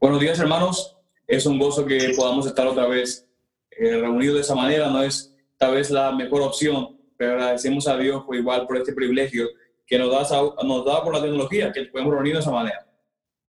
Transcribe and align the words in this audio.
Buenos 0.00 0.20
días, 0.20 0.38
hermanos. 0.38 0.96
Es 1.26 1.46
un 1.46 1.58
gozo 1.58 1.86
que 1.86 2.12
podamos 2.14 2.46
estar 2.46 2.66
otra 2.66 2.86
vez 2.86 3.26
eh, 3.70 3.96
reunidos 3.96 4.34
de 4.34 4.40
esa 4.42 4.54
manera. 4.54 4.90
No 4.90 5.02
es 5.02 5.34
tal 5.56 5.74
vez 5.74 5.90
la 5.90 6.12
mejor 6.12 6.42
opción, 6.42 7.00
pero 7.16 7.32
agradecemos 7.32 7.88
a 7.88 7.96
Dios 7.96 8.22
por 8.24 8.36
igual 8.36 8.66
por 8.66 8.76
este 8.76 8.92
privilegio 8.92 9.48
que 9.86 9.98
nos 9.98 10.10
da, 10.10 10.38
nos 10.62 10.84
da 10.84 11.02
por 11.02 11.14
la 11.14 11.22
tecnología, 11.22 11.72
que 11.72 11.84
podemos 11.84 12.12
reunir 12.12 12.34
de 12.34 12.40
esa 12.40 12.50
manera. 12.50 12.86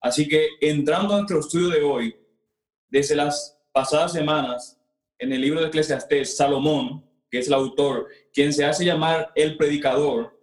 Así 0.01 0.27
que 0.27 0.49
entrando 0.61 1.15
a 1.15 1.17
nuestro 1.19 1.41
estudio 1.41 1.69
de 1.69 1.83
hoy, 1.83 2.17
desde 2.89 3.15
las 3.15 3.59
pasadas 3.73 4.13
semanas, 4.13 4.81
en 5.19 5.33
el 5.33 5.41
libro 5.41 5.61
de 5.61 5.67
Eclesiastés, 5.67 6.37
Salomón, 6.37 7.05
que 7.31 7.41
es 7.41 7.49
el 7.49 7.55
autor, 7.55 8.09
quien 8.33 8.53
se 8.53 8.65
hace 8.65 8.85
llamar 8.85 9.33
el 9.35 9.57
predicador, 9.57 10.39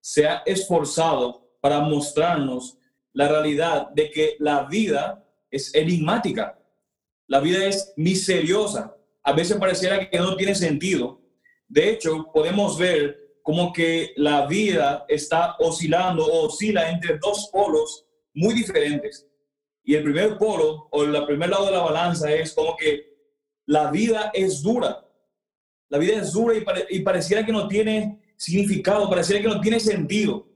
se 0.00 0.26
ha 0.26 0.42
esforzado 0.46 1.50
para 1.60 1.80
mostrarnos 1.80 2.78
la 3.12 3.28
realidad 3.28 3.90
de 3.90 4.10
que 4.10 4.36
la 4.38 4.62
vida 4.64 5.26
es 5.50 5.74
enigmática, 5.74 6.58
la 7.26 7.40
vida 7.40 7.64
es 7.64 7.92
misteriosa, 7.96 8.96
a 9.22 9.32
veces 9.32 9.56
pareciera 9.56 10.08
que 10.08 10.18
no 10.18 10.36
tiene 10.36 10.54
sentido. 10.54 11.20
De 11.68 11.90
hecho, 11.90 12.28
podemos 12.32 12.76
ver 12.76 13.38
como 13.42 13.72
que 13.72 14.12
la 14.16 14.46
vida 14.46 15.04
está 15.08 15.56
oscilando 15.60 16.24
o 16.26 16.46
oscila 16.46 16.90
entre 16.90 17.18
dos 17.18 17.48
polos 17.52 18.06
muy 18.34 18.54
diferentes. 18.54 19.26
Y 19.84 19.94
el 19.94 20.02
primer 20.02 20.38
polo 20.38 20.88
o 20.90 21.04
el 21.04 21.24
primer 21.26 21.50
lado 21.50 21.66
de 21.66 21.72
la 21.72 21.82
balanza 21.82 22.32
es 22.32 22.52
como 22.52 22.76
que 22.76 23.10
la 23.66 23.90
vida 23.90 24.30
es 24.34 24.62
dura. 24.62 25.06
La 25.88 25.98
vida 25.98 26.20
es 26.20 26.32
dura 26.32 26.56
y, 26.56 26.64
y 26.96 27.00
pareciera 27.00 27.44
que 27.44 27.52
no 27.52 27.68
tiene 27.68 28.20
significado, 28.36 29.08
pareciera 29.08 29.42
que 29.42 29.48
no 29.48 29.60
tiene 29.60 29.78
sentido. 29.78 30.48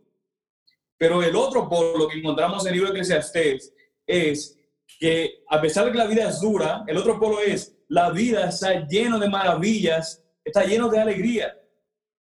Pero 0.97 1.23
el 1.23 1.37
otro 1.37 1.69
polo 1.69 2.09
que 2.09 2.19
encontramos 2.19 2.63
en 2.63 2.69
el 2.69 2.75
libro 2.75 2.93
de 2.93 2.99
Eclesiastés 2.99 3.73
es 4.07 4.59
que 4.99 5.43
a 5.49 5.61
pesar 5.61 5.87
de 5.87 5.93
que 5.93 5.99
la 5.99 6.07
vida 6.07 6.29
es 6.29 6.41
dura, 6.41 6.85
el 6.87 6.97
otro 6.97 7.19
polo 7.19 7.41
es 7.41 7.75
la 7.89 8.11
vida 8.11 8.49
está 8.49 8.87
lleno 8.87 9.19
de 9.19 9.29
maravillas, 9.29 10.23
está 10.45 10.65
lleno 10.65 10.89
de 10.89 11.01
alegría, 11.01 11.55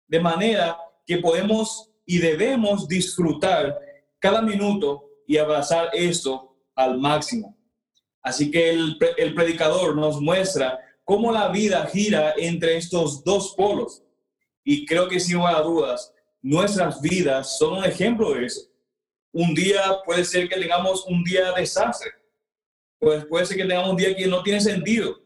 de 0.06 0.20
manera 0.20 0.76
que 1.06 1.18
podemos 1.18 1.90
y 2.06 2.18
debemos 2.18 2.86
disfrutar 2.86 3.78
cada 4.18 4.42
minuto 4.42 5.10
y 5.26 5.36
abrazar 5.38 5.90
esto 5.92 6.56
al 6.74 6.98
máximo. 6.98 7.56
Así 8.22 8.50
que 8.50 8.70
el, 8.70 8.98
el 9.16 9.34
predicador 9.34 9.96
nos 9.96 10.20
muestra 10.20 10.78
cómo 11.02 11.32
la 11.32 11.48
vida 11.48 11.86
gira 11.86 12.34
entre 12.36 12.76
estos 12.76 13.24
dos 13.24 13.54
polos. 13.56 14.02
Y 14.62 14.86
creo 14.86 15.08
que 15.08 15.20
sin 15.20 15.36
lugar 15.36 15.56
a 15.56 15.60
dudas, 15.60 16.14
nuestras 16.40 17.00
vidas 17.00 17.58
son 17.58 17.78
un 17.78 17.84
ejemplo 17.84 18.32
de 18.32 18.46
eso. 18.46 18.60
Un 19.32 19.54
día 19.54 19.82
puede 20.04 20.24
ser 20.24 20.48
que 20.48 20.60
tengamos 20.60 21.04
un 21.06 21.24
día 21.24 21.52
de 21.52 21.60
desastre, 21.60 22.12
pues 23.04 23.26
puede 23.26 23.46
ser 23.46 23.58
que 23.58 23.64
tengamos 23.64 23.90
un 23.90 23.96
día 23.96 24.16
que 24.16 24.26
no 24.26 24.42
tiene 24.42 24.60
sentido, 24.60 25.20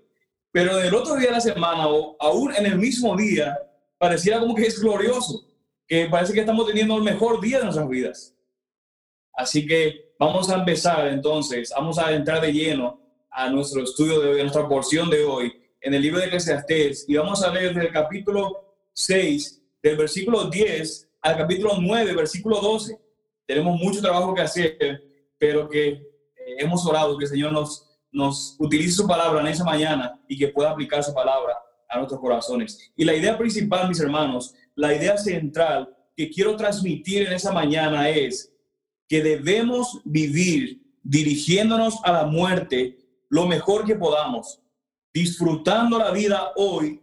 pero 0.51 0.79
en 0.79 0.87
el 0.87 0.95
otro 0.95 1.15
día 1.15 1.29
de 1.29 1.34
la 1.34 1.41
semana 1.41 1.89
o 1.89 2.17
aún 2.19 2.55
en 2.55 2.67
el 2.67 2.77
mismo 2.77 3.17
día, 3.17 3.57
pareciera 3.97 4.41
como 4.41 4.55
que 4.55 4.67
es 4.67 4.81
glorioso, 4.81 5.47
que 5.87 6.06
parece 6.06 6.33
que 6.33 6.41
estamos 6.41 6.67
teniendo 6.67 6.97
el 6.97 7.05
mejor 7.05 7.41
día 7.41 7.59
de 7.59 7.65
nuestras 7.65 7.89
vidas. 7.89 8.34
Así 9.33 9.67
que 9.67 10.12
vamos 10.19 10.51
a 10.51 10.56
empezar 10.56 11.06
entonces, 11.09 11.71
vamos 11.75 11.99
a 11.99 12.12
entrar 12.12 12.41
de 12.41 12.53
lleno 12.53 13.01
a 13.31 13.49
nuestro 13.49 13.84
estudio 13.84 14.21
de 14.21 14.31
hoy, 14.31 14.41
a 14.41 14.43
nuestra 14.43 14.69
porción 14.69 15.09
de 15.09 15.25
hoy, 15.25 15.53
en 15.81 15.95
el 15.95 16.03
libro 16.03 16.19
de 16.19 16.27
Eclesiastés, 16.27 17.05
y 17.09 17.17
vamos 17.17 17.43
a 17.43 17.53
leer 17.53 17.73
desde 17.73 17.87
el 17.87 17.93
capítulo 17.93 18.75
6, 18.93 19.62
del 19.81 19.97
versículo 19.97 20.45
10 20.45 21.09
al 21.21 21.37
capítulo 21.37 21.75
9, 21.81 22.15
versículo 22.15 22.61
12. 22.61 22.99
Tenemos 23.47 23.79
mucho 23.79 24.01
trabajo 24.01 24.34
que 24.34 24.43
hacer, 24.43 25.03
pero 25.39 25.69
que 25.69 26.08
hemos 26.59 26.84
orado 26.87 27.17
que 27.17 27.25
el 27.25 27.31
Señor 27.31 27.53
nos, 27.53 27.87
nos 28.12 28.56
utilice 28.59 28.92
su 28.92 29.06
palabra 29.06 29.41
en 29.41 29.47
esa 29.47 29.64
mañana 29.64 30.20
y 30.28 30.37
que 30.37 30.48
pueda 30.48 30.70
aplicar 30.70 31.03
su 31.03 31.15
palabra 31.15 31.56
a 31.89 31.97
nuestros 31.97 32.20
corazones. 32.20 32.92
Y 32.97 33.05
la 33.05 33.15
idea 33.15 33.39
principal, 33.39 33.89
mis 33.89 34.00
hermanos, 34.00 34.55
la 34.75 34.95
idea 34.95 35.17
central 35.17 35.94
que 36.16 36.31
quiero 36.31 36.56
transmitir 36.56 37.27
en 37.27 37.33
esa 37.33 37.53
mañana 37.53 38.09
es 38.10 38.53
que 39.09 39.22
debemos 39.22 40.00
vivir 40.05 40.83
dirigiéndonos 41.03 42.00
a 42.05 42.12
la 42.12 42.25
muerte 42.25 42.99
lo 43.31 43.47
mejor 43.47 43.84
que 43.87 43.94
podamos, 43.94 44.60
disfrutando 45.12 45.99
la 45.99 46.10
vida 46.10 46.53
hoy, 46.56 47.00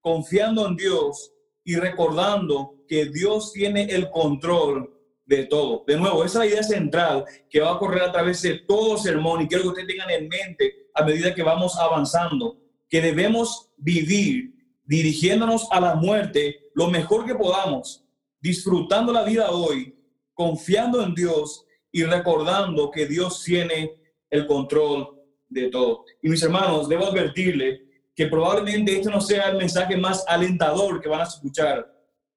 confiando 0.00 0.66
en 0.66 0.76
Dios 0.76 1.32
y 1.62 1.76
recordando 1.76 2.74
que 2.88 3.06
Dios 3.06 3.52
tiene 3.52 3.84
el 3.84 4.10
control 4.10 4.93
de 5.26 5.46
todo. 5.46 5.84
De 5.86 5.96
nuevo, 5.96 6.24
esa 6.24 6.44
idea 6.46 6.62
central 6.62 7.24
que 7.48 7.60
va 7.60 7.74
a 7.74 7.78
correr 7.78 8.02
a 8.02 8.12
través 8.12 8.42
de 8.42 8.58
todo 8.60 8.98
sermón 8.98 9.42
y 9.42 9.48
quiero 9.48 9.62
que 9.62 9.68
ustedes 9.68 9.88
tengan 9.88 10.10
en 10.10 10.28
mente 10.28 10.88
a 10.94 11.04
medida 11.04 11.34
que 11.34 11.42
vamos 11.42 11.76
avanzando, 11.78 12.58
que 12.88 13.00
debemos 13.00 13.70
vivir 13.76 14.54
dirigiéndonos 14.84 15.68
a 15.70 15.80
la 15.80 15.94
muerte 15.94 16.70
lo 16.74 16.88
mejor 16.88 17.24
que 17.24 17.34
podamos, 17.34 18.04
disfrutando 18.40 19.12
la 19.12 19.24
vida 19.24 19.50
hoy, 19.50 19.96
confiando 20.34 21.02
en 21.02 21.14
Dios 21.14 21.64
y 21.90 22.04
recordando 22.04 22.90
que 22.90 23.06
Dios 23.06 23.42
tiene 23.42 23.94
el 24.28 24.46
control 24.46 25.20
de 25.48 25.68
todo. 25.68 26.04
Y 26.22 26.28
mis 26.28 26.42
hermanos, 26.42 26.88
debo 26.88 27.06
advertirle 27.06 27.84
que 28.14 28.26
probablemente 28.26 28.96
este 28.96 29.10
no 29.10 29.20
sea 29.20 29.50
el 29.50 29.56
mensaje 29.56 29.96
más 29.96 30.24
alentador 30.26 31.00
que 31.00 31.08
van 31.08 31.22
a 31.22 31.24
escuchar, 31.24 31.90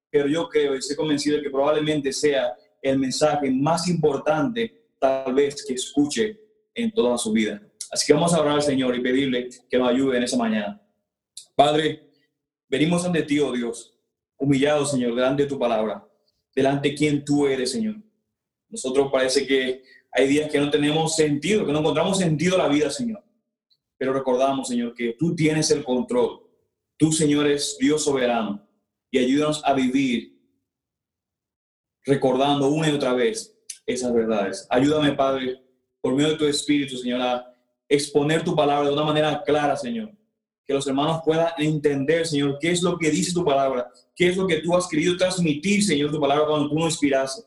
pero 0.09 0.28
yo 0.28 0.48
creo 0.48 0.75
y 0.75 0.80
estoy 0.80 0.96
convencido 0.96 1.38
de 1.38 1.44
que 1.44 1.50
probablemente 1.50 2.14
sea 2.14 2.56
el 2.90 3.00
mensaje 3.00 3.52
más 3.52 3.88
importante 3.88 4.88
tal 5.00 5.34
vez 5.34 5.66
que 5.66 5.74
escuche 5.74 6.40
en 6.74 6.92
toda 6.92 7.18
su 7.18 7.31
vida. 7.31 7.62
Así 7.92 8.06
que 8.06 8.14
vamos 8.14 8.34
a 8.34 8.42
orar 8.42 8.56
al 8.56 8.62
Señor 8.62 8.96
y 8.96 9.02
pedirle 9.02 9.50
que 9.70 9.78
nos 9.78 9.90
ayude 9.90 10.18
en 10.18 10.24
esa 10.24 10.38
mañana. 10.38 10.81
Padre, 11.56 12.09
venimos 12.70 13.06
ante 13.06 13.24
ti, 13.24 13.40
oh 13.40 13.52
Dios, 13.52 13.98
humillados, 14.38 14.92
Señor, 14.92 15.16
delante 15.16 15.44
de 15.44 15.50
tu 15.50 15.58
palabra, 15.58 16.08
delante 16.53 16.90
de 16.90 16.96
quien 16.96 17.24
tú 17.24 17.48
eres, 17.48 17.72
Señor. 17.72 17.96
Nosotros 18.70 19.09
parece 19.12 19.48
que 19.48 19.84
hay 20.12 20.28
días 20.28 20.52
que 20.52 20.59
no 20.59 20.69
tenemos 20.69 21.16
sentido, 21.16 21.66
que 21.66 21.72
no 21.72 21.80
encontramos 21.80 22.18
sentido 22.18 22.56
a 22.56 22.64
la 22.64 22.68
vida, 22.68 22.90
Señor. 22.90 23.24
Pero 23.98 24.14
recordamos, 24.14 24.68
Señor, 24.68 24.94
que 24.94 25.16
tú 25.18 25.36
tienes 25.36 25.72
el 25.72 25.84
control. 25.84 26.42
Tú, 26.98 27.12
Señor, 27.12 27.46
eres 27.46 27.78
Dios 27.80 28.04
soberano 28.04 28.68
y 29.09 29.19
ayúdanos 29.19 29.64
a 29.64 29.74
vivir 29.74 30.37
recordando 32.07 32.69
una 32.69 32.90
y 32.90 32.94
otra 32.94 33.13
vez 33.13 33.53
esas 33.85 34.13
verdades. 34.13 34.66
Ayúdame, 34.69 35.12
Padre, 35.12 35.62
por 36.01 36.16
medio 36.16 36.29
de 36.29 36.38
tu 36.38 36.45
Espíritu, 36.45 36.97
Señor, 36.97 37.22
a 37.22 37.53
exponer 37.88 38.44
tu 38.44 38.56
palabra 38.56 38.88
de 38.88 38.94
una 38.94 39.03
manera 39.03 39.44
clara, 39.45 39.75
Señor. 39.75 40.12
Que 40.66 40.73
los 40.73 40.88
hermanos 40.88 41.22
puedan 41.23 41.50
entender, 41.57 42.25
Señor, 42.25 42.57
qué 42.59 42.72
es 42.72 42.81
lo 42.81 42.97
que 42.97 43.09
dice 43.09 43.34
tu 43.34 43.44
palabra, 43.44 43.90
qué 44.16 44.29
es 44.29 44.38
lo 44.38 44.47
que 44.47 44.57
tú 44.57 44.75
has 44.75 44.88
querido 44.88 45.16
transmitir, 45.16 45.84
Señor, 45.84 46.12
tu 46.12 46.19
palabra 46.19 46.47
cuando 46.47 46.69
tú 46.69 46.75
nos 46.75 46.94
inspiraste. 46.94 47.44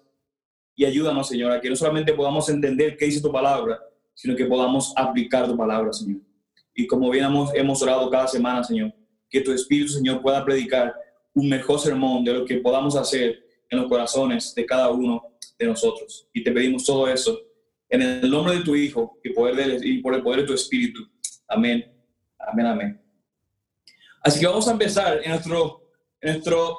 Y 0.75 0.85
ayúdanos, 0.85 1.29
Señor, 1.29 1.53
a 1.53 1.61
que 1.61 1.69
no 1.69 1.77
solamente 1.77 2.13
podamos 2.13 2.49
entender 2.49 2.97
qué 2.97 3.07
dice 3.07 3.21
tu 3.21 3.33
palabra, 3.33 3.79
sino 4.15 4.37
que 4.37 4.45
podamos 4.45 4.93
aplicar 4.97 5.47
tu 5.47 5.57
palabra, 5.57 5.93
Señor. 5.93 6.21
Y 6.75 6.87
como 6.87 7.11
bien 7.11 7.25
hemos, 7.25 7.55
hemos 7.55 7.83
orado 7.83 8.09
cada 8.11 8.27
semana, 8.29 8.65
Señor, 8.65 8.93
que 9.29 9.41
tu 9.41 9.53
Espíritu, 9.53 9.93
Señor, 9.93 10.23
pueda 10.23 10.45
predicar 10.45 10.95
un 11.35 11.49
mejor 11.49 11.79
sermón 11.79 12.25
de 12.25 12.33
lo 12.33 12.45
que 12.45 12.57
podamos 12.57 12.97
hacer 12.97 13.50
en 13.71 13.79
los 13.79 13.89
corazones 13.89 14.55
de 14.55 14.67
cada 14.67 14.91
uno 14.91 15.37
de 15.59 15.67
nosotros. 15.67 16.29
Y 16.33 16.43
te 16.43 16.53
pedimos 16.53 16.85
todo 16.85 17.09
eso 17.09 17.41
en 17.89 18.03
el 18.03 18.31
nombre 18.31 18.57
de 18.57 18.65
tu 18.65 18.75
Hijo 18.75 19.19
y, 19.23 19.31
por 19.31 19.49
el 20.15 20.23
poder 20.23 20.41
de 20.41 20.47
tu 20.47 20.55
Espíritu. 20.55 21.01
Amén. 21.49 21.93
Amén, 22.39 22.67
amén. 22.67 23.03
Así 24.23 24.39
que 24.41 24.47
vamos 24.47 24.69
a 24.69 24.73
empezar 24.73 25.21
en 25.23 25.31
nuestro, 25.31 25.91
en 26.21 26.33
nuestro 26.33 26.79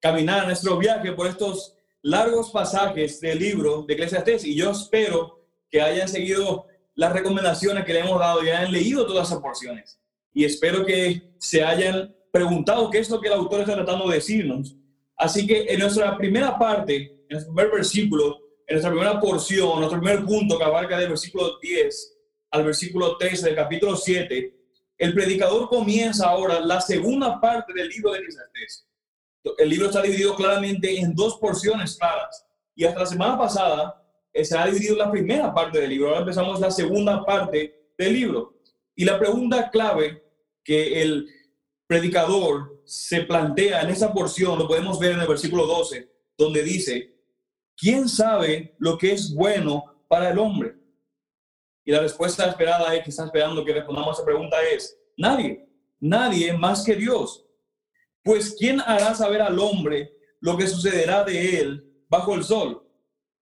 caminar, 0.00 0.40
en 0.40 0.48
nuestro 0.48 0.76
viaje 0.76 1.12
por 1.12 1.26
estos 1.26 1.74
largos 2.02 2.50
pasajes 2.50 3.20
del 3.20 3.38
libro 3.38 3.84
de 3.86 3.94
Eclesiastes 3.94 4.44
y 4.44 4.56
yo 4.56 4.70
espero 4.72 5.46
que 5.70 5.80
hayan 5.80 6.08
seguido 6.08 6.66
las 6.94 7.12
recomendaciones 7.12 7.84
que 7.84 7.92
le 7.92 8.00
hemos 8.00 8.18
dado 8.18 8.44
y 8.44 8.50
hayan 8.50 8.72
leído 8.72 9.06
todas 9.06 9.28
esas 9.28 9.40
porciones. 9.40 9.98
Y 10.34 10.44
espero 10.44 10.84
que 10.84 11.34
se 11.38 11.62
hayan 11.62 12.14
preguntado 12.30 12.90
qué 12.90 12.98
es 12.98 13.10
lo 13.10 13.20
que 13.20 13.28
el 13.28 13.34
autor 13.34 13.60
está 13.60 13.74
tratando 13.74 14.08
de 14.08 14.16
decirnos. 14.16 14.76
Así 15.22 15.46
que 15.46 15.66
en 15.68 15.78
nuestra 15.78 16.16
primera 16.18 16.58
parte, 16.58 16.96
en 16.96 17.28
nuestro 17.30 17.54
primer 17.54 17.72
versículo, 17.72 18.40
en 18.66 18.74
nuestra 18.74 18.90
primera 18.90 19.20
porción, 19.20 19.78
nuestro 19.78 20.00
primer 20.00 20.24
punto 20.24 20.58
que 20.58 20.64
abarca 20.64 20.98
del 20.98 21.10
versículo 21.10 21.60
10 21.60 22.18
al 22.50 22.64
versículo 22.64 23.16
13 23.16 23.46
del 23.46 23.54
capítulo 23.54 23.96
7, 23.96 24.52
el 24.98 25.14
predicador 25.14 25.68
comienza 25.68 26.28
ahora 26.28 26.58
la 26.58 26.80
segunda 26.80 27.40
parte 27.40 27.72
del 27.72 27.88
libro 27.88 28.10
de 28.10 28.18
Eclesiastés. 28.18 28.88
El 29.58 29.68
libro 29.68 29.86
está 29.86 30.02
dividido 30.02 30.34
claramente 30.34 30.98
en 30.98 31.14
dos 31.14 31.38
porciones 31.38 31.96
claras. 31.96 32.44
Y 32.74 32.84
hasta 32.84 32.98
la 32.98 33.06
semana 33.06 33.38
pasada 33.38 34.04
eh, 34.32 34.44
se 34.44 34.58
ha 34.58 34.66
dividido 34.66 34.96
la 34.96 35.08
primera 35.08 35.54
parte 35.54 35.80
del 35.80 35.90
libro. 35.90 36.08
Ahora 36.08 36.22
empezamos 36.22 36.58
la 36.58 36.72
segunda 36.72 37.24
parte 37.24 37.92
del 37.96 38.12
libro. 38.12 38.58
Y 38.96 39.04
la 39.04 39.20
pregunta 39.20 39.70
clave 39.70 40.20
que 40.64 41.00
el 41.00 41.28
predicador 41.86 42.82
se 42.84 43.22
plantea 43.22 43.82
en 43.82 43.90
esa 43.90 44.12
porción, 44.12 44.58
lo 44.58 44.66
podemos 44.66 44.98
ver 44.98 45.12
en 45.12 45.20
el 45.20 45.28
versículo 45.28 45.66
12, 45.66 46.10
donde 46.36 46.62
dice, 46.62 47.14
¿quién 47.76 48.08
sabe 48.08 48.74
lo 48.78 48.98
que 48.98 49.12
es 49.12 49.34
bueno 49.34 50.04
para 50.08 50.30
el 50.30 50.38
hombre? 50.38 50.76
Y 51.84 51.92
la 51.92 52.00
respuesta 52.00 52.46
esperada 52.46 52.94
es 52.94 53.02
que 53.02 53.10
está 53.10 53.24
esperando 53.24 53.64
que 53.64 53.74
respondamos 53.74 54.10
a 54.10 54.22
esa 54.22 54.24
pregunta 54.24 54.56
es, 54.72 54.96
nadie, 55.16 55.66
nadie 56.00 56.52
más 56.52 56.84
que 56.84 56.94
Dios. 56.94 57.44
Pues 58.22 58.54
¿quién 58.56 58.80
hará 58.80 59.14
saber 59.14 59.42
al 59.42 59.58
hombre 59.58 60.12
lo 60.40 60.56
que 60.56 60.68
sucederá 60.68 61.24
de 61.24 61.58
él 61.58 62.04
bajo 62.08 62.34
el 62.34 62.44
sol? 62.44 62.86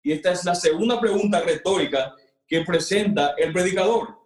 Y 0.03 0.13
esta 0.13 0.33
es 0.33 0.45
la 0.45 0.55
segunda 0.55 1.01
pregunta 1.01 1.41
retórica 1.41 2.15
que 2.47 2.63
presenta 2.63 3.35
el 3.37 3.53
predicador. 3.53 4.17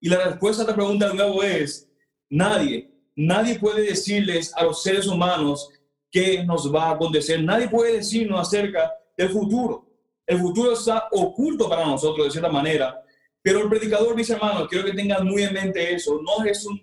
Y 0.00 0.08
la 0.08 0.24
respuesta 0.24 0.62
a 0.62 0.64
esta 0.64 0.74
pregunta 0.74 1.08
de 1.08 1.14
nuevo 1.14 1.42
es, 1.42 1.88
nadie, 2.30 2.90
nadie 3.18 3.58
puede 3.58 3.82
decirles 3.82 4.52
a 4.56 4.62
los 4.62 4.82
seres 4.82 5.06
humanos 5.08 5.68
qué 6.10 6.44
nos 6.44 6.72
va 6.72 6.84
a 6.84 6.90
acontecer. 6.92 7.42
Nadie 7.42 7.68
puede 7.68 7.94
decirnos 7.94 8.40
acerca 8.40 8.92
del 9.16 9.30
futuro. 9.30 9.86
El 10.24 10.38
futuro 10.38 10.72
está 10.72 11.08
oculto 11.10 11.68
para 11.68 11.84
nosotros 11.84 12.26
de 12.26 12.30
cierta 12.30 12.50
manera. 12.50 13.02
Pero 13.42 13.60
el 13.60 13.68
predicador, 13.68 14.14
mis 14.14 14.30
hermanos, 14.30 14.68
quiero 14.68 14.84
que 14.84 14.92
tengan 14.92 15.26
muy 15.26 15.42
en 15.42 15.52
mente 15.52 15.94
eso. 15.94 16.20
No 16.22 16.44
es 16.44 16.64
un, 16.64 16.80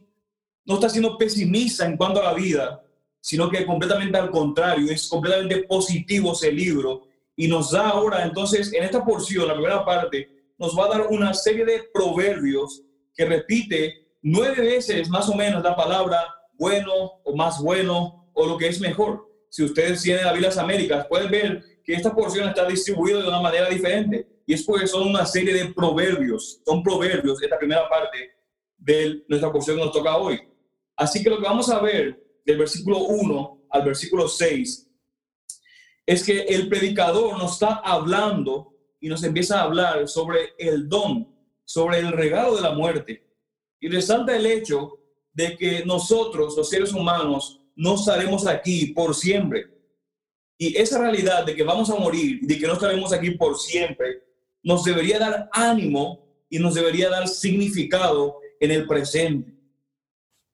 no 0.65 0.75
está 0.75 0.89
siendo 0.89 1.17
pesimista 1.17 1.85
en 1.85 1.95
cuanto 1.95 2.19
a 2.19 2.25
la 2.25 2.33
vida, 2.33 2.83
sino 3.21 3.49
que 3.49 3.65
completamente 3.65 4.17
al 4.17 4.29
contrario, 4.29 4.91
es 4.91 5.07
completamente 5.07 5.63
positivo 5.63 6.33
ese 6.33 6.51
libro 6.51 7.07
y 7.35 7.47
nos 7.47 7.71
da 7.71 7.89
ahora, 7.89 8.23
entonces, 8.23 8.71
en 8.73 8.83
esta 8.83 9.03
porción, 9.03 9.47
la 9.47 9.53
primera 9.53 9.83
parte, 9.83 10.29
nos 10.57 10.77
va 10.77 10.85
a 10.85 10.89
dar 10.89 11.07
una 11.07 11.33
serie 11.33 11.65
de 11.65 11.83
proverbios 11.93 12.81
que 13.13 13.25
repite 13.25 14.04
nueve 14.25 14.59
veces 14.59 15.07
más 15.07 15.29
o 15.29 15.35
menos 15.35 15.63
la 15.63 15.75
palabra 15.75 16.27
bueno 16.53 17.21
o 17.23 17.35
más 17.35 17.61
bueno 17.61 18.27
o 18.33 18.47
lo 18.47 18.57
que 18.57 18.67
es 18.67 18.81
mejor. 18.81 19.29
Si 19.49 19.63
ustedes 19.63 20.01
tienen 20.01 20.25
la 20.25 20.33
Biblia 20.33 20.51
Américas, 20.59 21.05
pueden 21.07 21.29
ver 21.29 21.63
que 21.83 21.93
esta 21.93 22.13
porción 22.13 22.49
está 22.49 22.67
distribuida 22.67 23.21
de 23.21 23.27
una 23.27 23.39
manera 23.39 23.69
diferente. 23.69 24.27
Y 24.47 24.53
es 24.53 24.63
porque 24.63 24.87
son 24.87 25.07
una 25.07 25.25
serie 25.25 25.53
de 25.53 25.73
proverbios, 25.73 26.59
son 26.65 26.83
proverbios, 26.83 27.41
esta 27.41 27.57
primera 27.57 27.87
parte 27.87 28.31
de 28.77 29.23
nuestra 29.27 29.51
porción 29.51 29.77
que 29.77 29.83
nos 29.83 29.93
toca 29.93 30.17
hoy. 30.17 30.39
Así 30.95 31.23
que 31.23 31.29
lo 31.29 31.37
que 31.37 31.43
vamos 31.43 31.69
a 31.69 31.79
ver 31.79 32.19
del 32.45 32.57
versículo 32.57 32.99
1 32.99 33.67
al 33.69 33.83
versículo 33.83 34.27
6 34.27 34.91
es 36.05 36.23
que 36.23 36.41
el 36.41 36.67
predicador 36.67 37.37
nos 37.37 37.53
está 37.53 37.75
hablando 37.75 38.73
y 38.99 39.07
nos 39.07 39.23
empieza 39.23 39.59
a 39.59 39.63
hablar 39.63 40.07
sobre 40.07 40.53
el 40.57 40.89
don, 40.89 41.27
sobre 41.63 41.99
el 41.99 42.11
regalo 42.11 42.55
de 42.55 42.61
la 42.61 42.71
muerte. 42.71 43.24
Y 43.85 43.87
resalta 43.87 44.35
el 44.35 44.47
hecho 44.47 44.97
de 45.31 45.55
que 45.55 45.85
nosotros, 45.85 46.57
los 46.57 46.67
seres 46.67 46.91
humanos, 46.91 47.61
no 47.75 47.93
estaremos 47.93 48.47
aquí 48.47 48.87
por 48.87 49.13
siempre. 49.13 49.67
Y 50.57 50.75
esa 50.75 50.97
realidad 50.97 51.45
de 51.45 51.55
que 51.55 51.61
vamos 51.61 51.91
a 51.91 51.95
morir, 51.95 52.39
de 52.41 52.57
que 52.57 52.65
no 52.65 52.73
estaremos 52.73 53.13
aquí 53.13 53.29
por 53.37 53.59
siempre, 53.59 54.23
nos 54.63 54.83
debería 54.83 55.19
dar 55.19 55.49
ánimo 55.51 56.25
y 56.49 56.57
nos 56.57 56.73
debería 56.73 57.11
dar 57.11 57.27
significado 57.27 58.39
en 58.59 58.71
el 58.71 58.87
presente. 58.87 59.53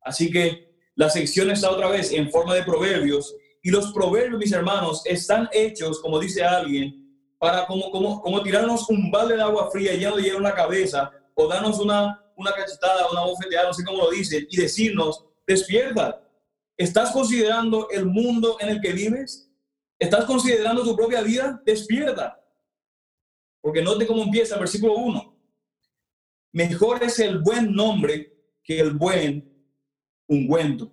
Así 0.01 0.30
que 0.30 0.75
la 0.95 1.10
sección 1.10 1.51
está 1.51 1.72
otra 1.72 1.88
vez 1.88 2.12
en 2.12 2.30
forma 2.30 2.54
de 2.54 2.63
proverbios 2.63 3.34
y 3.63 3.72
los 3.72 3.94
proverbios, 3.94 4.39
mis 4.39 4.51
hermanos, 4.51 5.04
están 5.06 5.48
hechos, 5.54 6.01
como 6.01 6.19
dice 6.19 6.44
alguien, 6.44 7.18
para 7.39 7.66
como, 7.66 7.92
como, 7.92 8.22
como 8.22 8.44
tirarnos 8.44 8.89
un 8.89 9.10
balde 9.10 9.38
de 9.38 9.42
agua 9.42 9.72
fría 9.72 9.94
lleno 9.94 10.18
de 10.18 10.24
hielo 10.24 10.39
en 10.39 10.44
la 10.44 10.54
cabeza 10.54 11.13
o 11.34 11.48
darnos 11.48 11.80
una, 11.80 12.21
una 12.36 12.54
cachetada, 12.54 13.10
una 13.12 13.22
bofeteada, 13.22 13.68
no 13.68 13.74
sé 13.74 13.83
cómo 13.83 14.04
lo 14.04 14.12
dicen, 14.12 14.48
y 14.50 14.57
decirnos, 14.57 15.25
despierta, 15.45 16.22
¿estás 16.78 17.12
considerando 17.12 17.89
el 17.89 18.06
mundo 18.06 18.57
en 18.60 18.69
el 18.69 18.81
que 18.81 18.94
vives? 18.94 19.50
¿Estás 20.00 20.25
considerando 20.25 20.83
tu 20.83 20.95
propia 20.95 21.22
vida? 21.22 21.62
Despierta. 21.66 22.39
Porque 23.62 23.81
note 23.81 24.07
cómo 24.07 24.24
empieza 24.24 24.56
el 24.56 24.62
versículo 24.62 24.95
1. 24.95 25.38
Mejor 26.54 27.04
es 27.04 27.19
el 27.19 27.39
buen 27.39 27.74
nombre 27.74 28.34
que 28.63 28.80
el 28.80 28.94
buen 28.94 29.48
ungüento. 30.27 30.92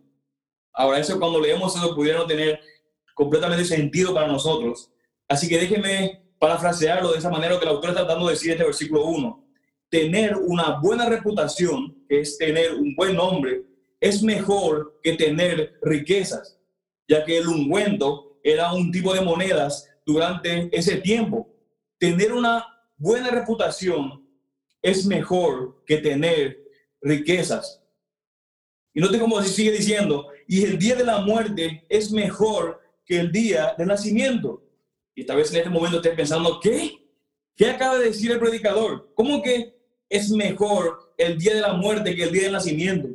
Ahora, 0.72 0.98
eso 0.98 1.18
cuando 1.18 1.40
leemos 1.40 1.74
eso 1.74 1.94
pudiera 1.94 2.18
no 2.18 2.26
tener 2.26 2.60
completamente 3.14 3.64
sentido 3.64 4.14
para 4.14 4.28
nosotros. 4.28 4.92
Así 5.26 5.48
que 5.48 5.58
déjeme 5.58 6.22
parafrasearlo 6.38 7.12
de 7.12 7.18
esa 7.18 7.30
manera 7.30 7.58
que 7.58 7.64
el 7.64 7.70
autor 7.70 7.90
está 7.90 8.04
tratando 8.04 8.26
de 8.26 8.34
decir 8.34 8.52
este 8.52 8.64
versículo 8.64 9.06
1. 9.06 9.47
Tener 9.90 10.36
una 10.36 10.78
buena 10.80 11.08
reputación, 11.08 12.04
es 12.08 12.36
tener 12.36 12.74
un 12.74 12.94
buen 12.94 13.14
nombre, 13.16 13.62
es 14.00 14.22
mejor 14.22 14.98
que 15.02 15.14
tener 15.14 15.78
riquezas, 15.82 16.58
ya 17.08 17.24
que 17.24 17.38
el 17.38 17.48
ungüento 17.48 18.38
era 18.42 18.72
un 18.72 18.92
tipo 18.92 19.12
de 19.14 19.20
monedas 19.20 19.88
durante 20.04 20.68
ese 20.76 20.96
tiempo. 20.96 21.48
Tener 21.98 22.32
una 22.32 22.64
buena 22.96 23.30
reputación 23.30 24.26
es 24.82 25.06
mejor 25.06 25.82
que 25.86 25.98
tener 25.98 26.62
riquezas. 27.00 27.82
Y 28.94 29.00
no 29.00 29.10
tengo 29.10 29.24
cómo 29.24 29.42
sigue 29.42 29.72
diciendo, 29.72 30.28
y 30.46 30.64
el 30.64 30.78
día 30.78 30.96
de 30.96 31.04
la 31.04 31.20
muerte 31.20 31.84
es 31.88 32.10
mejor 32.10 32.80
que 33.04 33.20
el 33.20 33.32
día 33.32 33.74
del 33.76 33.88
nacimiento. 33.88 34.64
Y 35.14 35.24
tal 35.24 35.38
vez 35.38 35.50
en 35.50 35.58
este 35.58 35.70
momento 35.70 35.96
esté 35.96 36.10
pensando, 36.10 36.60
¿qué? 36.60 36.92
¿Qué 37.56 37.70
acaba 37.70 37.98
de 37.98 38.06
decir 38.06 38.30
el 38.30 38.38
predicador? 38.38 39.12
¿Cómo 39.14 39.42
que 39.42 39.77
es 40.08 40.30
mejor 40.30 41.12
el 41.16 41.38
día 41.38 41.54
de 41.54 41.60
la 41.60 41.74
muerte 41.74 42.14
que 42.14 42.24
el 42.24 42.32
día 42.32 42.44
del 42.44 42.52
nacimiento? 42.52 43.08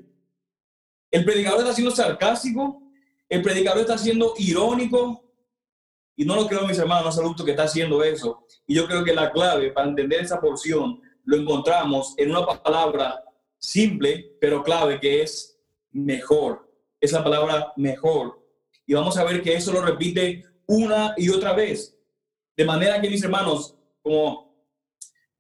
El 1.12 1.26
predicador 1.26 1.60
está 1.62 1.74
siendo 1.74 1.96
sarcástico, 1.96 2.82
el 3.30 3.42
predicador 3.42 3.82
está 3.82 3.98
siendo 3.98 4.34
irónico, 4.38 5.24
y 6.16 6.26
no 6.26 6.36
lo 6.36 6.48
creo, 6.48 6.68
mis 6.68 6.78
hermanos, 6.78 7.18
adultos, 7.18 7.44
que 7.46 7.52
está 7.52 7.64
haciendo 7.64 8.04
eso. 8.04 8.46
Y 8.68 8.76
yo 8.76 8.86
creo 8.88 9.04
que 9.04 9.14
la 9.14 9.32
clave 9.32 9.72
para 9.72 9.90
entender 9.90 10.22
esa 10.22 10.40
porción 10.40 11.02
lo 11.26 11.38
encontramos 11.38 12.14
en 12.18 12.30
una 12.30 12.46
palabra 12.46 13.24
simple, 13.58 14.36
pero 14.40 14.64
clave, 14.64 15.00
que 15.00 15.24
es 15.24 15.60
mejor 15.92 16.74
es 17.04 17.12
la 17.12 17.22
palabra 17.22 17.74
mejor. 17.76 18.42
Y 18.86 18.94
vamos 18.94 19.18
a 19.18 19.26
ver 19.26 19.42
que 19.42 19.54
eso 19.54 19.74
lo 19.74 19.82
repite 19.82 20.46
una 20.66 21.14
y 21.18 21.28
otra 21.28 21.52
vez. 21.52 21.98
De 22.56 22.64
manera 22.64 23.02
que, 23.02 23.10
mis 23.10 23.22
hermanos, 23.22 23.76
como 24.02 24.56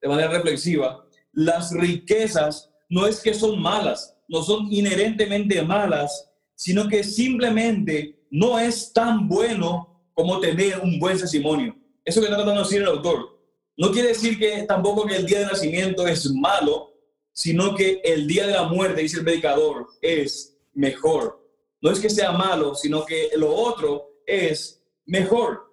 de 0.01 0.09
manera 0.09 0.27
reflexiva, 0.27 1.02
las 1.33 1.71
riquezas 1.71 2.71
no 2.89 3.05
es 3.05 3.19
que 3.21 3.33
son 3.33 3.61
malas, 3.61 4.15
no 4.27 4.41
son 4.43 4.71
inherentemente 4.71 5.61
malas, 5.61 6.29
sino 6.55 6.87
que 6.87 7.03
simplemente 7.03 8.25
no 8.31 8.57
es 8.57 8.93
tan 8.93 9.27
bueno 9.27 10.09
como 10.13 10.39
tener 10.39 10.79
un 10.79 10.99
buen 10.99 11.17
testimonio. 11.17 11.75
Eso 12.05 12.21
que 12.21 12.27
está 12.27 12.37
tratando 12.37 12.61
de 12.61 12.67
decir 12.67 12.81
el 12.81 12.87
autor. 12.87 13.39
No 13.75 13.91
quiere 13.91 14.09
decir 14.09 14.37
que 14.37 14.63
tampoco 14.63 15.05
que 15.05 15.15
el 15.15 15.25
día 15.25 15.39
de 15.39 15.45
nacimiento 15.47 16.07
es 16.07 16.31
malo, 16.31 16.93
sino 17.33 17.75
que 17.75 17.99
el 18.03 18.27
día 18.27 18.45
de 18.47 18.53
la 18.53 18.63
muerte, 18.63 19.01
dice 19.01 19.17
el 19.17 19.23
predicador, 19.25 19.87
es 20.01 20.55
mejor 20.73 21.43
no 21.83 21.91
es 21.91 21.99
que 21.99 22.09
sea 22.09 22.31
malo, 22.31 22.73
sino 22.75 23.05
que 23.05 23.31
lo 23.35 23.53
otro 23.53 24.21
es 24.25 24.81
mejor. 25.05 25.69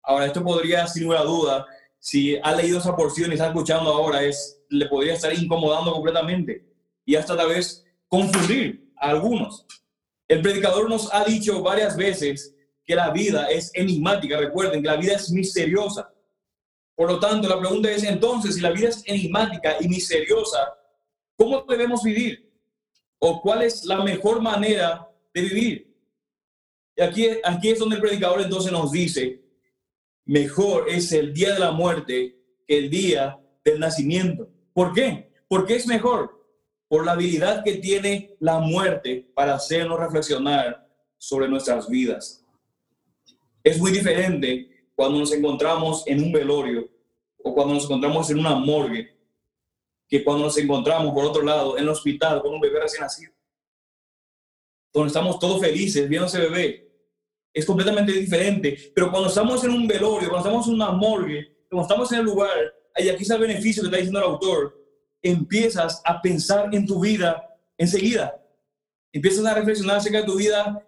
Ahora, 0.00 0.26
esto 0.26 0.44
podría, 0.44 0.86
sin 0.86 1.08
duda, 1.08 1.66
si 1.98 2.36
ha 2.36 2.54
leído 2.54 2.78
esa 2.78 2.94
porción 2.94 3.30
y 3.30 3.34
está 3.34 3.48
escuchando 3.48 3.90
ahora, 3.90 4.22
es, 4.22 4.62
le 4.74 4.86
podría 4.86 5.14
estar 5.14 5.32
incomodando 5.32 5.92
completamente 5.92 6.64
y 7.04 7.14
hasta 7.14 7.36
tal 7.36 7.48
vez 7.48 7.84
confundir 8.08 8.92
a 8.96 9.10
algunos. 9.10 9.66
El 10.28 10.40
predicador 10.42 10.88
nos 10.88 11.12
ha 11.12 11.24
dicho 11.24 11.62
varias 11.62 11.96
veces 11.96 12.54
que 12.84 12.94
la 12.94 13.10
vida 13.10 13.50
es 13.50 13.70
enigmática. 13.74 14.38
Recuerden 14.38 14.82
que 14.82 14.88
la 14.88 14.96
vida 14.96 15.14
es 15.14 15.30
misteriosa. 15.30 16.12
Por 16.94 17.10
lo 17.10 17.18
tanto, 17.18 17.48
la 17.48 17.58
pregunta 17.58 17.90
es 17.90 18.04
entonces, 18.04 18.54
si 18.54 18.60
la 18.60 18.70
vida 18.70 18.88
es 18.88 19.02
enigmática 19.06 19.76
y 19.80 19.88
misteriosa, 19.88 20.74
¿cómo 21.36 21.64
debemos 21.68 22.02
vivir? 22.02 22.52
¿O 23.18 23.40
cuál 23.40 23.62
es 23.62 23.84
la 23.84 24.02
mejor 24.02 24.40
manera 24.40 25.08
de 25.34 25.42
vivir. 25.42 25.94
Y 26.96 27.02
aquí, 27.02 27.26
aquí 27.42 27.70
es 27.70 27.78
donde 27.78 27.96
el 27.96 28.02
predicador 28.02 28.40
entonces 28.40 28.70
nos 28.70 28.92
dice, 28.92 29.42
mejor 30.24 30.88
es 30.88 31.10
el 31.12 31.34
día 31.34 31.52
de 31.52 31.58
la 31.58 31.72
muerte 31.72 32.38
que 32.66 32.78
el 32.78 32.88
día 32.88 33.38
del 33.64 33.80
nacimiento. 33.80 34.48
¿Por 34.74 34.92
qué? 34.92 35.32
Porque 35.48 35.76
es 35.76 35.86
mejor 35.86 36.44
por 36.86 37.06
la 37.06 37.12
habilidad 37.12 37.64
que 37.64 37.76
tiene 37.76 38.36
la 38.40 38.58
muerte 38.58 39.26
para 39.34 39.54
hacernos 39.54 39.98
reflexionar 39.98 40.86
sobre 41.16 41.48
nuestras 41.48 41.88
vidas. 41.88 42.44
Es 43.62 43.78
muy 43.78 43.92
diferente 43.92 44.90
cuando 44.94 45.18
nos 45.20 45.32
encontramos 45.32 46.06
en 46.06 46.22
un 46.22 46.32
velorio 46.32 46.90
o 47.42 47.54
cuando 47.54 47.72
nos 47.72 47.84
encontramos 47.84 48.28
en 48.28 48.38
una 48.38 48.54
morgue 48.56 49.16
que 50.06 50.22
cuando 50.22 50.44
nos 50.44 50.58
encontramos, 50.58 51.14
por 51.14 51.24
otro 51.24 51.42
lado, 51.42 51.78
en 51.78 51.84
el 51.84 51.88
hospital 51.88 52.42
con 52.42 52.52
un 52.52 52.60
bebé 52.60 52.80
recién 52.80 53.00
nacido 53.00 53.34
donde 54.94 55.08
estamos 55.08 55.40
todos 55.40 55.60
felices 55.60 56.08
viendo 56.08 56.28
ese 56.28 56.38
bebé, 56.38 56.88
es 57.52 57.66
completamente 57.66 58.12
diferente. 58.12 58.92
Pero 58.94 59.10
cuando 59.10 59.28
estamos 59.28 59.62
en 59.64 59.72
un 59.72 59.88
velorio, 59.88 60.30
cuando 60.30 60.48
estamos 60.48 60.68
en 60.68 60.74
una 60.74 60.92
morgue, 60.92 61.66
cuando 61.68 61.82
estamos 61.82 62.12
en 62.12 62.20
el 62.20 62.24
lugar, 62.24 62.74
y 62.96 63.08
aquí 63.08 63.22
está 63.22 63.34
el 63.34 63.40
beneficio 63.40 63.82
que 63.82 63.86
está 63.88 63.96
diciendo 63.96 64.20
el 64.20 64.26
autor, 64.26 64.80
empiezas 65.22 66.00
a 66.04 66.20
pensar 66.20 66.72
en 66.72 66.86
tu 66.86 67.00
vida 67.00 67.48
enseguida. 67.76 68.40
Empiezas 69.12 69.44
a 69.46 69.54
reflexionar 69.54 69.96
acerca 69.96 70.18
de 70.20 70.26
tu 70.26 70.36
vida 70.36 70.86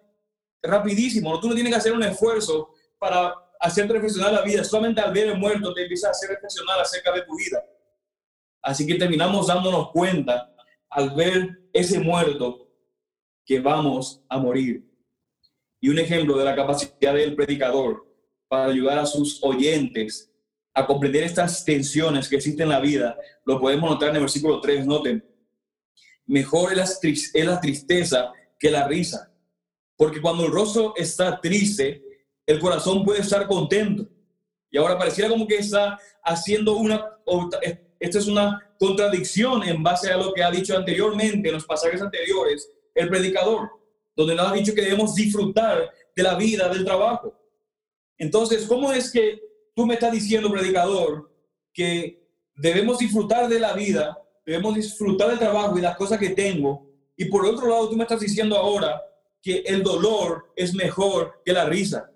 rapidísimo. 0.61 1.39
Tú 1.39 1.49
no 1.49 1.53
tienes 1.53 1.71
que 1.71 1.77
hacer 1.77 1.93
un 1.93 2.03
esfuerzo 2.03 2.69
para 2.97 3.33
hacerte 3.59 3.93
reflexionar 3.93 4.33
la 4.33 4.41
vida. 4.41 4.63
Solamente 4.63 5.01
al 5.01 5.13
ver 5.13 5.27
el 5.27 5.37
muerto 5.37 5.73
te 5.73 5.83
empiezas 5.83 6.09
a 6.09 6.11
hacer 6.11 6.29
reflexionar 6.29 6.79
acerca 6.79 7.11
de 7.11 7.23
tu 7.23 7.35
vida. 7.35 7.63
Así 8.61 8.85
que 8.85 8.95
terminamos 8.95 9.47
dándonos 9.47 9.91
cuenta 9.91 10.53
al 10.89 11.11
ver 11.11 11.69
ese 11.73 11.99
muerto 11.99 12.69
que 13.45 13.59
vamos 13.59 14.21
a 14.29 14.37
morir. 14.37 14.85
Y 15.79 15.89
un 15.89 15.99
ejemplo 15.99 16.37
de 16.37 16.45
la 16.45 16.55
capacidad 16.55 17.13
del 17.13 17.35
predicador 17.35 18.05
para 18.47 18.65
ayudar 18.65 18.99
a 18.99 19.05
sus 19.05 19.41
oyentes 19.43 20.26
a 20.77 20.85
comprender 20.85 21.23
estas 21.23 21.65
tensiones 21.65 22.29
que 22.29 22.35
existen 22.35 22.65
en 22.65 22.69
la 22.69 22.79
vida, 22.79 23.17
lo 23.45 23.59
podemos 23.59 23.89
notar 23.89 24.09
en 24.09 24.17
el 24.17 24.21
versículo 24.21 24.61
3, 24.61 24.85
noten. 24.85 25.25
Mejor 26.27 26.71
es 26.77 27.01
la 27.33 27.59
tristeza 27.59 28.31
que 28.59 28.69
la 28.69 28.87
risa, 28.87 29.33
porque 29.95 30.21
cuando 30.21 30.45
el 30.45 30.51
rostro 30.51 30.93
está 30.95 31.41
triste, 31.41 32.03
el 32.45 32.59
corazón 32.59 33.03
puede 33.03 33.21
estar 33.21 33.47
contento. 33.47 34.07
Y 34.69 34.77
ahora 34.77 34.99
pareciera 34.99 35.31
como 35.31 35.47
que 35.47 35.57
está 35.57 35.97
haciendo 36.23 36.75
una, 36.75 37.03
esto 37.99 38.19
es 38.19 38.27
una 38.27 38.63
contradicción 38.77 39.63
en 39.63 39.81
base 39.81 40.11
a 40.11 40.17
lo 40.17 40.31
que 40.31 40.43
ha 40.43 40.51
dicho 40.51 40.77
anteriormente 40.77 41.47
en 41.47 41.55
los 41.55 41.65
pasajes 41.65 42.03
anteriores 42.03 42.69
el 42.93 43.09
predicador, 43.09 43.71
donde 44.15 44.35
nos 44.35 44.51
ha 44.51 44.53
dicho 44.53 44.75
que 44.75 44.83
debemos 44.83 45.15
disfrutar 45.15 45.91
de 46.15 46.23
la 46.23 46.35
vida, 46.35 46.69
del 46.69 46.85
trabajo. 46.85 47.33
Entonces, 48.19 48.67
¿cómo 48.67 48.93
es 48.93 49.11
que 49.11 49.46
tú 49.77 49.85
me 49.85 49.93
estás 49.93 50.11
diciendo, 50.11 50.49
predicador, 50.49 51.31
que 51.71 52.27
debemos 52.55 52.97
disfrutar 52.97 53.47
de 53.47 53.59
la 53.59 53.73
vida, 53.73 54.17
debemos 54.43 54.73
disfrutar 54.73 55.29
del 55.29 55.37
trabajo 55.37 55.77
y 55.77 55.81
las 55.81 55.95
cosas 55.95 56.17
que 56.17 56.31
tengo? 56.31 56.89
Y 57.15 57.25
por 57.25 57.45
otro 57.45 57.67
lado, 57.67 57.87
tú 57.87 57.95
me 57.95 58.03
estás 58.03 58.21
diciendo 58.21 58.57
ahora 58.57 58.99
que 59.39 59.59
el 59.67 59.83
dolor 59.83 60.51
es 60.55 60.73
mejor 60.73 61.43
que 61.45 61.53
la 61.53 61.65
risa. 61.65 62.11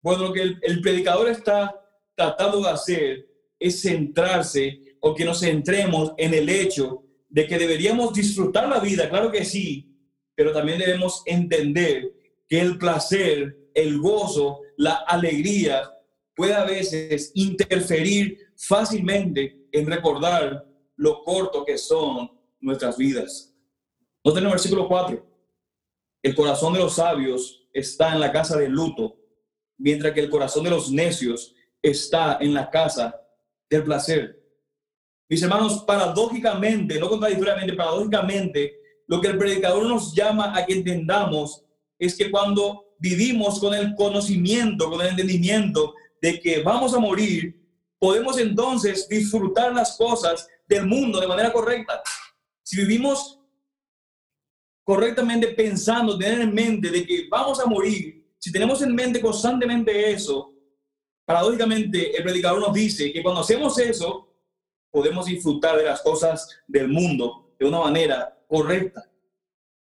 Bueno, 0.00 0.28
lo 0.28 0.32
que 0.32 0.42
el, 0.42 0.60
el 0.62 0.80
predicador 0.80 1.28
está 1.28 1.84
tratando 2.14 2.60
de 2.60 2.68
hacer 2.68 3.28
es 3.58 3.82
centrarse 3.82 4.96
o 5.00 5.16
que 5.16 5.24
nos 5.24 5.40
centremos 5.40 6.12
en 6.18 6.34
el 6.34 6.48
hecho 6.48 7.02
de 7.28 7.48
que 7.48 7.58
deberíamos 7.58 8.14
disfrutar 8.14 8.68
la 8.68 8.78
vida, 8.78 9.10
claro 9.10 9.32
que 9.32 9.44
sí, 9.44 9.92
pero 10.36 10.52
también 10.52 10.78
debemos 10.78 11.24
entender 11.26 12.12
que 12.48 12.60
el 12.60 12.78
placer, 12.78 13.70
el 13.74 13.98
gozo, 13.98 14.60
la 14.76 14.94
alegría 15.08 15.91
puede 16.34 16.54
a 16.54 16.64
veces 16.64 17.32
interferir 17.34 18.38
fácilmente 18.56 19.66
en 19.72 19.86
recordar 19.86 20.66
lo 20.96 21.22
corto 21.24 21.64
que 21.64 21.78
son 21.78 22.30
nuestras 22.60 22.96
vidas. 22.96 23.54
Noten 24.24 24.44
el 24.44 24.50
versículo 24.50 24.88
4. 24.88 25.26
El 26.22 26.34
corazón 26.34 26.72
de 26.72 26.78
los 26.78 26.94
sabios 26.94 27.66
está 27.72 28.12
en 28.12 28.20
la 28.20 28.30
casa 28.30 28.56
del 28.56 28.72
luto, 28.72 29.16
mientras 29.78 30.12
que 30.12 30.20
el 30.20 30.30
corazón 30.30 30.64
de 30.64 30.70
los 30.70 30.90
necios 30.90 31.54
está 31.82 32.38
en 32.40 32.54
la 32.54 32.70
casa 32.70 33.20
del 33.68 33.82
placer. 33.82 34.40
Mis 35.28 35.42
hermanos, 35.42 35.82
paradójicamente, 35.84 37.00
no 37.00 37.08
contradictoriamente, 37.08 37.72
paradójicamente, 37.72 38.74
lo 39.08 39.20
que 39.20 39.28
el 39.28 39.38
predicador 39.38 39.86
nos 39.86 40.14
llama 40.14 40.56
a 40.56 40.64
que 40.64 40.74
entendamos 40.74 41.64
es 41.98 42.16
que 42.16 42.30
cuando 42.30 42.94
vivimos 42.98 43.58
con 43.58 43.74
el 43.74 43.94
conocimiento, 43.94 44.88
con 44.88 45.00
el 45.00 45.08
entendimiento 45.08 45.94
de 46.22 46.40
que 46.40 46.62
vamos 46.62 46.94
a 46.94 47.00
morir, 47.00 47.60
podemos 47.98 48.38
entonces 48.38 49.08
disfrutar 49.08 49.74
las 49.74 49.96
cosas 49.96 50.48
del 50.68 50.86
mundo 50.86 51.20
de 51.20 51.26
manera 51.26 51.52
correcta. 51.52 52.00
Si 52.62 52.76
vivimos 52.76 53.40
correctamente 54.84 55.48
pensando, 55.48 56.16
tener 56.16 56.40
en 56.40 56.54
mente 56.54 56.90
de 56.90 57.04
que 57.04 57.26
vamos 57.28 57.58
a 57.58 57.66
morir, 57.66 58.24
si 58.38 58.52
tenemos 58.52 58.80
en 58.82 58.94
mente 58.94 59.20
constantemente 59.20 60.12
eso, 60.12 60.54
paradójicamente 61.24 62.16
el 62.16 62.22
predicador 62.22 62.60
nos 62.60 62.72
dice 62.72 63.12
que 63.12 63.22
cuando 63.22 63.40
hacemos 63.40 63.76
eso, 63.80 64.32
podemos 64.92 65.26
disfrutar 65.26 65.76
de 65.76 65.84
las 65.84 66.02
cosas 66.02 66.48
del 66.68 66.86
mundo 66.86 67.52
de 67.58 67.66
una 67.66 67.80
manera 67.80 68.38
correcta. 68.46 69.10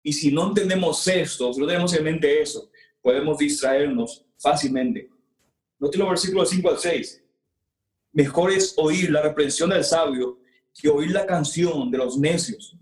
Y 0.01 0.12
si 0.12 0.32
no 0.32 0.48
entendemos 0.48 1.08
esto, 1.08 1.53
si 1.53 1.60
no 1.60 1.67
tenemos 1.67 1.94
en 1.94 2.03
mente 2.03 2.41
eso, 2.41 2.72
podemos 3.00 3.38
distraernos 3.38 4.25
fácilmente. 4.39 5.14
Note 5.86 6.00
los 6.00 6.10
versículos 6.10 6.50
5 6.50 6.68
al 6.68 6.80
6. 6.80 7.24
Mejor 8.13 8.51
es 8.51 8.74
oír 8.75 9.12
la 9.12 9.22
reprensión 9.22 9.70
del 9.70 9.84
sabio 9.84 10.39
que 10.74 10.89
oír 10.89 11.12
la 11.12 11.27
canción 11.27 11.92
de 11.92 12.00
los 12.00 12.18
necios, 12.18 12.75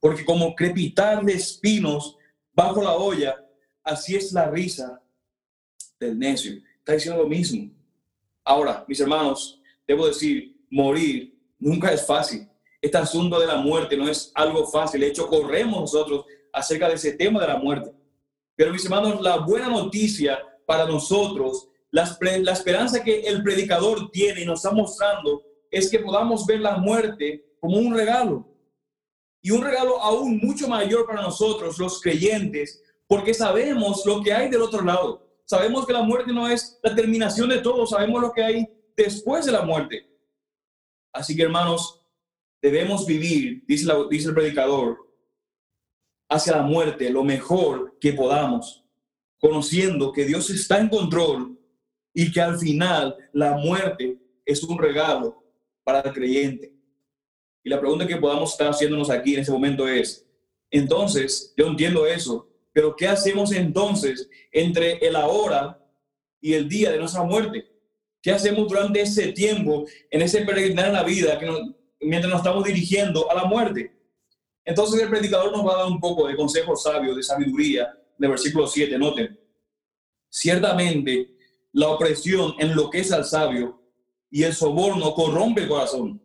porque 0.00 0.24
como 0.24 0.56
crepitar 0.56 1.24
de 1.24 1.34
espinos 1.34 2.16
bajo 2.52 2.82
la 2.82 2.94
olla, 2.94 3.36
así 3.84 4.16
es 4.16 4.32
la 4.32 4.50
risa 4.50 5.00
del 6.00 6.18
necio. 6.18 6.60
Está 6.78 6.94
diciendo 6.94 7.22
lo 7.22 7.28
mismo. 7.28 7.70
Ahora, 8.42 8.84
mis 8.88 8.98
hermanos, 8.98 9.60
debo 9.86 10.08
decir, 10.08 10.56
morir 10.70 11.38
nunca 11.56 11.92
es 11.92 12.04
fácil. 12.04 12.48
Este 12.82 12.98
asunto 12.98 13.38
de 13.38 13.46
la 13.46 13.58
muerte 13.58 13.96
no 13.96 14.08
es 14.08 14.32
algo 14.34 14.66
fácil. 14.66 15.02
De 15.02 15.06
hecho, 15.06 15.28
corremos 15.28 15.82
nosotros 15.82 16.24
acerca 16.52 16.88
de 16.88 16.94
ese 16.94 17.12
tema 17.12 17.40
de 17.42 17.46
la 17.46 17.58
muerte. 17.58 17.94
Pero, 18.56 18.72
mis 18.72 18.84
hermanos, 18.84 19.20
la 19.20 19.36
buena 19.36 19.68
noticia 19.68 20.40
para 20.66 20.84
nosotros, 20.84 21.69
la, 21.90 22.52
esperanza 22.52 23.02
que 23.02 23.20
el 23.20 23.42
predicador 23.42 24.10
tiene 24.10 24.42
y 24.42 24.46
nos 24.46 24.64
está 24.64 24.74
mostrando, 24.74 25.42
es 25.70 25.90
que 25.90 25.98
podamos 25.98 26.46
ver 26.46 26.60
la 26.60 26.76
muerte 26.76 27.44
como 27.58 27.78
un 27.78 27.94
regalo. 27.94 28.46
Y 29.42 29.50
un 29.50 29.62
regalo 29.62 30.00
aún 30.00 30.38
mucho 30.38 30.68
mayor 30.68 31.06
para 31.06 31.22
nosotros, 31.22 31.78
los 31.78 32.00
creyentes, 32.00 32.82
porque 33.06 33.34
sabemos 33.34 34.04
lo 34.06 34.22
que 34.22 34.32
hay 34.32 34.48
del 34.48 34.62
otro 34.62 34.82
lado. 34.82 35.26
Sabemos 35.44 35.86
que 35.86 35.92
la 35.92 36.02
muerte 36.02 36.32
no 36.32 36.48
es 36.48 36.78
la 36.82 36.94
terminación 36.94 37.48
de 37.48 37.58
todo, 37.58 37.86
sabemos 37.86 38.20
lo 38.20 38.32
que 38.32 38.44
hay 38.44 38.68
después 38.96 39.46
de 39.46 39.52
la 39.52 39.62
muerte. 39.62 40.06
Así 41.12 41.34
que 41.34 41.42
hermanos, 41.42 42.00
debemos 42.62 43.06
vivir, 43.06 43.64
dice, 43.66 43.90
dice 44.10 44.28
el 44.28 44.34
predicador, 44.34 44.98
hacia 46.28 46.56
la 46.56 46.62
muerte 46.62 47.10
lo 47.10 47.24
mejor 47.24 47.98
que 47.98 48.12
podamos, 48.12 48.84
conociendo 49.40 50.12
que 50.12 50.24
Dios 50.24 50.50
está 50.50 50.78
en 50.78 50.88
control 50.88 51.59
y 52.12 52.30
que 52.32 52.40
al 52.40 52.58
final 52.58 53.16
la 53.32 53.52
muerte 53.56 54.18
es 54.44 54.62
un 54.62 54.78
regalo 54.78 55.42
para 55.84 56.00
el 56.00 56.12
creyente. 56.12 56.72
Y 57.62 57.70
la 57.70 57.80
pregunta 57.80 58.06
que 58.06 58.16
podamos 58.16 58.52
estar 58.52 58.68
haciéndonos 58.68 59.10
aquí 59.10 59.34
en 59.34 59.40
ese 59.40 59.52
momento 59.52 59.86
es, 59.86 60.26
entonces, 60.70 61.52
yo 61.56 61.66
entiendo 61.66 62.06
eso, 62.06 62.48
pero 62.72 62.94
¿qué 62.94 63.08
hacemos 63.08 63.52
entonces 63.52 64.28
entre 64.52 64.98
el 64.98 65.16
ahora 65.16 65.84
y 66.40 66.54
el 66.54 66.68
día 66.68 66.92
de 66.92 66.98
nuestra 66.98 67.22
muerte? 67.22 67.68
¿Qué 68.22 68.30
hacemos 68.30 68.68
durante 68.68 69.00
ese 69.00 69.32
tiempo, 69.32 69.86
en 70.10 70.22
ese 70.22 70.42
peregrinar 70.42 70.86
en 70.86 70.92
la 70.92 71.02
vida, 71.02 71.38
que 71.38 71.48
mientras 72.00 72.30
nos 72.30 72.40
estamos 72.40 72.64
dirigiendo 72.64 73.30
a 73.30 73.34
la 73.34 73.44
muerte? 73.44 73.96
Entonces 74.64 75.02
el 75.02 75.08
predicador 75.08 75.50
nos 75.50 75.66
va 75.66 75.74
a 75.74 75.78
dar 75.78 75.86
un 75.86 75.98
poco 75.98 76.28
de 76.28 76.36
consejo 76.36 76.76
sabio, 76.76 77.14
de 77.14 77.22
sabiduría, 77.22 77.92
de 78.16 78.28
versículo 78.28 78.66
7, 78.66 78.96
noten. 78.98 79.38
Ciertamente, 80.28 81.34
la 81.72 81.88
opresión 81.88 82.54
enloquece 82.58 83.14
al 83.14 83.24
sabio 83.24 83.80
y 84.30 84.42
el 84.42 84.54
soborno 84.54 85.14
corrompe 85.14 85.62
el 85.62 85.68
corazón. 85.68 86.22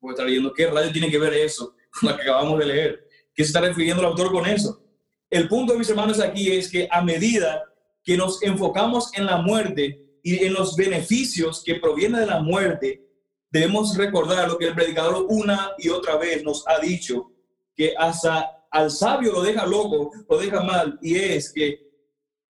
Puede 0.00 0.14
estar 0.14 0.26
leyendo, 0.26 0.52
¿qué 0.52 0.66
radio 0.66 0.92
tiene 0.92 1.10
que 1.10 1.18
ver 1.18 1.34
eso 1.34 1.74
con 1.90 2.10
lo 2.10 2.16
que 2.16 2.22
acabamos 2.22 2.58
de 2.58 2.66
leer? 2.66 3.08
¿Qué 3.34 3.42
se 3.42 3.48
está 3.48 3.60
refiriendo 3.60 4.02
el 4.02 4.08
autor 4.08 4.30
con 4.30 4.46
eso? 4.46 4.82
El 5.30 5.48
punto, 5.48 5.72
de 5.72 5.78
mis 5.78 5.90
hermanos, 5.90 6.20
aquí 6.20 6.52
es 6.52 6.70
que 6.70 6.86
a 6.90 7.02
medida 7.02 7.64
que 8.02 8.16
nos 8.16 8.42
enfocamos 8.42 9.10
en 9.14 9.26
la 9.26 9.38
muerte 9.38 10.00
y 10.22 10.44
en 10.44 10.52
los 10.52 10.76
beneficios 10.76 11.62
que 11.64 11.76
provienen 11.76 12.20
de 12.20 12.26
la 12.26 12.40
muerte, 12.40 13.04
debemos 13.50 13.96
recordar 13.96 14.48
lo 14.48 14.58
que 14.58 14.66
el 14.66 14.74
predicador 14.74 15.26
una 15.28 15.72
y 15.78 15.88
otra 15.88 16.16
vez 16.16 16.42
nos 16.44 16.66
ha 16.68 16.78
dicho, 16.78 17.32
que 17.74 17.94
hasta 17.96 18.64
al 18.70 18.90
sabio 18.90 19.32
lo 19.32 19.42
deja 19.42 19.66
loco, 19.66 20.10
lo 20.28 20.38
deja 20.38 20.62
mal, 20.62 20.98
y 21.00 21.16
es 21.16 21.52
que 21.52 21.93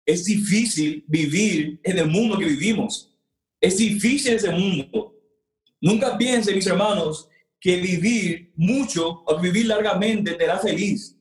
es 0.05 0.25
difícil 0.25 1.03
vivir 1.07 1.79
en 1.83 1.99
el 1.99 2.07
mundo 2.07 2.37
que 2.37 2.45
vivimos. 2.45 3.15
Es 3.59 3.77
difícil 3.77 4.33
ese 4.33 4.51
mundo. 4.51 5.15
Nunca 5.79 6.17
piensen, 6.17 6.55
mis 6.55 6.67
hermanos, 6.67 7.29
que 7.59 7.77
vivir 7.77 8.51
mucho 8.55 9.23
o 9.25 9.39
vivir 9.39 9.67
largamente 9.67 10.33
te 10.33 10.43
hará 10.43 10.59
feliz 10.59 11.17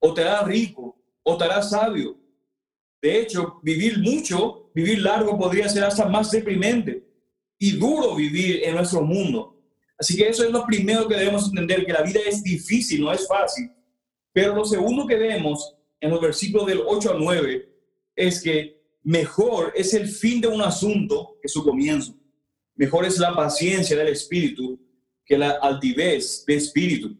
o 0.00 0.12
te 0.12 0.20
hará 0.20 0.42
rico, 0.42 1.00
o 1.22 1.36
te 1.38 1.44
hará 1.44 1.62
sabio. 1.62 2.18
De 3.00 3.20
hecho, 3.20 3.58
vivir 3.62 3.98
mucho, 4.00 4.70
vivir 4.74 5.00
largo 5.00 5.38
podría 5.38 5.68
ser 5.68 5.84
hasta 5.84 6.06
más 6.06 6.30
deprimente 6.30 7.02
y 7.58 7.72
duro 7.72 8.14
vivir 8.14 8.64
en 8.64 8.74
nuestro 8.74 9.00
mundo. 9.00 9.62
Así 9.98 10.16
que 10.16 10.28
eso 10.28 10.44
es 10.44 10.50
lo 10.50 10.66
primero 10.66 11.08
que 11.08 11.16
debemos 11.16 11.48
entender, 11.48 11.86
que 11.86 11.92
la 11.92 12.02
vida 12.02 12.20
es 12.26 12.42
difícil, 12.42 13.00
no 13.00 13.12
es 13.12 13.26
fácil. 13.26 13.70
Pero 14.32 14.54
lo 14.54 14.64
segundo 14.64 15.06
que 15.06 15.16
vemos 15.16 15.74
en 16.00 16.10
los 16.10 16.20
versículos 16.20 16.66
del 16.66 16.82
8 16.86 17.12
al 17.12 17.20
9 17.20 17.73
es 18.16 18.42
que 18.42 18.80
mejor 19.02 19.72
es 19.74 19.94
el 19.94 20.08
fin 20.08 20.40
de 20.40 20.48
un 20.48 20.62
asunto 20.62 21.36
que 21.40 21.48
su 21.48 21.62
comienzo. 21.62 22.14
Mejor 22.76 23.04
es 23.04 23.18
la 23.18 23.34
paciencia 23.34 23.96
del 23.96 24.08
espíritu 24.08 24.80
que 25.24 25.38
la 25.38 25.50
altivez 25.62 26.44
de 26.46 26.56
espíritu. 26.56 27.16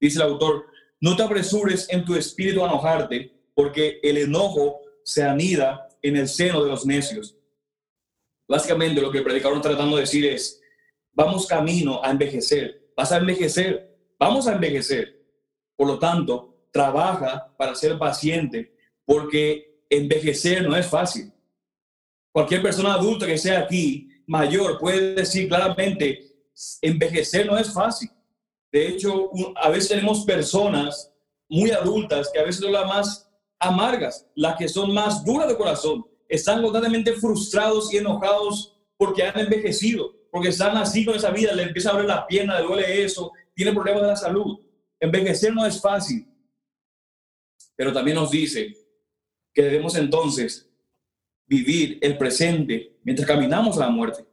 Dice 0.00 0.18
el 0.18 0.30
autor, 0.30 0.66
no 1.00 1.16
te 1.16 1.22
apresures 1.22 1.88
en 1.90 2.04
tu 2.04 2.14
espíritu 2.14 2.62
a 2.62 2.68
enojarte, 2.68 3.32
porque 3.54 4.00
el 4.02 4.18
enojo 4.18 4.80
se 5.04 5.22
anida 5.22 5.88
en 6.02 6.16
el 6.16 6.28
seno 6.28 6.62
de 6.62 6.70
los 6.70 6.86
necios. 6.86 7.36
Básicamente 8.48 9.00
lo 9.00 9.10
que 9.10 9.18
está 9.18 9.60
tratando 9.60 9.96
de 9.96 10.02
decir 10.02 10.24
es, 10.26 10.60
vamos 11.12 11.46
camino 11.46 12.00
a 12.02 12.10
envejecer. 12.10 12.92
Vas 12.96 13.12
a 13.12 13.16
envejecer, 13.16 13.96
vamos 14.18 14.46
a 14.46 14.52
envejecer. 14.52 15.24
Por 15.74 15.88
lo 15.88 15.98
tanto, 15.98 16.68
trabaja 16.70 17.54
para 17.56 17.74
ser 17.74 17.98
paciente, 17.98 18.74
porque 19.04 19.65
envejecer 19.90 20.68
no 20.68 20.76
es 20.76 20.86
fácil. 20.86 21.32
Cualquier 22.32 22.62
persona 22.62 22.94
adulta 22.94 23.26
que 23.26 23.38
sea 23.38 23.60
aquí, 23.60 24.08
mayor, 24.26 24.78
puede 24.78 25.14
decir 25.14 25.48
claramente, 25.48 26.36
envejecer 26.82 27.46
no 27.46 27.56
es 27.56 27.72
fácil. 27.72 28.10
De 28.70 28.88
hecho, 28.88 29.30
a 29.56 29.70
veces 29.70 29.88
tenemos 29.88 30.24
personas 30.24 31.12
muy 31.48 31.70
adultas 31.70 32.30
que 32.32 32.40
a 32.40 32.44
veces 32.44 32.60
son 32.60 32.72
las 32.72 32.86
más 32.86 33.30
amargas, 33.58 34.26
las 34.34 34.56
que 34.56 34.68
son 34.68 34.92
más 34.92 35.24
duras 35.24 35.48
de 35.48 35.56
corazón, 35.56 36.04
están 36.28 36.60
constantemente 36.60 37.14
frustrados 37.14 37.92
y 37.92 37.98
enojados 37.98 38.76
porque 38.96 39.22
han 39.22 39.38
envejecido, 39.38 40.12
porque 40.30 40.48
están 40.48 40.76
así 40.76 41.04
con 41.04 41.14
esa 41.14 41.30
vida, 41.30 41.54
le 41.54 41.62
empieza 41.62 41.90
a 41.90 41.92
abrir 41.92 42.08
la 42.08 42.26
pierna, 42.26 42.60
le 42.60 42.66
duele 42.66 43.04
eso, 43.04 43.32
tiene 43.54 43.72
problemas 43.72 44.02
de 44.02 44.08
la 44.08 44.16
salud. 44.16 44.58
Envejecer 44.98 45.54
no 45.54 45.64
es 45.64 45.80
fácil, 45.80 46.26
pero 47.76 47.92
también 47.92 48.16
nos 48.16 48.30
dice 48.30 48.74
que 49.56 49.62
debemos 49.62 49.96
entonces 49.96 50.68
vivir 51.46 51.98
el 52.02 52.18
presente 52.18 52.98
mientras 53.02 53.26
caminamos 53.26 53.78
a 53.78 53.86
la 53.86 53.88
muerte. 53.88 54.26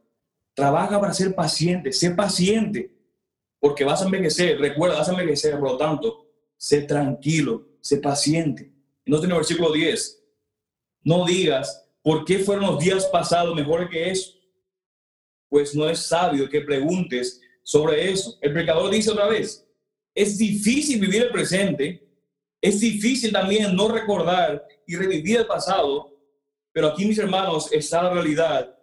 Trabaja 0.52 1.00
para 1.00 1.14
ser 1.14 1.34
paciente, 1.34 1.92
sé 1.92 2.10
paciente, 2.10 2.94
porque 3.58 3.84
vas 3.84 4.02
a 4.02 4.04
envejecer, 4.04 4.60
recuerda, 4.60 4.98
vas 4.98 5.08
a 5.08 5.12
envejecer, 5.12 5.58
por 5.58 5.70
lo 5.70 5.76
tanto, 5.78 6.26
sé 6.58 6.82
tranquilo, 6.82 7.66
sé 7.80 7.96
paciente. 7.96 8.70
No 9.06 9.18
tiene 9.18 9.34
versículo 9.34 9.72
10. 9.72 10.22
No 11.04 11.24
digas, 11.24 11.88
¿por 12.02 12.26
qué 12.26 12.40
fueron 12.40 12.66
los 12.66 12.78
días 12.78 13.06
pasados 13.06 13.56
mejores 13.56 13.88
que 13.88 14.10
eso? 14.10 14.30
Pues 15.48 15.74
no 15.74 15.88
es 15.88 16.00
sabio 16.00 16.50
que 16.50 16.60
preguntes 16.60 17.40
sobre 17.62 18.10
eso. 18.10 18.36
El 18.42 18.52
pecador 18.52 18.90
dice 18.90 19.10
otra 19.10 19.28
vez, 19.28 19.66
es 20.14 20.36
difícil 20.36 21.00
vivir 21.00 21.22
el 21.22 21.30
presente, 21.30 22.06
es 22.60 22.78
difícil 22.78 23.32
también 23.32 23.74
no 23.74 23.88
recordar 23.88 24.66
y 24.86 24.96
revivir 24.96 25.38
el 25.38 25.46
pasado, 25.46 26.10
pero 26.72 26.88
aquí, 26.88 27.04
mis 27.06 27.18
hermanos, 27.18 27.72
está 27.72 28.02
la 28.02 28.10
realidad 28.10 28.76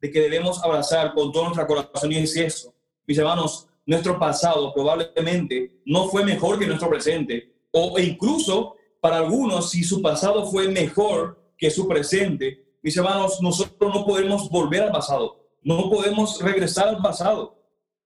de 0.00 0.10
que 0.10 0.20
debemos 0.20 0.62
abrazar 0.62 1.12
con 1.14 1.32
todo 1.32 1.44
nuestro 1.44 1.66
corazón 1.66 2.12
y 2.12 2.18
es 2.18 2.36
eso. 2.36 2.74
Mis 3.06 3.18
hermanos, 3.18 3.68
nuestro 3.84 4.18
pasado 4.18 4.72
probablemente 4.72 5.80
no 5.84 6.08
fue 6.08 6.24
mejor 6.24 6.58
que 6.58 6.66
nuestro 6.66 6.88
presente, 6.88 7.52
o 7.72 7.98
incluso 7.98 8.76
para 9.00 9.18
algunos, 9.18 9.70
si 9.70 9.82
su 9.82 10.00
pasado 10.00 10.46
fue 10.46 10.68
mejor 10.68 11.36
que 11.58 11.70
su 11.70 11.88
presente, 11.88 12.64
mis 12.82 12.96
hermanos, 12.96 13.40
nosotros 13.40 13.92
no 13.92 14.04
podemos 14.04 14.48
volver 14.48 14.82
al 14.84 14.92
pasado, 14.92 15.36
no 15.62 15.90
podemos 15.90 16.40
regresar 16.40 16.88
al 16.88 16.98
pasado. 16.98 17.58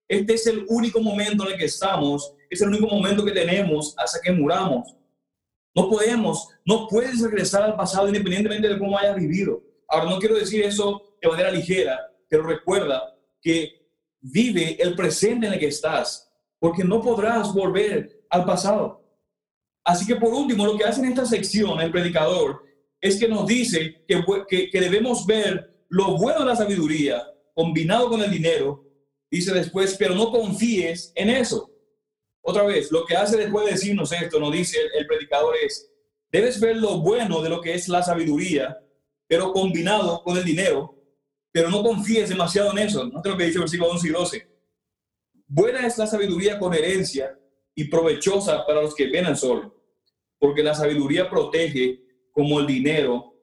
Este 0.09 0.35
es 0.35 0.47
el 0.47 0.65
único 0.69 1.01
momento 1.01 1.45
en 1.45 1.53
el 1.53 1.59
que 1.59 1.67
estamos, 1.67 2.33
es 2.49 2.61
el 2.63 2.69
único 2.69 2.87
momento 2.87 3.25
que 3.25 3.33
tenemos 3.33 3.95
hasta 3.99 4.21
que 4.23 4.33
muramos. 4.33 4.96
No 5.77 5.91
podemos, 5.91 6.49
no 6.65 6.89
puedes 6.89 7.21
regresar 7.21 7.63
al 7.63 7.77
pasado 7.77 8.09
independientemente 8.09 8.67
de 8.67 8.79
cómo 8.79 8.99
hayas 8.99 9.17
vivido. 9.17 9.63
Ahora, 9.87 10.11
no 10.11 10.19
quiero 10.19 10.35
decir 10.35 10.65
eso 10.65 11.17
de 11.21 11.29
manera 11.29 11.51
ligera, 11.51 12.01
pero 12.29 12.45
recuerda 12.45 13.15
que 13.43 13.87
vive 14.21 14.77
el 14.81 14.97
presente 14.97 15.47
en 15.47 15.53
el 15.53 15.59
que 15.59 15.69
estás, 15.69 16.33
porque 16.59 16.83
no 16.83 17.03
podrás 17.03 17.53
volver 17.53 18.25
al 18.31 18.47
pasado. 18.47 19.05
Así 19.85 20.07
que 20.07 20.17
por 20.17 20.33
último, 20.33 20.65
lo 20.65 20.79
que 20.79 20.85
hace 20.85 21.01
en 21.01 21.09
esta 21.09 21.27
sección 21.27 21.79
el 21.81 21.93
predicador 21.93 22.65
es 23.01 23.21
que 23.21 23.29
nos 23.29 23.47
dice 23.47 24.03
que, 24.09 24.25
que, 24.73 24.81
debemos 24.81 25.27
ver 25.27 25.85
lo 25.91 26.17
bueno 26.17 26.41
de 26.41 26.47
la 26.47 26.57
sabiduría 26.57 27.23
combinado 27.55 28.09
con 28.09 28.23
el 28.23 28.31
dinero. 28.31 28.83
Dice 29.31 29.53
después, 29.53 29.95
pero 29.99 30.15
no 30.15 30.31
confíes 30.31 31.13
en 31.15 31.31
eso. 31.31 31.71
Otra 32.49 32.63
vez, 32.63 32.93
lo 32.93 33.05
que 33.05 33.17
hace 33.17 33.37
después 33.37 33.67
de 33.67 33.73
decirnos 33.73 34.13
esto, 34.13 34.39
nos 34.39 34.53
dice 34.53 34.79
el, 34.95 35.05
predicador 35.09 35.57
es, 35.61 35.91
debes 36.31 36.61
ver 36.61 36.77
lo 36.77 37.01
bueno 37.01 37.43
de 37.43 37.49
lo 37.49 37.61
que 37.61 37.75
es 37.75 37.89
la 37.89 38.05
sabiduría, 38.05 38.79
pero 39.27 39.53
combinado 39.53 40.23
con 40.23 40.37
el 40.37 40.45
dinero, 40.45 40.95
pero 41.51 41.71
no 41.71 41.83
confíes 41.83 42.29
demasiado 42.29 42.71
en 42.71 42.79
eso. 42.79 43.05
No 43.09 43.21
te 43.21 43.31
lo 43.31 43.37
que 43.37 43.47
dice 43.47 43.57
el 43.57 43.63
versículo 43.63 43.91
11 43.91 44.07
y 44.07 44.11
12. 44.13 44.49
Buena 45.49 45.85
es 45.89 45.99
la 45.99 46.07
sabiduría 46.07 46.57
con 46.57 46.73
herencia 46.73 47.37
y 47.75 47.89
provechosa 47.89 48.65
para 48.65 48.81
los 48.81 48.95
que 48.95 49.09
ven 49.09 49.27
al 49.27 49.37
porque 50.39 50.63
la 50.63 50.75
sabiduría 50.75 51.29
protege 51.29 52.01
como 52.31 52.61
el 52.61 52.67
dinero 52.69 53.35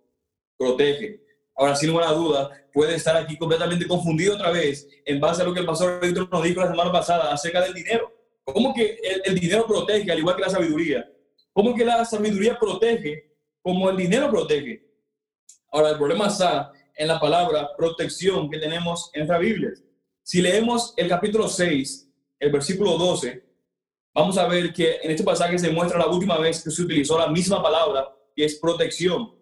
protege. 0.57 1.19
Ahora, 1.57 1.75
sin 1.75 1.89
lugar 1.89 2.07
a 2.07 2.13
duda, 2.13 2.49
puede 2.71 2.95
estar 2.95 3.17
aquí 3.17 3.37
completamente 3.37 3.85
confundido 3.85 4.35
otra 4.35 4.49
vez 4.49 4.87
en 5.05 5.19
base 5.19 5.41
a 5.41 5.45
lo 5.45 5.53
que 5.53 5.59
el 5.59 5.65
pastor 5.65 5.99
Víctor 5.99 6.29
nos 6.31 6.43
dijo 6.43 6.61
la 6.61 6.69
semana 6.69 6.89
pasada 6.89 7.33
acerca 7.33 7.59
del 7.59 7.73
dinero. 7.73 8.22
¿Cómo 8.45 8.73
que 8.73 8.99
el, 9.23 9.39
dinero 9.39 9.65
protege 9.65 10.11
al 10.11 10.19
igual 10.19 10.35
que 10.35 10.41
la 10.41 10.49
sabiduría? 10.49 11.09
¿Cómo 11.53 11.73
que 11.73 11.85
la 11.85 12.03
sabiduría 12.03 12.59
protege 12.59 13.31
como 13.61 13.89
el 13.89 13.95
dinero 13.95 14.29
protege? 14.29 14.85
Ahora, 15.71 15.91
el 15.91 15.97
problema 15.97 16.27
está 16.27 16.71
en 16.95 17.07
la 17.07 17.19
palabra 17.19 17.75
protección 17.75 18.49
que 18.49 18.59
tenemos 18.59 19.09
en 19.13 19.27
la 19.27 19.37
Biblia. 19.37 19.71
Si 20.21 20.41
leemos 20.41 20.93
el 20.97 21.07
capítulo 21.07 21.47
6, 21.47 22.09
el 22.39 22.51
versículo 22.51 22.97
12, 22.97 23.43
vamos 24.13 24.37
a 24.37 24.47
ver 24.47 24.73
que 24.73 24.97
en 25.01 25.11
este 25.11 25.23
pasaje 25.23 25.57
se 25.57 25.71
muestra 25.71 25.99
la 25.99 26.07
última 26.07 26.37
vez 26.37 26.63
que 26.63 26.69
se 26.69 26.81
utilizó 26.81 27.17
la 27.17 27.27
misma 27.27 27.63
palabra, 27.63 28.13
que 28.35 28.45
es 28.45 28.55
protección. 28.55 29.33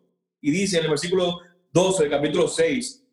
Y 0.41 0.51
dice 0.51 0.77
en 0.77 0.85
el 0.85 0.89
versículo 0.91 1.39
12 1.71 2.03
del 2.03 2.11
capítulo 2.11 2.47
6, 2.47 3.03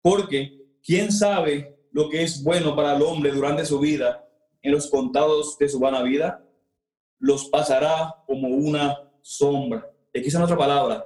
porque 0.00 0.78
¿quién 0.82 1.10
sabe 1.10 1.76
lo 1.90 2.08
que 2.08 2.22
es 2.22 2.42
bueno 2.42 2.74
para 2.76 2.96
el 2.96 3.02
hombre 3.02 3.30
durante 3.30 3.64
su 3.64 3.78
vida 3.78 4.23
en 4.64 4.72
los 4.72 4.90
contados 4.90 5.56
de 5.58 5.68
su 5.68 5.78
vana 5.78 6.02
vida? 6.02 6.44
Los 7.20 7.48
pasará 7.48 8.16
como 8.26 8.48
una 8.48 8.98
sombra. 9.22 9.88
Y 10.12 10.18
aquí 10.18 10.28
está 10.28 10.42
otra 10.42 10.56
palabra. 10.56 11.04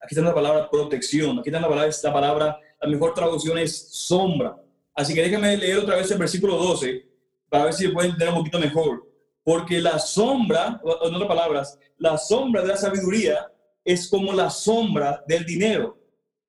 Aquí 0.00 0.14
está 0.14 0.22
la 0.22 0.34
palabra 0.34 0.70
protección. 0.70 1.38
Aquí 1.38 1.48
está 1.48 1.60
la 1.60 1.68
palabra, 1.68 1.88
esta 1.88 2.12
palabra, 2.12 2.60
la 2.80 2.88
mejor 2.88 3.14
traducción 3.14 3.58
es 3.58 3.88
sombra. 3.90 4.56
Así 4.94 5.14
que 5.14 5.22
déjame 5.22 5.56
leer 5.56 5.78
otra 5.78 5.96
vez 5.96 6.10
el 6.10 6.18
versículo 6.18 6.56
12 6.56 7.08
para 7.48 7.64
ver 7.64 7.72
si 7.72 7.88
pueden 7.88 8.10
entender 8.10 8.32
un 8.32 8.40
poquito 8.40 8.60
mejor. 8.60 9.08
Porque 9.42 9.80
la 9.80 9.98
sombra, 9.98 10.80
en 11.02 11.14
otras 11.14 11.28
palabras, 11.28 11.78
la 11.96 12.18
sombra 12.18 12.62
de 12.62 12.68
la 12.68 12.76
sabiduría 12.76 13.50
es 13.84 14.08
como 14.08 14.32
la 14.32 14.50
sombra 14.50 15.24
del 15.26 15.46
dinero. 15.46 15.98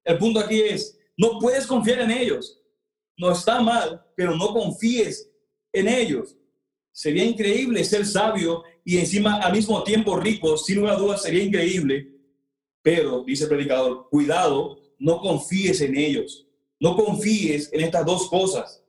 El 0.04 0.17
punto 0.17 0.39
aquí 0.39 0.60
es, 0.60 1.00
no 1.17 1.39
puedes 1.39 1.65
confiar 1.65 2.02
en 2.02 2.12
ellos. 2.12 2.62
No 3.17 3.32
está 3.32 3.62
mal, 3.62 4.04
pero 4.15 4.36
no 4.36 4.54
confíes 4.54 5.30
en 5.72 5.88
ellos. 5.88 6.36
Sería 7.00 7.24
increíble 7.24 7.82
ser 7.86 8.06
sabio 8.06 8.66
y 8.84 8.98
encima 8.98 9.38
al 9.38 9.54
mismo 9.54 9.82
tiempo 9.86 10.18
rico, 10.18 10.58
sin 10.58 10.80
una 10.80 10.96
duda 10.96 11.16
sería 11.16 11.42
increíble. 11.42 12.12
Pero, 12.82 13.24
dice 13.24 13.46
el 13.46 13.50
predicador, 13.50 14.10
cuidado, 14.10 14.78
no 14.98 15.22
confíes 15.22 15.80
en 15.80 15.96
ellos. 15.98 16.46
No 16.78 16.98
confíes 16.98 17.72
en 17.72 17.86
estas 17.86 18.06
dos 18.06 18.30
cosas. 18.30 18.84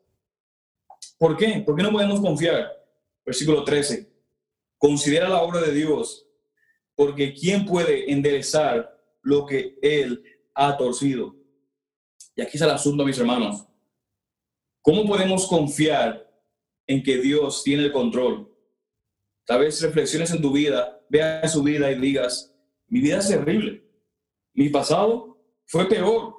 ¿Por 1.18 1.36
qué? 1.36 1.62
¿Por 1.64 1.76
qué 1.76 1.84
no 1.84 1.92
podemos 1.92 2.18
confiar? 2.20 2.68
Versículo 3.24 3.62
13. 3.62 4.12
Considera 4.76 5.28
la 5.28 5.42
obra 5.42 5.60
de 5.60 5.72
Dios, 5.72 6.26
porque 6.96 7.32
¿quién 7.32 7.64
puede 7.64 8.10
enderezar 8.10 8.92
lo 9.22 9.46
que 9.46 9.78
Él 9.80 10.20
ha 10.52 10.76
torcido? 10.76 11.36
Y 12.34 12.42
aquí 12.42 12.56
está 12.56 12.64
el 12.64 12.72
asunto, 12.72 13.04
mis 13.04 13.18
hermanos. 13.18 13.64
¿Cómo 14.82 15.06
podemos 15.06 15.46
confiar 15.46 16.28
en 16.90 17.04
que 17.04 17.18
Dios 17.18 17.62
tiene 17.62 17.84
el 17.84 17.92
control? 17.92 18.52
Tal 19.46 19.60
vez 19.60 19.80
reflexiones 19.80 20.32
en 20.32 20.42
tu 20.42 20.50
vida, 20.50 21.00
veas 21.08 21.52
su 21.52 21.62
vida 21.62 21.88
y 21.88 22.00
digas, 22.00 22.52
mi 22.88 23.00
vida 23.00 23.18
es 23.18 23.28
terrible. 23.28 23.84
Mi 24.54 24.70
pasado 24.70 25.40
fue 25.66 25.88
peor. 25.88 26.34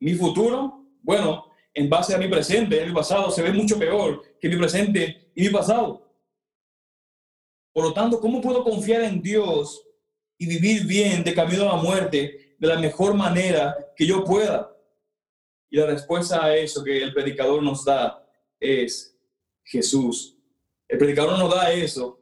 Mi 0.00 0.12
futuro, 0.12 0.86
bueno, 1.00 1.46
en 1.72 1.88
base 1.88 2.14
a 2.14 2.18
mi 2.18 2.28
presente, 2.28 2.82
el 2.82 2.92
pasado 2.92 3.30
se 3.30 3.40
ve 3.40 3.52
mucho 3.52 3.78
peor 3.78 4.22
que 4.38 4.50
mi 4.50 4.56
presente 4.56 5.30
y 5.34 5.44
mi 5.44 5.48
pasado. 5.48 6.14
Por 7.72 7.84
lo 7.84 7.94
tanto, 7.94 8.20
¿cómo 8.20 8.42
puedo 8.42 8.62
confiar 8.62 9.00
en 9.00 9.22
Dios 9.22 9.82
y 10.36 10.46
vivir 10.46 10.86
bien 10.86 11.24
de 11.24 11.34
camino 11.34 11.62
a 11.62 11.76
la 11.76 11.82
muerte 11.82 12.54
de 12.58 12.68
la 12.68 12.78
mejor 12.78 13.14
manera 13.14 13.74
que 13.96 14.06
yo 14.06 14.24
pueda? 14.24 14.70
Y 15.70 15.78
la 15.78 15.86
respuesta 15.86 16.44
a 16.44 16.54
eso 16.54 16.84
que 16.84 17.02
el 17.02 17.14
predicador 17.14 17.62
nos 17.62 17.82
da 17.82 18.22
es 18.60 19.13
Jesús. 19.64 20.36
El 20.88 20.98
predicador 20.98 21.38
nos 21.38 21.54
da 21.54 21.72
eso, 21.72 22.20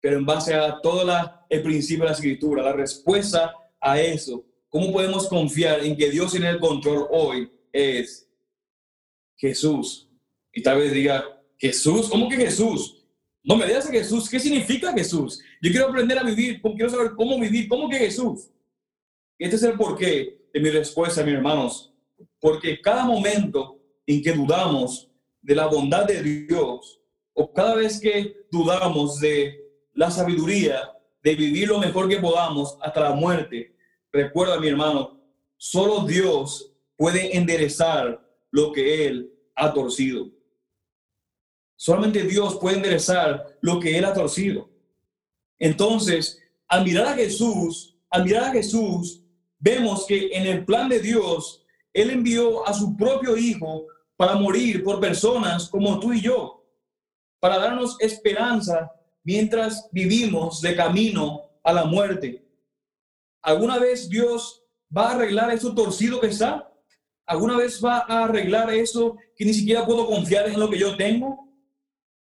pero 0.00 0.18
en 0.18 0.26
base 0.26 0.54
a 0.54 0.80
todo 0.80 1.04
el 1.48 1.62
principio 1.62 2.04
de 2.04 2.10
la 2.10 2.14
escritura, 2.14 2.62
la 2.62 2.72
respuesta 2.72 3.54
a 3.80 4.00
eso, 4.00 4.44
¿cómo 4.68 4.92
podemos 4.92 5.26
confiar 5.28 5.84
en 5.84 5.96
que 5.96 6.10
Dios 6.10 6.30
tiene 6.30 6.48
el 6.50 6.60
control 6.60 7.08
hoy? 7.10 7.50
Es 7.72 8.28
Jesús. 9.36 10.08
Y 10.52 10.62
tal 10.62 10.78
vez 10.78 10.92
diga, 10.92 11.24
Jesús, 11.58 12.08
¿cómo 12.08 12.28
que 12.28 12.36
Jesús? 12.36 13.04
No 13.42 13.56
me 13.56 13.66
digas 13.66 13.88
Jesús, 13.88 14.28
¿qué 14.28 14.40
significa 14.40 14.92
Jesús? 14.92 15.40
Yo 15.62 15.70
quiero 15.70 15.88
aprender 15.88 16.18
a 16.18 16.24
vivir, 16.24 16.60
quiero 16.60 16.90
saber 16.90 17.12
cómo 17.16 17.38
vivir, 17.38 17.68
¿cómo 17.68 17.88
que 17.88 17.98
Jesús? 17.98 18.50
Este 19.38 19.56
es 19.56 19.62
el 19.62 19.76
porqué 19.76 20.48
de 20.52 20.60
mi 20.60 20.70
respuesta, 20.70 21.22
mis 21.22 21.34
hermanos. 21.34 21.92
Porque 22.40 22.80
cada 22.80 23.04
momento 23.04 23.78
en 24.06 24.22
que 24.22 24.32
dudamos 24.32 25.10
de 25.46 25.54
la 25.54 25.66
bondad 25.66 26.06
de 26.06 26.22
Dios, 26.24 27.00
o 27.32 27.52
cada 27.52 27.76
vez 27.76 28.00
que 28.00 28.46
dudamos 28.50 29.20
de 29.20 29.64
la 29.94 30.10
sabiduría 30.10 30.92
de 31.22 31.36
vivir 31.36 31.68
lo 31.68 31.78
mejor 31.78 32.08
que 32.08 32.18
podamos 32.18 32.76
hasta 32.82 33.00
la 33.00 33.12
muerte, 33.12 33.76
recuerda 34.10 34.58
mi 34.58 34.66
hermano, 34.66 35.20
solo 35.56 36.00
Dios 36.00 36.72
puede 36.96 37.36
enderezar 37.36 38.20
lo 38.50 38.72
que 38.72 39.06
Él 39.06 39.32
ha 39.54 39.72
torcido. 39.72 40.28
Solamente 41.76 42.24
Dios 42.24 42.56
puede 42.56 42.78
enderezar 42.78 43.56
lo 43.60 43.78
que 43.78 43.96
Él 43.96 44.04
ha 44.04 44.14
torcido. 44.14 44.68
Entonces, 45.60 46.42
al 46.66 46.84
mirar 46.84 47.06
a 47.06 47.14
Jesús, 47.14 47.96
al 48.10 48.24
mirar 48.24 48.44
a 48.44 48.52
Jesús, 48.52 49.22
vemos 49.60 50.06
que 50.06 50.30
en 50.32 50.44
el 50.48 50.64
plan 50.64 50.88
de 50.88 50.98
Dios, 50.98 51.64
Él 51.92 52.10
envió 52.10 52.66
a 52.66 52.74
su 52.74 52.96
propio 52.96 53.36
Hijo 53.36 53.86
para 54.16 54.34
morir 54.34 54.82
por 54.82 55.00
personas 55.00 55.68
como 55.68 56.00
tú 56.00 56.12
y 56.12 56.20
yo, 56.20 56.64
para 57.38 57.58
darnos 57.58 57.96
esperanza 58.00 58.92
mientras 59.22 59.88
vivimos 59.92 60.60
de 60.60 60.74
camino 60.74 61.50
a 61.62 61.72
la 61.72 61.84
muerte. 61.84 62.44
¿Alguna 63.42 63.78
vez 63.78 64.08
Dios 64.08 64.62
va 64.96 65.10
a 65.10 65.14
arreglar 65.14 65.50
eso 65.50 65.74
torcido 65.74 66.20
que 66.20 66.28
está? 66.28 66.72
¿Alguna 67.26 67.56
vez 67.56 67.84
va 67.84 68.04
a 68.08 68.24
arreglar 68.24 68.72
eso 68.72 69.16
que 69.36 69.44
ni 69.44 69.52
siquiera 69.52 69.84
puedo 69.84 70.06
confiar 70.06 70.48
en 70.48 70.58
lo 70.58 70.70
que 70.70 70.78
yo 70.78 70.96
tengo? 70.96 71.48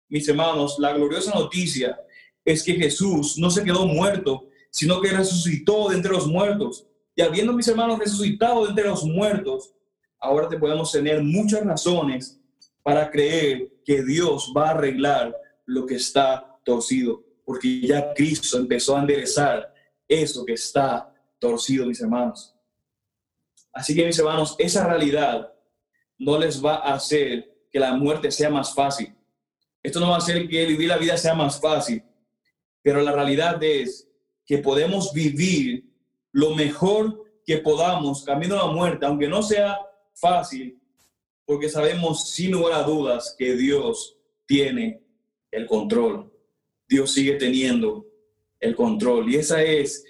Mis 0.08 0.28
hermanos, 0.28 0.76
la 0.78 0.92
gloriosa 0.92 1.32
noticia 1.34 1.98
es 2.44 2.62
que 2.62 2.74
Jesús 2.74 3.38
no 3.38 3.50
se 3.50 3.64
quedó 3.64 3.86
muerto, 3.86 4.48
sino 4.70 5.00
que 5.00 5.10
resucitó 5.10 5.88
de 5.88 5.96
entre 5.96 6.12
los 6.12 6.26
muertos. 6.26 6.86
Y 7.14 7.22
habiendo 7.22 7.52
mis 7.52 7.68
hermanos 7.68 7.98
resucitado 7.98 8.64
de 8.64 8.70
entre 8.70 8.88
los 8.88 9.04
muertos, 9.04 9.72
ahora 10.20 10.48
te 10.48 10.58
podemos 10.58 10.92
tener 10.92 11.22
muchas 11.22 11.64
razones 11.64 12.38
para 12.82 13.10
creer 13.10 13.72
que 13.84 14.02
Dios 14.02 14.52
va 14.56 14.68
a 14.68 14.70
arreglar 14.70 15.34
lo 15.66 15.86
que 15.86 15.96
está 15.96 16.58
torcido, 16.64 17.22
porque 17.44 17.80
ya 17.80 18.12
Cristo 18.14 18.58
empezó 18.58 18.96
a 18.96 19.00
enderezar 19.00 19.72
eso 20.06 20.44
que 20.44 20.52
está 20.52 21.12
torcido, 21.38 21.86
mis 21.86 22.00
hermanos. 22.00 22.54
Así 23.72 23.94
que, 23.94 24.04
mis 24.04 24.18
hermanos, 24.18 24.56
esa 24.58 24.86
realidad 24.86 25.52
no 26.18 26.38
les 26.38 26.64
va 26.64 26.76
a 26.76 26.94
hacer 26.94 27.50
que 27.70 27.78
la 27.78 27.94
muerte 27.94 28.30
sea 28.30 28.50
más 28.50 28.74
fácil. 28.74 29.14
Esto 29.82 30.00
no 30.00 30.10
va 30.10 30.16
a 30.16 30.18
hacer 30.18 30.48
que 30.48 30.66
vivir 30.66 30.88
la 30.88 30.98
vida 30.98 31.16
sea 31.16 31.34
más 31.34 31.60
fácil, 31.60 32.02
pero 32.82 33.00
la 33.00 33.12
realidad 33.12 33.62
es 33.62 34.08
que 34.44 34.58
podemos 34.58 35.12
vivir 35.12 35.84
lo 36.32 36.54
mejor 36.54 37.24
que 37.46 37.58
podamos 37.58 38.24
camino 38.24 38.54
a 38.56 38.66
la 38.66 38.72
muerte, 38.72 39.06
aunque 39.06 39.28
no 39.28 39.42
sea 39.42 39.78
fácil, 40.20 40.78
porque 41.44 41.68
sabemos 41.68 42.30
sin 42.30 42.52
lugar 42.52 42.74
a 42.74 42.82
dudas 42.84 43.34
que 43.36 43.56
Dios 43.56 44.16
tiene 44.46 45.02
el 45.50 45.66
control. 45.66 46.32
Dios 46.88 47.12
sigue 47.12 47.34
teniendo 47.34 48.06
el 48.60 48.76
control. 48.76 49.30
Y 49.30 49.36
esa 49.36 49.62
es 49.62 50.04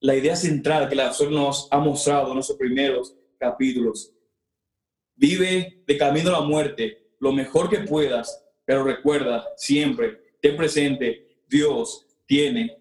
la 0.00 0.14
idea 0.14 0.36
central 0.36 0.88
que 0.88 0.94
la 0.94 1.08
autor 1.08 1.30
nos 1.30 1.68
ha 1.70 1.78
mostrado 1.78 2.28
en 2.28 2.34
nuestros 2.34 2.58
primeros 2.58 3.16
capítulos. 3.38 4.12
Vive 5.14 5.82
de 5.86 5.96
camino 5.96 6.30
a 6.30 6.40
la 6.40 6.46
muerte 6.46 7.14
lo 7.18 7.32
mejor 7.32 7.70
que 7.70 7.80
puedas, 7.80 8.44
pero 8.64 8.84
recuerda 8.84 9.46
siempre, 9.56 10.34
ten 10.40 10.56
presente, 10.56 11.38
Dios 11.48 12.06
tiene 12.26 12.78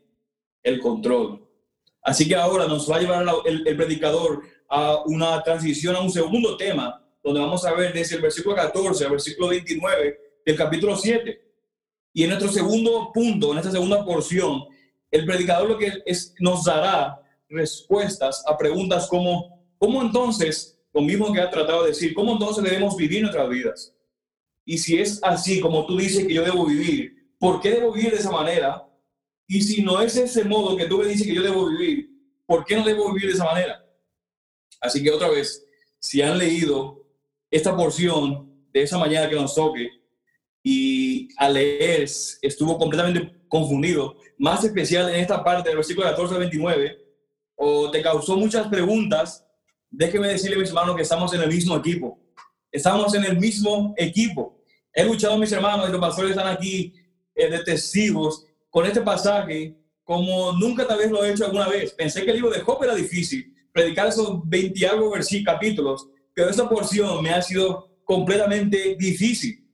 el 0.63 0.79
control. 0.79 1.47
Así 2.01 2.27
que 2.27 2.35
ahora 2.35 2.67
nos 2.67 2.89
va 2.89 2.97
a 2.97 2.99
llevar 2.99 3.25
el 3.45 3.77
predicador 3.77 4.43
a 4.71 5.03
una 5.05 5.43
transición 5.43 5.97
a 5.97 6.01
un 6.01 6.09
segundo 6.09 6.55
tema, 6.55 7.05
donde 7.21 7.41
vamos 7.41 7.65
a 7.65 7.73
ver 7.73 7.93
desde 7.93 8.15
el 8.15 8.21
versículo 8.21 8.55
14 8.55 9.03
al 9.03 9.11
versículo 9.11 9.49
29 9.49 10.19
del 10.45 10.55
capítulo 10.55 10.95
7. 10.95 11.41
Y 12.13 12.23
en 12.23 12.29
nuestro 12.29 12.49
segundo 12.49 13.11
punto, 13.13 13.51
en 13.51 13.57
esta 13.57 13.71
segunda 13.71 14.03
porción, 14.05 14.63
el 15.11 15.25
predicador 15.25 15.69
lo 15.69 15.77
que 15.77 15.91
es, 16.05 16.33
nos 16.39 16.63
dará 16.63 17.21
respuestas 17.49 18.43
a 18.47 18.57
preguntas 18.57 19.07
como, 19.09 19.61
¿cómo 19.77 20.01
entonces, 20.01 20.79
lo 20.93 21.01
mismo 21.01 21.33
que 21.33 21.41
ha 21.41 21.49
tratado 21.49 21.83
de 21.83 21.89
decir, 21.89 22.13
cómo 22.13 22.31
entonces 22.31 22.63
debemos 22.63 22.95
vivir 22.95 23.21
nuestras 23.23 23.49
vidas? 23.49 23.93
Y 24.63 24.77
si 24.77 24.97
es 24.97 25.19
así 25.21 25.59
como 25.59 25.85
tú 25.85 25.97
dices 25.97 26.25
que 26.25 26.33
yo 26.33 26.43
debo 26.43 26.65
vivir, 26.65 27.33
¿por 27.37 27.59
qué 27.59 27.71
debo 27.71 27.91
vivir 27.91 28.11
de 28.11 28.19
esa 28.19 28.31
manera? 28.31 28.87
Y 29.47 29.61
si 29.61 29.83
no 29.83 30.01
es 30.01 30.15
ese 30.15 30.45
modo 30.45 30.77
que 30.77 30.85
tú 30.85 30.99
me 30.99 31.07
dices 31.07 31.27
que 31.27 31.35
yo 31.35 31.43
debo 31.43 31.67
vivir, 31.67 32.09
¿por 32.45 32.63
qué 32.63 32.77
no 32.77 32.85
debo 32.85 33.11
vivir 33.11 33.27
de 33.27 33.35
esa 33.35 33.43
manera? 33.43 33.85
Así 34.81 35.03
que 35.03 35.11
otra 35.11 35.29
vez, 35.29 35.65
si 35.99 36.21
han 36.21 36.37
leído 36.37 37.07
esta 37.49 37.75
porción 37.77 38.65
de 38.73 38.81
esa 38.81 38.97
mañana 38.97 39.29
que 39.29 39.35
nos 39.35 39.53
toque 39.53 39.89
y 40.63 41.29
al 41.37 41.53
leer 41.53 42.03
estuvo 42.41 42.77
completamente 42.77 43.41
confundido, 43.47 44.15
más 44.37 44.63
especial 44.63 45.09
en 45.09 45.21
esta 45.21 45.43
parte 45.43 45.69
del 45.69 45.77
versículo 45.77 46.07
14 46.07 46.33
al 46.33 46.39
29, 46.39 46.97
o 47.55 47.91
te 47.91 48.01
causó 48.01 48.37
muchas 48.37 48.67
preguntas, 48.67 49.45
déjeme 49.89 50.29
decirle, 50.29 50.57
mis 50.57 50.69
hermanos, 50.69 50.95
que 50.95 51.03
estamos 51.03 51.33
en 51.33 51.41
el 51.41 51.49
mismo 51.49 51.77
equipo. 51.77 52.19
Estamos 52.71 53.13
en 53.13 53.25
el 53.25 53.37
mismo 53.37 53.93
equipo. 53.97 54.63
He 54.93 55.05
luchado, 55.05 55.37
mis 55.37 55.51
hermanos, 55.51 55.87
y 55.87 55.91
los 55.91 56.01
pastores 56.01 56.31
están 56.31 56.47
aquí 56.47 56.93
eh, 57.35 57.49
de 57.49 57.59
testigos 57.63 58.45
con 58.69 58.85
este 58.85 59.01
pasaje 59.01 59.75
como 60.03 60.53
nunca 60.53 60.87
tal 60.87 60.97
vez 60.97 61.11
lo 61.11 61.23
he 61.23 61.31
hecho 61.31 61.45
alguna 61.45 61.67
vez. 61.67 61.93
Pensé 61.93 62.23
que 62.23 62.31
el 62.31 62.37
libro 62.37 62.51
de 62.51 62.61
Job 62.61 62.83
era 62.83 62.95
difícil, 62.95 63.50
predicar 63.71 64.07
esos 64.07 64.47
20 64.47 64.87
algo 64.87 65.11
versículos, 65.11 65.53
capítulos, 65.53 66.07
pero 66.33 66.49
esta 66.49 66.67
porción 66.67 67.21
me 67.21 67.31
ha 67.31 67.41
sido 67.41 67.89
completamente 68.03 68.95
difícil. 68.97 69.67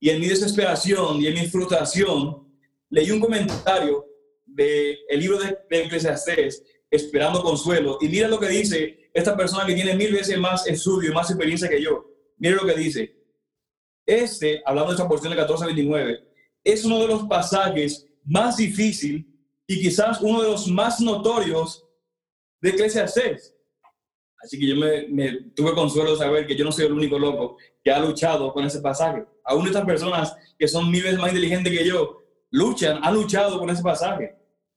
Y 0.00 0.10
en 0.10 0.20
mi 0.20 0.26
desesperación 0.26 1.20
y 1.20 1.26
en 1.26 1.34
mi 1.34 1.46
frustración, 1.46 2.46
leí 2.90 3.10
un 3.10 3.20
comentario 3.20 4.04
del 4.44 4.98
el 5.08 5.20
libro 5.20 5.38
de, 5.38 5.58
de 5.68 5.84
Eclesiastés, 5.84 6.62
Esperando 6.90 7.42
Consuelo, 7.42 7.98
y 8.00 8.08
mira 8.08 8.28
lo 8.28 8.38
que 8.38 8.48
dice 8.48 9.10
esta 9.14 9.36
persona 9.36 9.64
que 9.64 9.74
tiene 9.74 9.94
mil 9.94 10.12
veces 10.12 10.38
más 10.38 10.66
estudio 10.66 11.10
y 11.10 11.14
más 11.14 11.30
experiencia 11.30 11.68
que 11.68 11.80
yo. 11.80 12.04
Mira 12.36 12.56
lo 12.56 12.66
que 12.66 12.74
dice. 12.74 13.16
Este, 14.04 14.60
hablando 14.66 14.90
de 14.90 14.96
esta 14.96 15.08
porción 15.08 15.30
de 15.30 15.38
14 15.38 15.64
a 15.64 15.66
29, 15.68 16.20
es 16.64 16.84
uno 16.84 16.98
de 17.00 17.06
los 17.06 17.22
pasajes 17.24 18.06
más 18.24 18.56
difícil 18.56 19.26
y 19.66 19.80
quizás 19.80 20.20
uno 20.20 20.42
de 20.42 20.50
los 20.50 20.66
más 20.68 21.00
notorios 21.00 21.83
de 22.64 22.70
Eclesiastes. 22.70 23.54
Así 24.42 24.58
que 24.58 24.66
yo 24.66 24.76
me, 24.76 25.50
tuve 25.54 25.74
consuelo 25.74 26.16
saber 26.16 26.46
que 26.46 26.56
yo 26.56 26.64
no 26.64 26.72
soy 26.72 26.86
el 26.86 26.94
único 26.94 27.18
loco 27.18 27.58
que 27.82 27.90
ha 27.90 27.98
luchado 27.98 28.54
con 28.54 28.64
ese 28.64 28.80
pasaje. 28.80 29.26
Aún 29.44 29.66
estas 29.66 29.84
personas 29.84 30.34
que 30.58 30.66
son 30.66 30.90
mil 30.90 31.02
veces 31.02 31.18
más 31.18 31.28
inteligentes 31.28 31.76
que 31.76 31.86
yo, 31.86 32.22
luchan, 32.50 33.00
han 33.02 33.14
luchado 33.14 33.58
con 33.58 33.68
ese 33.68 33.82
pasaje. 33.82 34.34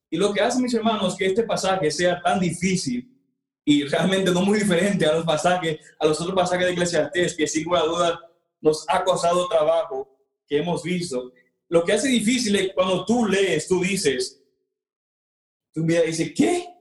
Y 0.10 0.18
lo 0.18 0.34
que 0.34 0.42
hace, 0.42 0.62
mis 0.62 0.74
hermanos, 0.74 1.16
que 1.16 1.28
este 1.28 1.44
pasaje 1.44 1.90
sea 1.90 2.22
tan 2.22 2.42
difícil 2.42 3.10
y 3.64 3.86
realmente 3.86 4.32
no 4.32 4.42
muy 4.42 4.60
diferente 4.60 5.06
a 5.06 5.14
los 5.16 5.24
pasajes, 5.24 5.80
a 5.98 6.08
los 6.08 6.20
otros 6.20 6.36
pasajes 6.36 6.66
de 6.66 6.74
Eclesiastes, 6.74 7.36
que 7.36 7.48
sin 7.48 7.64
duda 7.64 8.20
nos 8.60 8.84
ha 8.90 9.02
costado 9.06 9.48
trabajo 9.48 10.10
que 10.46 10.58
hemos 10.58 10.84
visto. 10.84 11.32
Lo 11.70 11.86
que 11.86 11.94
hace 11.94 12.10
difícil 12.10 12.54
es 12.58 12.74
cuando 12.74 13.06
tú 13.06 13.26
lees, 13.26 13.66
tú 13.66 13.80
dices, 13.80 14.44
tú 15.74 15.86
me 15.86 16.02
dices, 16.02 16.34
¿qué? 16.36 16.77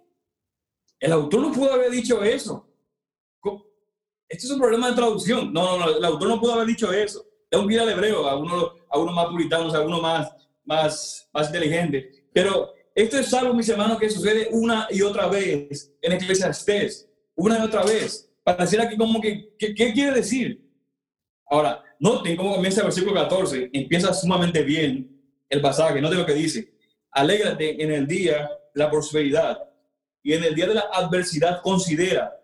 El 1.00 1.12
autor 1.12 1.42
no 1.42 1.52
pudo 1.52 1.72
haber 1.72 1.90
dicho 1.90 2.22
eso. 2.22 2.66
Este 4.28 4.46
es 4.46 4.50
un 4.50 4.58
problema 4.58 4.88
de 4.88 4.96
traducción. 4.96 5.52
No, 5.52 5.78
no, 5.78 5.86
no, 5.86 5.96
el 5.96 6.04
autor 6.04 6.28
no 6.28 6.40
pudo 6.40 6.54
haber 6.54 6.66
dicho 6.66 6.92
eso. 6.92 7.24
Es 7.48 7.58
un 7.58 7.68
guía 7.68 7.82
al 7.82 7.90
hebreo, 7.90 8.26
a 8.26 8.36
uno, 8.36 8.72
a 8.90 8.98
uno 8.98 9.12
más 9.12 9.26
puritanos, 9.26 9.74
a 9.74 9.82
uno 9.82 10.00
más, 10.00 10.32
más, 10.64 11.28
más 11.32 11.46
inteligente. 11.46 12.28
Pero 12.32 12.72
esto 12.94 13.18
es 13.18 13.32
algo, 13.34 13.54
mis 13.54 13.68
hermanos, 13.68 13.98
que 13.98 14.10
sucede 14.10 14.48
una 14.50 14.88
y 14.90 15.02
otra 15.02 15.28
vez 15.28 15.94
en 16.02 16.12
Eclesiastes. 16.12 17.08
Una 17.36 17.58
y 17.58 17.62
otra 17.62 17.84
vez. 17.84 18.32
Pareciera 18.42 18.88
que 18.88 18.96
como 18.96 19.20
que, 19.20 19.54
¿qué 19.58 19.74
quiere 19.74 20.12
decir? 20.12 20.66
Ahora, 21.48 21.84
noten 22.00 22.36
cómo 22.36 22.54
comienza 22.54 22.80
el 22.80 22.86
versículo 22.86 23.14
14. 23.14 23.70
Empieza 23.72 24.12
sumamente 24.12 24.62
bien 24.62 25.22
el 25.48 25.60
pasaje. 25.60 26.00
Noten 26.00 26.18
lo 26.18 26.26
que 26.26 26.34
dice. 26.34 26.74
Alégrate 27.12 27.80
en 27.82 27.92
el 27.92 28.06
día 28.06 28.50
la 28.74 28.90
prosperidad 28.90 29.58
y 30.26 30.32
en 30.32 30.42
el 30.42 30.56
día 30.56 30.66
de 30.66 30.74
la 30.74 30.88
adversidad 30.92 31.62
considera, 31.62 32.36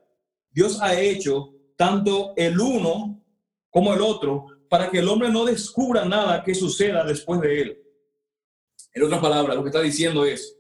Dios 0.53 0.81
ha 0.81 1.01
hecho 1.01 1.53
tanto 1.77 2.33
el 2.37 2.61
uno 2.61 3.21
como 3.71 3.92
el 3.92 4.01
otro 4.01 4.47
para 4.71 4.88
que 4.88 5.01
el 5.01 5.09
hombre 5.09 5.31
no 5.31 5.45
descubra 5.45 6.05
nada 6.05 6.45
que 6.45 6.55
suceda 6.55 7.03
después 7.03 7.40
de 7.40 7.61
él. 7.61 7.83
En 8.95 9.03
otras 9.03 9.21
palabras, 9.21 9.57
lo 9.57 9.64
que 9.64 9.71
está 9.71 9.81
diciendo 9.81 10.25
es, 10.25 10.57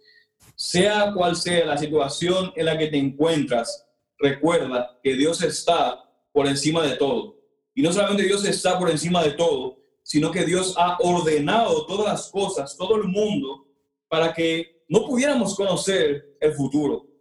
sea 0.56 1.12
cual 1.14 1.36
sea 1.36 1.64
la 1.64 1.78
situación 1.78 2.52
en 2.56 2.66
la 2.66 2.76
que 2.76 2.88
te 2.88 2.98
encuentras, 2.98 3.86
recuerda 4.18 4.98
que 5.00 5.14
Dios 5.14 5.44
está 5.44 6.02
por 6.32 6.48
encima 6.48 6.82
de 6.84 6.96
todo. 6.96 7.36
Y 7.72 7.82
no 7.82 7.92
solamente 7.92 8.24
Dios 8.24 8.44
está 8.44 8.80
por 8.80 8.90
encima 8.90 9.22
de 9.22 9.34
todo, 9.34 9.78
sino 10.02 10.32
que 10.32 10.44
Dios 10.44 10.74
ha 10.76 10.96
ordenado 10.98 11.86
todas 11.86 12.14
las 12.14 12.28
cosas, 12.32 12.76
todo 12.76 12.96
el 12.96 13.04
mundo, 13.04 13.68
para 14.08 14.34
que 14.34 14.82
no 14.88 15.06
pudiéramos 15.06 15.54
conocer 15.54 16.36
el 16.40 16.52
futuro. 16.54 17.11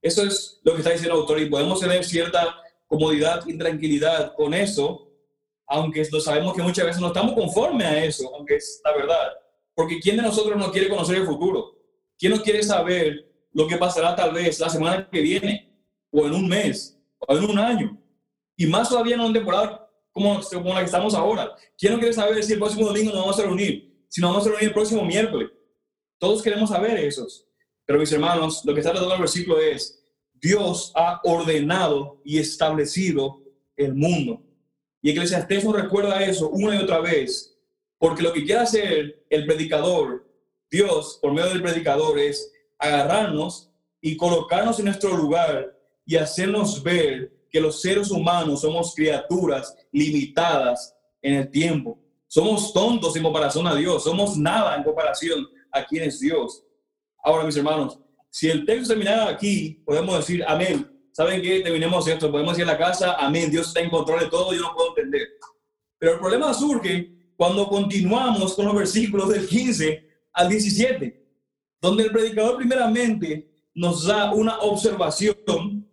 Eso 0.00 0.22
es 0.24 0.60
lo 0.62 0.72
que 0.72 0.78
está 0.78 0.90
diciendo 0.90 1.14
el 1.14 1.20
autor 1.22 1.40
y 1.40 1.50
podemos 1.50 1.80
tener 1.80 2.04
cierta 2.04 2.56
comodidad 2.86 3.44
y 3.46 3.58
tranquilidad 3.58 4.34
con 4.34 4.54
eso, 4.54 5.10
aunque 5.66 6.04
sabemos 6.04 6.54
que 6.54 6.62
muchas 6.62 6.86
veces 6.86 7.00
no 7.00 7.08
estamos 7.08 7.34
conformes 7.34 7.86
a 7.86 8.04
eso, 8.04 8.34
aunque 8.34 8.56
es 8.56 8.80
la 8.84 8.96
verdad. 8.96 9.32
Porque 9.74 10.00
¿quién 10.00 10.16
de 10.16 10.22
nosotros 10.22 10.56
no 10.56 10.72
quiere 10.72 10.88
conocer 10.88 11.16
el 11.16 11.26
futuro? 11.26 11.76
¿Quién 12.18 12.32
no 12.32 12.42
quiere 12.42 12.62
saber 12.62 13.30
lo 13.52 13.66
que 13.66 13.76
pasará 13.76 14.16
tal 14.16 14.32
vez 14.32 14.58
la 14.58 14.68
semana 14.68 15.08
que 15.10 15.20
viene, 15.20 15.72
o 16.10 16.26
en 16.26 16.32
un 16.32 16.48
mes, 16.48 16.98
o 17.18 17.36
en 17.36 17.44
un 17.44 17.58
año? 17.58 17.96
Y 18.56 18.66
más 18.66 18.88
todavía 18.88 19.14
en 19.14 19.20
una 19.20 19.32
temporada 19.32 19.88
como, 20.10 20.40
como 20.40 20.74
la 20.74 20.80
que 20.80 20.86
estamos 20.86 21.14
ahora. 21.14 21.54
¿Quién 21.76 21.92
no 21.92 21.98
quiere 21.98 22.14
saber 22.14 22.42
si 22.42 22.54
el 22.54 22.58
próximo 22.58 22.86
domingo 22.86 23.12
nos 23.12 23.20
vamos 23.20 23.38
a 23.38 23.42
reunir? 23.42 24.04
Si 24.08 24.20
nos 24.20 24.30
vamos 24.30 24.46
a 24.46 24.50
reunir 24.50 24.68
el 24.68 24.74
próximo 24.74 25.04
miércoles. 25.04 25.50
Todos 26.18 26.42
queremos 26.42 26.70
saber 26.70 26.98
eso. 26.98 27.26
Pero 27.88 28.00
mis 28.00 28.12
hermanos, 28.12 28.62
lo 28.66 28.74
que 28.74 28.80
está 28.80 28.92
tratando 28.92 29.14
el 29.14 29.20
versículo 29.22 29.58
es, 29.58 30.04
Dios 30.34 30.92
ha 30.94 31.22
ordenado 31.24 32.20
y 32.22 32.36
establecido 32.38 33.40
el 33.78 33.94
mundo. 33.94 34.42
Y 35.00 35.08
Eclesiastés 35.08 35.64
nos 35.64 35.74
recuerda 35.74 36.22
eso 36.22 36.50
una 36.50 36.74
y 36.74 36.82
otra 36.82 37.00
vez, 37.00 37.58
porque 37.96 38.22
lo 38.22 38.34
que 38.34 38.44
quiere 38.44 38.60
hacer 38.60 39.24
el 39.30 39.46
predicador, 39.46 40.30
Dios, 40.70 41.18
por 41.22 41.32
medio 41.32 41.48
del 41.48 41.62
predicador, 41.62 42.18
es 42.18 42.52
agarrarnos 42.78 43.70
y 44.02 44.18
colocarnos 44.18 44.78
en 44.78 44.84
nuestro 44.84 45.16
lugar 45.16 45.74
y 46.04 46.16
hacernos 46.16 46.82
ver 46.82 47.32
que 47.50 47.58
los 47.58 47.80
seres 47.80 48.10
humanos 48.10 48.60
somos 48.60 48.94
criaturas 48.94 49.74
limitadas 49.92 50.94
en 51.22 51.36
el 51.36 51.50
tiempo. 51.50 51.98
Somos 52.26 52.70
tontos 52.70 53.16
en 53.16 53.22
comparación 53.22 53.66
a 53.66 53.74
Dios, 53.74 54.04
somos 54.04 54.36
nada 54.36 54.76
en 54.76 54.82
comparación 54.82 55.48
a 55.72 55.86
quién 55.86 56.04
es 56.04 56.20
Dios. 56.20 56.64
Ahora, 57.22 57.44
mis 57.44 57.56
hermanos, 57.56 57.98
si 58.30 58.48
el 58.48 58.64
texto 58.64 58.88
terminara 58.88 59.28
aquí, 59.28 59.82
podemos 59.84 60.16
decir 60.18 60.44
amén. 60.46 60.90
¿Saben 61.12 61.42
qué? 61.42 61.60
Terminemos 61.60 62.06
esto. 62.06 62.30
Podemos 62.30 62.56
ir 62.58 62.64
a 62.64 62.72
la 62.72 62.78
casa, 62.78 63.16
amén. 63.18 63.50
Dios 63.50 63.68
está 63.68 63.80
en 63.80 63.90
control 63.90 64.20
de 64.20 64.26
todo, 64.26 64.52
yo 64.52 64.60
no 64.60 64.74
puedo 64.74 64.90
entender. 64.90 65.26
Pero 65.98 66.12
el 66.12 66.18
problema 66.20 66.54
surge 66.54 67.32
cuando 67.36 67.68
continuamos 67.68 68.54
con 68.54 68.66
los 68.66 68.74
versículos 68.74 69.28
del 69.28 69.46
15 69.46 70.08
al 70.32 70.48
17, 70.48 71.26
donde 71.80 72.04
el 72.04 72.12
predicador 72.12 72.56
primeramente 72.56 73.50
nos 73.74 74.06
da 74.06 74.32
una 74.32 74.58
observación 74.60 75.88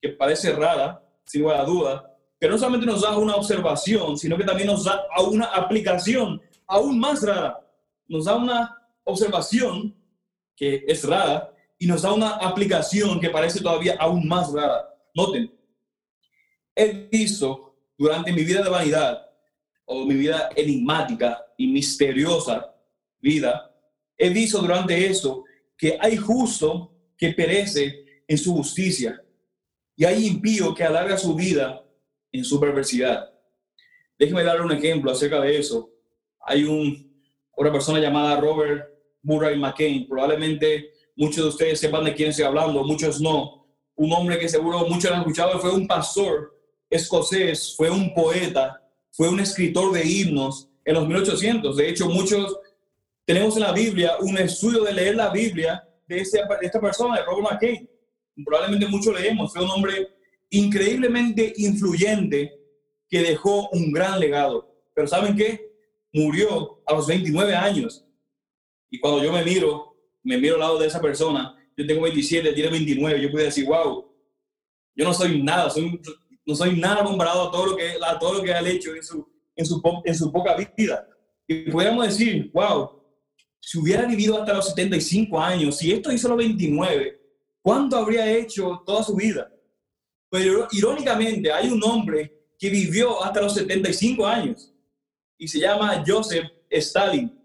que 0.00 0.10
parece 0.10 0.52
rara, 0.52 1.04
sin 1.24 1.42
lugar 1.42 1.60
a 1.60 1.64
duda, 1.64 2.16
pero 2.38 2.52
no 2.52 2.58
solamente 2.58 2.86
nos 2.86 3.02
da 3.02 3.16
una 3.16 3.34
observación, 3.34 4.16
sino 4.16 4.36
que 4.36 4.44
también 4.44 4.68
nos 4.68 4.84
da 4.84 5.04
una 5.28 5.46
aplicación 5.46 6.40
aún 6.66 6.98
más 6.98 7.22
rara. 7.22 7.58
Nos 8.06 8.26
da 8.26 8.36
una 8.36 8.76
observación 9.04 9.94
que 10.58 10.84
es 10.88 11.04
rara 11.04 11.54
y 11.78 11.86
nos 11.86 12.02
da 12.02 12.12
una 12.12 12.30
aplicación 12.30 13.20
que 13.20 13.30
parece 13.30 13.60
todavía 13.60 13.96
aún 14.00 14.26
más 14.26 14.52
rara. 14.52 14.92
Noten, 15.14 15.48
he 16.74 17.08
visto 17.10 17.76
durante 17.96 18.32
mi 18.32 18.42
vida 18.42 18.62
de 18.62 18.68
vanidad 18.68 19.24
o 19.84 20.04
mi 20.04 20.14
vida 20.14 20.50
enigmática 20.56 21.44
y 21.56 21.68
misteriosa 21.68 22.74
vida, 23.20 23.72
he 24.16 24.30
visto 24.30 24.58
durante 24.58 25.06
eso 25.06 25.44
que 25.76 25.96
hay 26.00 26.16
justo 26.16 26.92
que 27.16 27.32
perece 27.32 28.22
en 28.26 28.36
su 28.36 28.54
justicia 28.54 29.22
y 29.96 30.04
hay 30.04 30.26
impío 30.26 30.74
que 30.74 30.84
alarga 30.84 31.16
su 31.16 31.34
vida 31.34 31.84
en 32.32 32.44
su 32.44 32.58
perversidad. 32.58 33.32
Déjeme 34.18 34.42
darle 34.42 34.64
un 34.64 34.72
ejemplo 34.72 35.12
acerca 35.12 35.40
de 35.40 35.56
eso. 35.56 35.90
Hay 36.40 36.64
un, 36.64 37.22
una 37.56 37.72
persona 37.72 38.00
llamada 38.00 38.40
Robert 38.40 38.97
Murray 39.22 39.58
McCain, 39.58 40.06
probablemente 40.08 40.90
muchos 41.16 41.44
de 41.44 41.48
ustedes 41.48 41.80
sepan 41.80 42.04
de 42.04 42.14
quién 42.14 42.30
estoy 42.30 42.44
hablando, 42.44 42.84
muchos 42.84 43.20
no. 43.20 43.66
Un 43.96 44.12
hombre 44.12 44.38
que 44.38 44.48
seguro 44.48 44.86
muchos 44.86 45.10
han 45.10 45.20
escuchado, 45.20 45.58
fue 45.58 45.74
un 45.74 45.86
pastor 45.86 46.56
escocés, 46.88 47.74
fue 47.76 47.90
un 47.90 48.14
poeta, 48.14 48.82
fue 49.10 49.28
un 49.28 49.40
escritor 49.40 49.92
de 49.92 50.06
himnos 50.06 50.68
en 50.84 50.94
los 50.94 51.06
1800. 51.06 51.76
De 51.76 51.88
hecho, 51.88 52.08
muchos 52.08 52.56
tenemos 53.24 53.56
en 53.56 53.62
la 53.62 53.72
Biblia 53.72 54.12
un 54.20 54.38
estudio 54.38 54.84
de 54.84 54.92
leer 54.92 55.16
la 55.16 55.30
Biblia 55.30 55.86
de, 56.06 56.20
esta 56.20 56.80
persona, 56.80 57.16
de 57.16 57.24
Robert 57.24 57.50
McCain. 57.50 57.90
Probablemente 58.44 58.86
muchos 58.86 59.20
leemos. 59.20 59.52
Fue 59.52 59.62
un 59.62 59.70
hombre 59.70 60.08
increíblemente 60.50 61.52
influyente 61.58 62.54
que 63.08 63.22
dejó 63.22 63.68
un 63.70 63.92
gran 63.92 64.18
legado. 64.18 64.74
Pero 64.94 65.08
¿saben 65.08 65.36
qué? 65.36 65.72
Murió 66.12 66.80
a 66.86 66.94
los 66.94 67.06
29 67.06 67.54
años. 67.54 68.04
Y 68.90 68.98
cuando 68.98 69.22
yo 69.22 69.32
me 69.32 69.44
miro 69.44 69.88
me 70.22 70.36
miro 70.36 70.54
al 70.54 70.60
lado 70.60 70.78
de 70.78 70.86
esa 70.86 71.00
persona, 71.00 71.56
yo 71.76 71.86
tengo 71.86 72.02
27, 72.02 72.52
tiene 72.52 72.70
29, 72.70 73.22
yo 73.22 73.30
puedo 73.30 73.44
decir, 73.44 73.66
wow, 73.66 74.04
yo 74.94 75.04
no 75.04 75.14
soy 75.14 75.42
nada, 75.42 75.70
soy, 75.70 76.00
no 76.44 76.54
soy 76.54 76.78
nada 76.78 77.04
comparado 77.04 77.48
a 77.48 77.50
todo 77.50 77.66
lo 77.66 77.76
que, 77.76 77.92
a 78.04 78.18
todo 78.18 78.34
lo 78.34 78.42
que 78.42 78.52
ha 78.52 78.60
hecho 78.68 78.94
en 78.94 79.02
su, 79.02 79.26
en 79.54 79.64
su, 79.64 79.82
en 80.04 80.14
su 80.14 80.32
poca 80.32 80.56
vida. 80.76 81.08
Y 81.46 81.70
podríamos 81.70 82.06
decir, 82.06 82.50
wow, 82.52 83.00
si 83.60 83.78
hubiera 83.78 84.06
vivido 84.06 84.38
hasta 84.38 84.54
los 84.54 84.68
75 84.68 85.40
años, 85.40 85.78
si 85.78 85.92
esto 85.92 86.12
hizo 86.12 86.28
los 86.28 86.38
29, 86.38 87.20
¿cuánto 87.62 87.96
habría 87.96 88.30
hecho 88.30 88.82
toda 88.84 89.02
su 89.02 89.14
vida? 89.14 89.50
Pero 90.30 90.68
irónicamente, 90.72 91.50
hay 91.50 91.70
un 91.70 91.82
hombre 91.82 92.38
que 92.58 92.68
vivió 92.68 93.22
hasta 93.22 93.40
los 93.40 93.54
75 93.54 94.26
años 94.26 94.74
y 95.38 95.46
se 95.46 95.60
llama 95.60 96.04
Joseph 96.06 96.44
Stalin. 96.68 97.37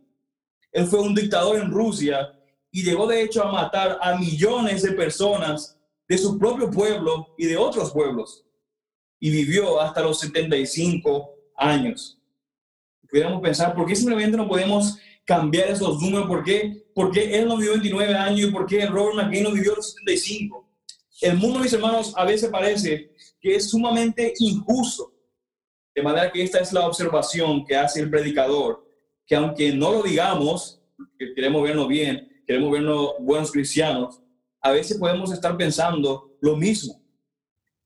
Él 0.73 0.88
fue 0.88 0.99
un 0.99 1.13
dictador 1.13 1.57
en 1.57 1.71
Rusia 1.71 2.33
y 2.71 2.83
llegó 2.83 3.05
de 3.07 3.21
hecho 3.21 3.43
a 3.43 3.51
matar 3.51 3.99
a 4.01 4.17
millones 4.17 4.81
de 4.81 4.91
personas 4.93 5.79
de 6.07 6.17
su 6.17 6.38
propio 6.38 6.69
pueblo 6.69 7.36
y 7.38 7.45
de 7.45 7.55
otros 7.55 7.91
pueblos. 7.91 8.43
Y 9.19 9.29
vivió 9.29 9.79
hasta 9.79 10.01
los 10.01 10.19
75 10.19 11.29
años. 11.55 12.19
Pudiéramos 13.07 13.41
pensar, 13.41 13.75
¿por 13.75 13.86
qué 13.86 13.95
simplemente 13.95 14.36
no 14.36 14.47
podemos 14.47 14.97
cambiar 15.23 15.69
esos 15.69 16.01
números? 16.01 16.27
¿Por 16.27 16.43
qué, 16.43 16.88
¿Por 16.95 17.12
qué 17.12 17.38
él 17.38 17.47
no 17.47 17.57
vivió 17.57 17.73
29 17.73 18.15
años 18.15 18.49
y 18.49 18.51
por 18.51 18.65
qué 18.65 18.88
Robert 18.88 19.15
McKay 19.15 19.43
no 19.43 19.51
vivió 19.51 19.75
los 19.75 19.93
75? 19.93 20.67
El 21.21 21.38
mundo, 21.38 21.59
mis 21.59 21.71
hermanos, 21.71 22.13
a 22.17 22.25
veces 22.25 22.49
parece 22.49 23.12
que 23.39 23.55
es 23.55 23.69
sumamente 23.69 24.33
injusto. 24.39 25.13
De 25.93 26.01
manera 26.01 26.31
que 26.31 26.41
esta 26.41 26.57
es 26.57 26.73
la 26.73 26.88
observación 26.88 27.63
que 27.63 27.77
hace 27.77 28.01
el 28.01 28.09
predicador, 28.09 28.83
que 29.25 29.36
aunque 29.36 29.73
no 29.73 29.91
lo 29.91 30.03
digamos, 30.03 30.81
que 31.17 31.33
queremos 31.33 31.63
vernos 31.63 31.88
bien, 31.88 32.43
queremos 32.45 32.71
vernos 32.71 33.12
buenos 33.19 33.51
cristianos, 33.51 34.21
a 34.62 34.71
veces 34.71 34.97
podemos 34.97 35.31
estar 35.31 35.55
pensando 35.57 36.38
lo 36.41 36.55
mismo. 36.55 37.01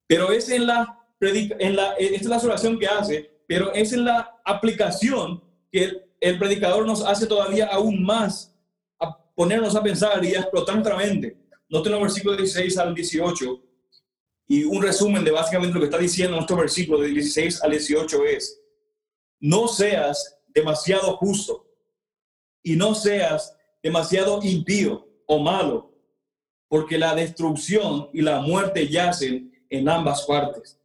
Pero 0.08 0.32
es 0.32 0.50
en 0.50 0.68
la, 0.68 1.00
en 1.20 1.76
la 1.76 1.94
esta 1.94 2.16
es 2.16 2.26
la 2.28 2.38
oración 2.38 2.80
que 2.80 2.88
hace, 2.88 3.32
pero 3.48 3.74
es 3.74 3.94
en 3.94 4.06
la 4.06 4.40
aplicación 4.46 5.44
que 5.72 6.08
el, 6.20 6.40
predicador 6.40 6.86
nos 6.86 7.04
hace 7.04 7.28
todavía 7.28 7.68
aún 7.68 8.04
más 8.04 8.54
a 9.00 9.18
ponernos 9.36 9.76
a 9.76 9.84
pensar 9.84 10.24
y 10.24 10.36
a 10.36 10.42
explotar 10.42 10.76
nuestra 10.76 10.96
mente. 10.96 11.38
Noten 11.70 11.92
los 11.92 12.02
versículos 12.02 12.38
16 12.38 12.78
al 12.78 12.96
18 12.96 13.64
y 14.48 14.64
un 14.64 14.82
resumen 14.82 15.24
de 15.26 15.32
básicamente 15.32 15.74
lo 15.74 15.82
que 15.82 15.88
está 15.88 15.98
diciendo 15.98 16.36
nuestro 16.36 16.58
versículo 16.58 17.00
de 17.00 17.10
16 17.10 17.64
al 17.64 17.72
18 17.72 18.26
es, 18.26 18.62
no 19.40 19.68
seas 19.68 20.37
demasiado 20.58 21.18
justo 21.18 21.68
y 22.64 22.76
no 22.76 22.96
seas 22.96 23.56
demasiado 23.84 24.40
impío 24.42 25.08
o 25.28 25.38
malo, 25.38 25.94
porque 26.68 26.98
la 26.98 27.14
destrucción 27.14 28.10
y 28.12 28.22
la 28.22 28.42
muerte 28.42 28.88
yacen 28.88 29.54
en 29.70 29.88
ambas 29.88 30.26
partes. 30.26 30.80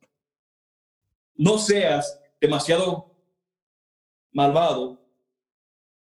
No 1.34 1.56
seas 1.56 2.20
demasiado 2.38 3.16
malvado 4.30 5.00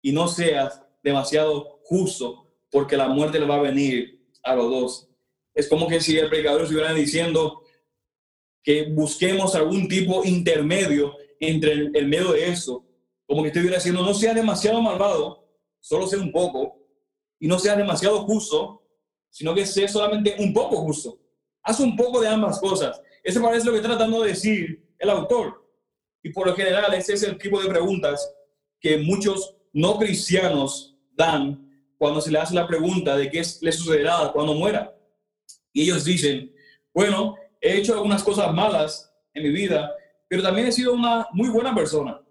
y 0.04 0.12
no 0.12 0.28
seas 0.28 0.82
demasiado 1.02 1.80
justo, 1.84 2.48
porque 2.70 2.96
la 2.96 3.08
muerte 3.08 3.40
le 3.40 3.48
va 3.48 3.56
a 3.56 3.62
venir 3.62 4.30
a 4.44 4.56
los 4.56 4.70
dos. 4.70 5.10
Es 5.56 5.68
como 5.68 5.88
que 5.88 6.00
si 6.00 6.16
el 6.18 6.30
predicador 6.30 6.62
estuviera 6.62 6.94
diciendo 6.94 7.64
que 8.62 8.84
busquemos 8.90 9.56
algún 9.56 9.88
tipo 9.88 10.24
intermedio 10.24 11.16
entre 11.40 11.72
el, 11.72 12.08
medio 12.08 12.34
de 12.34 12.50
eso, 12.50 12.87
como 13.28 13.44
que 13.44 13.50
estuviera 13.50 13.76
diciendo, 13.76 14.02
no 14.02 14.14
sea 14.14 14.34
demasiado 14.34 14.82
malvado, 14.82 15.48
solo 15.80 16.08
sea 16.08 16.20
un 16.20 16.32
poco, 16.32 16.80
y 17.40 17.48
no 17.48 17.60
sea 17.60 17.76
demasiado 17.76 18.22
justo, 18.24 18.82
sino 19.30 19.54
que 19.54 19.66
sea 19.66 19.88
solamente 19.88 20.36
un 20.40 20.54
poco 20.54 20.78
justo. 20.78 21.20
Haz 21.64 21.80
un 21.80 21.96
poco 21.96 22.22
de 22.22 22.28
ambas 22.28 22.60
cosas. 22.60 23.02
Eso 23.24 23.42
parece 23.42 23.66
lo 23.66 23.74
que 23.74 23.80
está 23.80 23.90
tratando 23.90 24.22
de 24.22 24.30
decir 24.30 24.94
el 24.98 25.10
autor. 25.10 25.70
Y 26.24 26.32
por 26.32 26.48
lo 26.48 26.56
general, 26.56 26.94
ese 26.94 27.14
es 27.14 27.24
el 27.24 27.38
tipo 27.38 27.62
de 27.62 27.70
preguntas 27.70 28.34
que 28.80 28.98
muchos 28.98 29.56
no 29.74 29.98
cristianos 29.98 30.96
dan 31.16 31.64
cuando 31.98 32.22
se 32.22 32.32
le 32.32 32.40
hace 32.40 32.56
la 32.56 32.68
pregunta 32.68 33.18
de 33.18 33.30
qué 33.30 33.44
le 33.62 33.72
sucederá 33.72 34.32
cuando 34.34 34.54
muera. 34.54 34.96
Y 35.74 35.84
ellos 35.84 36.06
dicen, 36.06 36.54
bueno, 36.94 37.36
he 37.62 37.78
hecho 37.78 37.94
algunas 37.94 38.24
cosas 38.24 38.54
malas 38.54 39.14
en 39.34 39.44
mi 39.44 39.50
vida, 39.50 39.94
pero 40.28 40.42
también 40.42 40.68
he 40.68 40.72
sido 40.72 40.94
una 40.94 41.28
muy 41.34 41.50
buena 41.50 41.76
persona. 41.76 42.22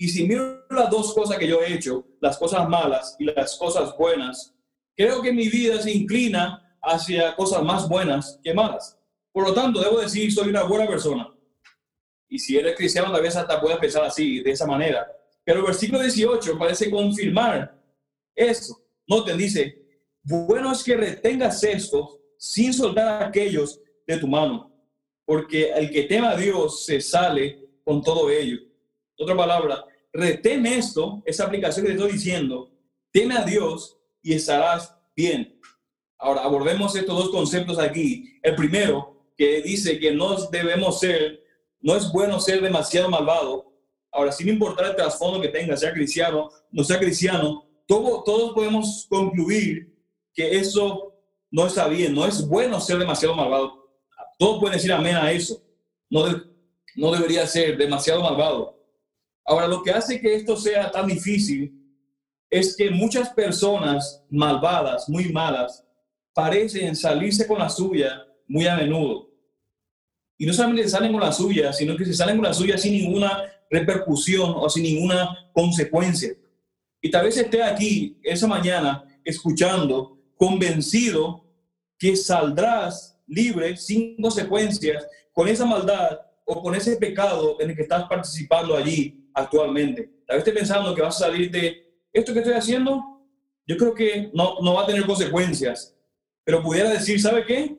Y 0.00 0.08
si 0.08 0.26
miro 0.26 0.64
las 0.70 0.88
dos 0.88 1.12
cosas 1.12 1.36
que 1.36 1.46
yo 1.46 1.60
he 1.60 1.74
hecho, 1.74 2.06
las 2.22 2.38
cosas 2.38 2.66
malas 2.66 3.16
y 3.18 3.24
las 3.24 3.54
cosas 3.58 3.94
buenas, 3.98 4.54
creo 4.96 5.20
que 5.20 5.30
mi 5.30 5.50
vida 5.50 5.78
se 5.78 5.92
inclina 5.92 6.74
hacia 6.80 7.36
cosas 7.36 7.62
más 7.62 7.86
buenas 7.86 8.40
que 8.42 8.54
malas. 8.54 8.98
Por 9.30 9.46
lo 9.46 9.52
tanto, 9.52 9.78
debo 9.78 10.00
decir, 10.00 10.32
soy 10.32 10.48
una 10.48 10.62
buena 10.62 10.86
persona. 10.86 11.30
Y 12.30 12.38
si 12.38 12.56
eres 12.56 12.76
cristiano, 12.76 13.12
tal 13.12 13.20
vez 13.20 13.36
hasta 13.36 13.60
puedes 13.60 13.76
pensar 13.76 14.02
así, 14.02 14.40
de 14.40 14.52
esa 14.52 14.66
manera. 14.66 15.06
Pero 15.44 15.60
el 15.60 15.66
versículo 15.66 16.00
18 16.00 16.58
parece 16.58 16.90
confirmar 16.90 17.78
eso. 18.34 18.82
Noten, 19.06 19.36
dice, 19.36 19.82
bueno 20.22 20.72
es 20.72 20.82
que 20.82 20.96
retengas 20.96 21.62
esto 21.62 22.22
sin 22.38 22.72
soltar 22.72 23.22
aquellos 23.22 23.78
de 24.06 24.16
tu 24.16 24.26
mano, 24.26 24.72
porque 25.26 25.70
el 25.72 25.90
que 25.90 26.04
tema 26.04 26.30
a 26.30 26.36
Dios 26.36 26.86
se 26.86 27.02
sale 27.02 27.68
con 27.84 28.02
todo 28.02 28.30
ello. 28.30 28.60
Otra 29.18 29.36
palabra, 29.36 29.84
retén 30.12 30.66
esto, 30.66 31.22
esa 31.24 31.44
aplicación 31.44 31.86
que 31.86 31.92
te 31.92 31.98
estoy 31.98 32.12
diciendo, 32.12 32.70
teme 33.12 33.36
a 33.36 33.44
Dios 33.44 33.98
y 34.22 34.34
estarás 34.34 34.94
bien. 35.14 35.58
Ahora, 36.18 36.42
abordemos 36.42 36.94
estos 36.94 37.16
dos 37.16 37.30
conceptos 37.30 37.78
aquí. 37.78 38.38
El 38.42 38.54
primero, 38.54 39.32
que 39.36 39.62
dice 39.62 39.98
que 39.98 40.12
no 40.12 40.36
debemos 40.50 41.00
ser, 41.00 41.42
no 41.80 41.96
es 41.96 42.12
bueno 42.12 42.38
ser 42.40 42.60
demasiado 42.60 43.08
malvado. 43.08 43.72
Ahora, 44.12 44.32
sin 44.32 44.48
importar 44.48 44.86
el 44.86 44.96
trasfondo 44.96 45.40
que 45.40 45.48
tenga, 45.48 45.76
sea 45.76 45.92
cristiano, 45.92 46.50
no 46.70 46.84
sea 46.84 46.98
cristiano, 46.98 47.64
todo, 47.86 48.22
todos 48.22 48.52
podemos 48.52 49.06
concluir 49.08 49.96
que 50.34 50.58
eso 50.58 51.14
no 51.50 51.66
está 51.66 51.88
bien, 51.88 52.14
no 52.14 52.26
es 52.26 52.46
bueno 52.46 52.80
ser 52.80 52.98
demasiado 52.98 53.34
malvado. 53.34 53.88
Todos 54.38 54.58
pueden 54.60 54.76
decir 54.76 54.92
amén 54.92 55.16
a 55.16 55.32
eso. 55.32 55.62
No, 56.08 56.26
no 56.96 57.12
debería 57.12 57.46
ser 57.46 57.76
demasiado 57.76 58.22
malvado. 58.22 58.79
Ahora, 59.50 59.66
lo 59.66 59.82
que 59.82 59.90
hace 59.90 60.20
que 60.20 60.36
esto 60.36 60.56
sea 60.56 60.92
tan 60.92 61.08
difícil 61.08 61.74
es 62.48 62.76
que 62.76 62.88
muchas 62.88 63.30
personas 63.30 64.22
malvadas, 64.30 65.08
muy 65.08 65.32
malas, 65.32 65.84
parecen 66.32 66.94
salirse 66.94 67.48
con 67.48 67.58
la 67.58 67.68
suya 67.68 68.24
muy 68.46 68.68
a 68.68 68.76
menudo. 68.76 69.28
Y 70.38 70.46
no 70.46 70.52
solamente 70.52 70.88
salen 70.88 71.10
con 71.10 71.20
la 71.20 71.32
suya, 71.32 71.72
sino 71.72 71.96
que 71.96 72.04
se 72.04 72.14
salen 72.14 72.36
con 72.36 72.44
la 72.44 72.54
suya 72.54 72.78
sin 72.78 72.92
ninguna 72.92 73.42
repercusión 73.68 74.54
o 74.54 74.70
sin 74.70 74.84
ninguna 74.84 75.50
consecuencia. 75.52 76.30
Y 77.02 77.10
tal 77.10 77.24
vez 77.24 77.36
esté 77.36 77.60
aquí 77.60 78.20
esa 78.22 78.46
mañana 78.46 79.04
escuchando, 79.24 80.16
convencido 80.36 81.44
que 81.98 82.14
saldrás 82.14 83.18
libre, 83.26 83.76
sin 83.76 84.16
consecuencias, 84.22 85.08
con 85.32 85.48
esa 85.48 85.66
maldad 85.66 86.20
o 86.52 86.62
con 86.62 86.74
ese 86.74 86.96
pecado 86.96 87.56
en 87.60 87.70
el 87.70 87.76
que 87.76 87.82
estás 87.82 88.04
participando 88.08 88.76
allí 88.76 89.30
actualmente. 89.34 90.10
Tal 90.26 90.36
vez 90.36 90.46
esté 90.46 90.52
pensando 90.52 90.94
que 90.94 91.02
vas 91.02 91.16
a 91.16 91.26
salir 91.26 91.50
de 91.50 91.86
esto 92.12 92.32
que 92.32 92.40
estoy 92.40 92.54
haciendo, 92.54 93.02
yo 93.66 93.76
creo 93.76 93.94
que 93.94 94.30
no, 94.34 94.60
no 94.60 94.74
va 94.74 94.82
a 94.82 94.86
tener 94.86 95.06
consecuencias 95.06 95.96
pero 96.44 96.62
pudiera 96.62 96.90
decir, 96.90 97.20
¿sabe 97.20 97.44
qué? 97.46 97.78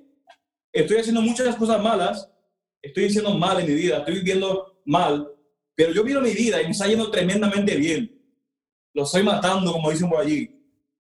Estoy 0.71 0.97
haciendo 0.97 1.21
muchas 1.21 1.55
cosas 1.57 1.83
malas, 1.83 2.31
estoy 2.81 3.03
diciendo 3.03 3.33
mal 3.33 3.59
en 3.59 3.67
mi 3.67 3.73
vida, 3.73 3.97
estoy 3.97 4.15
viviendo 4.15 4.81
mal, 4.85 5.29
pero 5.75 5.91
yo 5.91 6.03
miro 6.05 6.21
mi 6.21 6.31
vida 6.31 6.61
y 6.61 6.65
me 6.65 6.71
está 6.71 6.87
yendo 6.87 7.11
tremendamente 7.11 7.75
bien. 7.75 8.17
Lo 8.93 9.03
estoy 9.03 9.23
matando, 9.23 9.73
como 9.73 9.91
dicen 9.91 10.09
por 10.09 10.21
allí. 10.21 10.57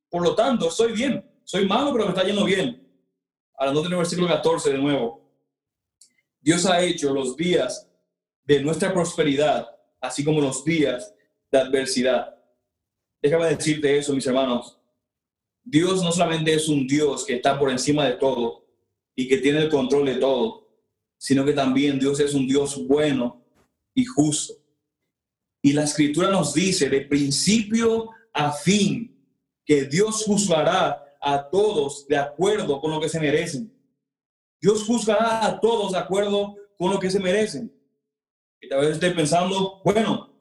Por 0.09 0.21
lo 0.21 0.35
tanto, 0.35 0.67
estoy 0.67 0.91
bien. 0.91 1.25
Soy 1.45 1.65
malo, 1.65 1.93
pero 1.93 2.03
me 2.03 2.09
está 2.11 2.25
yendo 2.25 2.43
bien. 2.43 2.85
Ahora, 3.55 3.71
no 3.71 3.81
tener 3.81 3.93
el 3.93 3.99
versículo 3.99 4.27
14 4.27 4.73
de 4.73 4.77
nuevo. 4.77 5.30
Dios 6.41 6.65
ha 6.65 6.81
hecho 6.81 7.13
los 7.13 7.37
días 7.37 7.87
de 8.43 8.61
nuestra 8.61 8.91
prosperidad, 8.91 9.67
así 9.99 10.23
como 10.23 10.41
los 10.41 10.65
días 10.65 11.13
de 11.51 11.59
adversidad. 11.59 12.35
Déjame 13.21 13.55
decirte 13.55 13.97
eso, 13.97 14.13
mis 14.13 14.25
hermanos. 14.25 14.79
Dios 15.63 16.03
no 16.03 16.11
solamente 16.11 16.53
es 16.53 16.67
un 16.67 16.87
Dios 16.87 17.23
que 17.23 17.35
está 17.35 17.57
por 17.59 17.69
encima 17.69 18.05
de 18.05 18.13
todo 18.13 18.65
y 19.15 19.27
que 19.27 19.37
tiene 19.37 19.59
el 19.59 19.69
control 19.69 20.05
de 20.05 20.15
todo, 20.15 20.67
sino 21.17 21.45
que 21.45 21.53
también 21.53 21.99
Dios 21.99 22.19
es 22.19 22.33
un 22.33 22.47
Dios 22.47 22.87
bueno 22.87 23.45
y 23.93 24.03
justo. 24.05 24.55
Y 25.61 25.73
la 25.73 25.83
escritura 25.83 26.31
nos 26.31 26.55
dice 26.55 26.89
de 26.89 27.01
principio 27.01 28.09
a 28.33 28.51
fin 28.51 29.15
que 29.63 29.85
Dios 29.85 30.23
juzgará 30.25 31.05
a 31.21 31.49
todos 31.49 32.07
de 32.07 32.17
acuerdo 32.17 32.81
con 32.81 32.89
lo 32.89 32.99
que 32.99 33.09
se 33.09 33.19
merecen. 33.19 33.71
Dios 34.61 34.83
juzgará 34.85 35.45
a 35.45 35.59
todos 35.59 35.93
de 35.93 35.97
acuerdo 35.97 36.55
con 36.77 36.91
lo 36.91 36.99
que 36.99 37.09
se 37.09 37.19
merecen. 37.19 37.73
Y 38.61 38.69
tal 38.69 38.81
vez 38.81 38.91
esté 38.91 39.11
pensando, 39.11 39.81
bueno, 39.83 40.39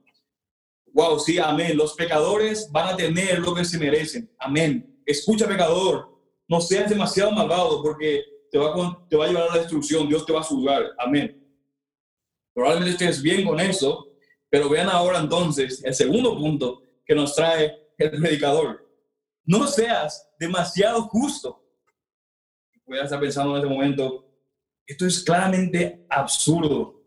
wow, 0.92 1.18
sí, 1.18 1.38
amén. 1.38 1.76
Los 1.76 1.94
pecadores 1.94 2.68
van 2.70 2.94
a 2.94 2.96
tener 2.96 3.38
lo 3.38 3.54
que 3.54 3.64
se 3.64 3.78
merecen. 3.78 4.30
Amén 4.38 4.90
escucha 5.10 5.46
pecador, 5.46 6.08
no 6.48 6.60
seas 6.60 6.88
demasiado 6.88 7.32
malvado 7.32 7.82
porque 7.82 8.24
te 8.50 8.58
va, 8.58 8.70
a, 8.70 9.06
te 9.08 9.16
va 9.16 9.24
a 9.24 9.28
llevar 9.28 9.42
a 9.44 9.54
la 9.54 9.58
destrucción, 9.60 10.08
Dios 10.08 10.26
te 10.26 10.32
va 10.32 10.40
a 10.40 10.44
juzgar. 10.44 10.90
Amén. 10.98 11.36
Probablemente 12.52 13.04
estés 13.04 13.22
bien 13.22 13.46
con 13.46 13.60
eso, 13.60 14.08
pero 14.48 14.68
vean 14.68 14.88
ahora 14.88 15.20
entonces 15.20 15.82
el 15.84 15.94
segundo 15.94 16.36
punto 16.36 16.82
que 17.04 17.14
nos 17.14 17.34
trae 17.34 17.76
el 17.98 18.10
predicador. 18.10 18.86
No 19.44 19.66
seas 19.66 20.28
demasiado 20.38 21.02
justo. 21.02 21.64
Puedes 22.90 23.04
estar 23.04 23.20
pensando 23.20 23.52
en 23.52 23.62
este 23.62 23.72
momento, 23.72 24.26
esto 24.84 25.06
es 25.06 25.22
claramente 25.22 26.04
absurdo. 26.08 27.04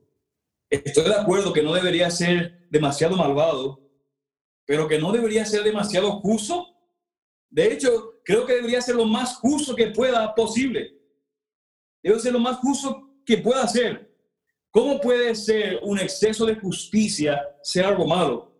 Estoy 0.70 1.04
de 1.04 1.14
acuerdo 1.16 1.52
que 1.52 1.62
no 1.62 1.74
debería 1.74 2.10
ser 2.10 2.70
demasiado 2.70 3.18
malvado, 3.18 3.82
pero 4.66 4.88
que 4.88 4.98
no 4.98 5.12
debería 5.12 5.44
ser 5.44 5.62
demasiado 5.62 6.22
justo. 6.22 6.68
De 7.50 7.74
hecho, 7.74 8.22
creo 8.24 8.46
que 8.46 8.54
debería 8.54 8.82
ser 8.82 8.96
lo 8.96 9.04
más 9.04 9.36
justo 9.36 9.76
que 9.76 9.88
pueda 9.88 10.34
posible. 10.34 10.98
Debe 12.02 12.18
ser 12.18 12.32
lo 12.32 12.40
más 12.40 12.60
justo 12.60 13.18
que 13.26 13.40
pueda 13.40 13.68
ser. 13.68 14.10
¿Cómo 14.72 15.02
puede 15.02 15.36
ser 15.36 15.82
un 15.84 16.00
exceso 16.00 16.46
de 16.46 16.56
justicia 16.56 17.42
ser 17.62 17.84
algo 17.84 18.08
malo? 18.08 18.56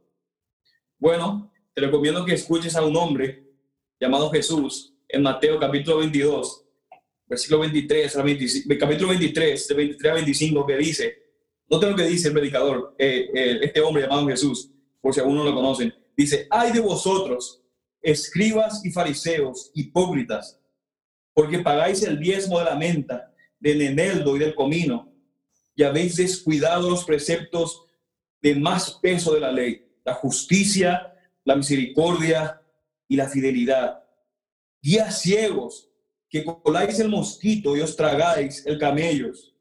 Bueno, 1.00 1.54
te 1.74 1.80
recomiendo 1.84 2.26
que 2.26 2.34
escuches 2.34 2.76
a 2.76 2.84
un 2.84 2.98
hombre 2.98 3.50
llamado 3.98 4.30
Jesús 4.30 4.94
en 5.08 5.24
Mateo 5.24 5.58
capítulo 5.58 6.00
22, 6.00 6.63
versículo 7.34 7.62
23, 7.62 8.16
capítulo 8.80 9.10
23, 9.10 9.68
de 9.68 9.74
23 9.74 10.12
a 10.12 10.16
25, 10.16 10.66
que 10.68 10.78
dice, 10.78 11.18
note 11.68 11.90
lo 11.90 11.96
que 11.96 12.06
dice 12.06 12.28
el 12.28 12.34
predicador, 12.34 12.96
eh, 12.98 13.30
eh, 13.34 13.60
este 13.64 13.82
hombre 13.82 14.04
llamado 14.04 14.28
Jesús, 14.28 14.70
por 15.02 15.14
si 15.14 15.20
aún 15.20 15.36
no 15.36 15.44
lo 15.44 15.56
conocen, 15.56 15.94
dice, 16.16 16.48
ay 16.52 16.72
de 16.72 16.80
vosotros, 16.80 17.64
escribas 18.02 18.86
y 18.86 18.92
fariseos, 18.92 19.72
hipócritas, 19.74 20.60
porque 21.34 21.60
pagáis 21.60 22.04
el 22.04 22.20
diezmo 22.20 22.60
de 22.60 22.66
la 22.66 22.76
menta, 22.76 23.34
del 23.60 23.82
eneldo 23.82 24.36
y 24.36 24.40
del 24.40 24.54
comino, 24.54 25.12
y 25.76 25.82
habéis 25.82 26.18
descuidado 26.18 26.88
los 26.88 27.04
preceptos 27.04 27.86
de 28.42 28.56
más 28.56 28.92
peso 29.02 29.34
de 29.34 29.40
la 29.40 29.52
ley, 29.52 29.88
la 30.06 30.14
justicia, 30.14 31.16
la 31.44 31.56
misericordia 31.56 32.62
y 33.08 33.16
la 33.16 33.28
fidelidad. 33.28 34.04
Días 34.82 35.22
ciegos, 35.22 35.90
que 36.34 36.44
coláis 36.44 37.00
el 37.00 37.08
mosquito 37.08 37.78
y 37.78 37.80
os 37.80 37.96
tragáis 37.96 38.66
el 38.66 38.78
camellos. 38.78 39.56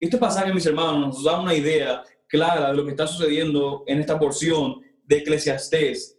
Este 0.00 0.16
pasaje, 0.16 0.54
mis 0.54 0.64
hermanos, 0.64 1.16
nos 1.16 1.24
da 1.24 1.38
una 1.38 1.54
idea 1.54 2.02
clara 2.26 2.70
de 2.70 2.76
lo 2.76 2.86
que 2.86 2.92
está 2.92 3.06
sucediendo 3.06 3.84
en 3.86 4.00
esta 4.00 4.18
porción 4.18 4.80
de 5.04 5.18
Eclesiastés 5.18 6.14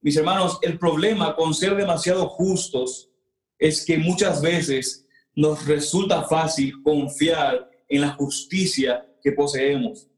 mis 0.00 0.16
hermanos, 0.16 0.58
el 0.62 0.78
problema 0.78 1.34
con 1.34 1.52
ser 1.52 1.74
demasiado 1.74 2.28
justos 2.28 3.10
es 3.58 3.84
que 3.84 3.98
muchas 3.98 4.40
veces 4.40 5.04
nos 5.34 5.66
resulta 5.66 6.22
fácil 6.22 6.82
confiar 6.82 7.68
en 7.88 8.02
la 8.02 8.10
justicia 8.10 9.04
que 9.20 9.32
poseemos. 9.32 10.08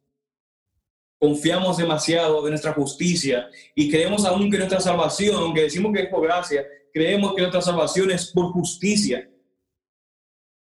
Confiamos 1.18 1.78
demasiado 1.78 2.42
de 2.42 2.50
nuestra 2.50 2.74
justicia 2.74 3.48
y 3.74 3.90
creemos 3.90 4.24
aún 4.26 4.50
que 4.50 4.58
nuestra 4.58 4.80
salvación, 4.80 5.36
aunque 5.36 5.62
decimos 5.62 5.92
que 5.94 6.02
es 6.02 6.08
por 6.08 6.22
gracia, 6.22 6.66
creemos 6.92 7.34
que 7.34 7.42
nuestra 7.42 7.62
salvación 7.62 8.10
es 8.10 8.30
por 8.30 8.52
justicia. 8.52 9.28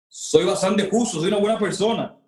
Soy 0.09 0.45
bastante 0.45 0.89
justo, 0.89 1.19
soy 1.19 1.29
una 1.29 1.39
buena 1.39 1.59
persona. 1.59 2.19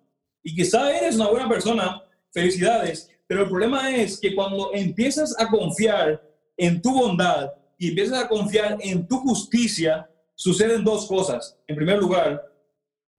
Y 0.43 0.55
quizá 0.55 0.95
eres 0.95 1.15
una 1.15 1.29
buena 1.29 1.49
persona, 1.49 2.03
felicidades, 2.31 3.09
pero 3.27 3.43
el 3.43 3.49
problema 3.49 3.95
es 3.95 4.19
que 4.19 4.35
cuando 4.35 4.71
empiezas 4.73 5.35
a 5.39 5.47
confiar 5.49 6.21
en 6.57 6.81
tu 6.81 6.91
bondad 6.91 7.51
y 7.77 7.89
empiezas 7.89 8.23
a 8.23 8.27
confiar 8.27 8.77
en 8.81 9.07
tu 9.07 9.17
justicia, 9.19 10.09
suceden 10.35 10.83
dos 10.83 11.07
cosas. 11.07 11.57
En 11.67 11.75
primer 11.75 11.99
lugar, 11.99 12.41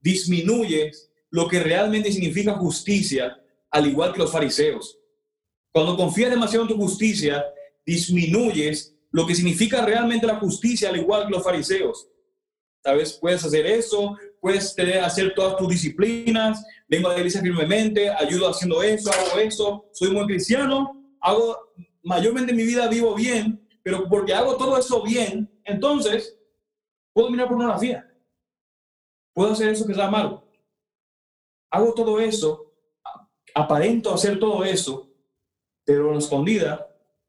disminuyes 0.01 1.11
lo 1.31 1.49
que 1.49 1.61
realmente 1.61 2.13
significa 2.13 2.55
justicia, 2.55 3.37
al 3.71 3.87
igual 3.87 4.13
que 4.13 4.21
los 4.21 4.33
fariseos. 4.33 4.99
Cuando 5.73 5.97
confías 5.97 6.31
demasiado 6.31 6.65
en 6.65 6.71
tu 6.71 6.77
justicia, 6.77 7.45
disminuyes 7.85 8.96
lo 9.11 9.27
que 9.27 9.35
significa 9.35 9.85
realmente 9.85 10.27
la 10.27 10.37
justicia, 10.37 10.89
al 10.89 10.97
igual 10.97 11.27
que 11.27 11.33
los 11.33 11.43
fariseos. 11.43 12.09
Tal 12.83 12.99
vez 12.99 13.15
puedes 13.15 13.45
hacer 13.45 13.67
eso, 13.67 14.17
puedes 14.41 14.75
tener, 14.75 15.01
hacer 15.01 15.35
todas 15.35 15.57
tus 15.57 15.69
disciplinas, 15.69 16.65
vengo 16.89 17.09
a 17.09 17.13
la 17.13 17.19
iglesia 17.19 17.41
firmemente, 17.41 18.11
ayudo 18.11 18.49
haciendo 18.49 18.83
eso, 18.83 19.11
hago 19.11 19.41
eso, 19.41 19.89
soy 19.93 20.11
muy 20.11 20.27
cristiano, 20.27 21.15
hago 21.21 21.57
mayormente 22.03 22.53
en 22.53 22.57
mi 22.57 22.65
vida 22.65 22.89
vivo 22.89 23.15
bien, 23.15 23.67
pero 23.83 24.09
porque 24.09 24.35
hago 24.35 24.57
todo 24.57 24.79
eso 24.79 25.03
bien, 25.03 25.51
entonces 25.65 26.39
puedo 27.13 27.31
mirar 27.31 27.49
pornografía. 27.49 28.09
Puedo 29.33 29.53
hacer 29.53 29.69
eso 29.69 29.85
que 29.85 29.93
está 29.93 30.09
malo. 30.11 30.49
Hago 31.71 31.93
todo 31.93 32.21
eso 32.21 32.67
aparento 33.57 34.13
hacer 34.13 34.39
todo 34.39 34.63
eso, 34.65 35.11
pero 35.83 36.13
en 36.13 36.19
escondida, 36.19 36.86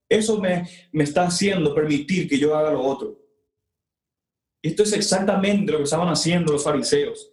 eso 0.10 0.40
me, 0.40 0.68
me 0.92 1.04
está 1.04 1.24
haciendo 1.24 1.74
permitir 1.74 2.30
que 2.30 2.38
yo 2.38 2.56
haga 2.56 2.72
lo 2.72 2.82
otro. 2.82 3.20
Esto 4.62 4.84
es 4.84 4.94
exactamente 4.94 5.72
lo 5.72 5.80
que 5.80 5.84
estaban 5.86 6.10
haciendo 6.10 6.52
los 6.52 6.64
fariseos. 6.64 7.32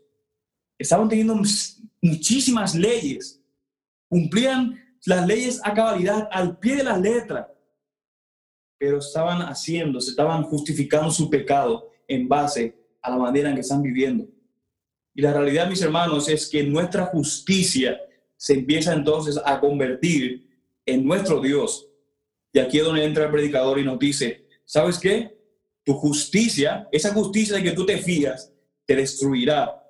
Estaban 0.79 1.09
teniendo 1.09 1.41
muchísimas 2.01 2.75
leyes, 2.75 3.41
cumplían 4.09 4.81
las 5.07 5.27
leyes 5.27 5.61
a 5.63 5.75
cabalidad, 5.75 6.29
al 6.31 6.59
pie 6.59 6.77
de 6.77 6.85
la 6.85 6.99
letra, 6.99 7.53
pero 8.79 8.99
estaban 8.99 9.43
haciendo, 9.43 10.01
se 10.01 10.11
estaban 10.11 10.43
justificando 10.45 11.11
su 11.11 11.31
pecado 11.31 11.91
en 12.09 12.29
base 12.29 12.77
a 13.01 13.11
la 13.11 13.17
manera 13.17 13.49
en 13.49 13.55
que 13.55 13.61
están 13.61 13.83
viviendo. 13.83 14.27
Y 15.15 15.23
la 15.23 15.33
realidad, 15.33 15.69
mis 15.69 15.83
hermanos, 15.83 16.29
es 16.29 16.49
que 16.49 16.65
nuestra 16.65 17.07
justicia 17.07 17.99
se 18.37 18.55
empieza 18.55 18.93
entonces 18.93 19.41
a 19.45 19.61
convertir 19.61 20.49
en 20.85 21.05
nuestro 21.07 21.41
Dios. 21.41 21.89
Y 22.55 22.61
aquí 22.61 22.79
es 22.79 22.85
donde 22.85 23.05
entra 23.05 23.25
el 23.25 23.33
predicador 23.33 23.81
y 23.81 23.85
nos 23.85 23.99
dice, 23.99 24.47
¿sabes 24.65 24.99
qué? 25.01 25.37
Tu 25.85 25.93
justicia, 25.93 26.89
esa 26.93 27.13
justicia 27.13 27.57
de 27.57 27.65
que 27.65 27.73
tú 27.73 27.85
te 27.85 27.99
fías, 27.99 28.53
te 28.87 28.95
destruirá. 28.95 29.83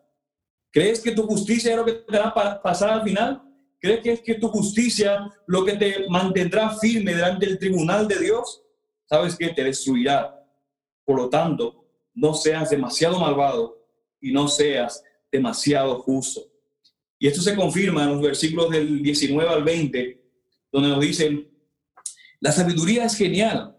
¿Crees 0.71 1.01
que 1.01 1.12
tu 1.12 1.25
justicia 1.27 1.73
es 1.73 1.77
lo 1.77 1.85
que 1.85 1.93
te 1.93 2.19
va 2.19 2.29
a 2.29 2.62
pasar 2.62 2.89
al 2.89 3.03
final? 3.03 3.43
¿Crees 3.79 4.01
que 4.01 4.12
es 4.12 4.21
que 4.23 4.35
tu 4.37 4.49
justicia 4.49 5.31
lo 5.47 5.62
que 5.62 5.75
te 5.75 6.09
mantendrá 6.09 6.71
firme 6.79 7.15
delante 7.15 7.45
del 7.45 7.59
tribunal 7.59 8.09
de 8.09 8.19
Dios? 8.19 8.62
¿Sabes 9.05 9.37
qué? 9.37 9.51
Te 9.51 9.62
destruirá. 9.62 10.43
Por 11.05 11.17
lo 11.17 11.29
tanto, 11.29 11.85
no 12.15 12.33
seas 12.33 12.71
demasiado 12.71 13.21
malvado 13.21 13.87
y 14.23 14.33
no 14.33 14.49
seas 14.49 15.05
demasiado 15.31 16.01
justo. 16.01 16.41
Y 17.19 17.29
esto 17.29 17.43
se 17.43 17.55
confirma 17.55 18.05
en 18.05 18.12
los 18.12 18.23
versículos 18.23 18.71
del 18.71 19.03
19 19.03 19.51
al 19.51 19.65
20, 19.65 20.23
donde 20.73 20.89
nos 20.89 21.01
dicen, 21.01 21.53
la 22.45 22.53
sabiduría 22.53 23.07
es 23.07 23.16
genial 23.16 23.74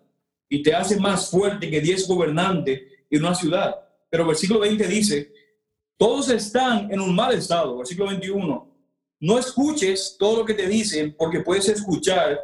y 0.49 0.63
te 0.63 0.73
hace 0.73 0.99
más 0.99 1.29
fuerte 1.29 1.69
que 1.69 1.79
10 1.79 2.07
gobernantes 2.07 2.81
en 3.11 3.23
una 3.23 3.35
ciudad. 3.35 3.75
Pero 4.09 4.25
versículo 4.25 4.61
20 4.61 4.87
dice, 4.87 5.31
todos 5.95 6.29
están 6.29 6.91
en 6.91 6.99
un 6.99 7.13
mal 7.13 7.35
estado. 7.35 7.77
Versículo 7.77 8.09
21, 8.09 8.75
no 9.19 9.37
escuches 9.37 10.15
todo 10.17 10.37
lo 10.37 10.45
que 10.45 10.55
te 10.55 10.67
dicen 10.67 11.15
porque 11.15 11.41
puedes 11.41 11.69
escuchar 11.69 12.39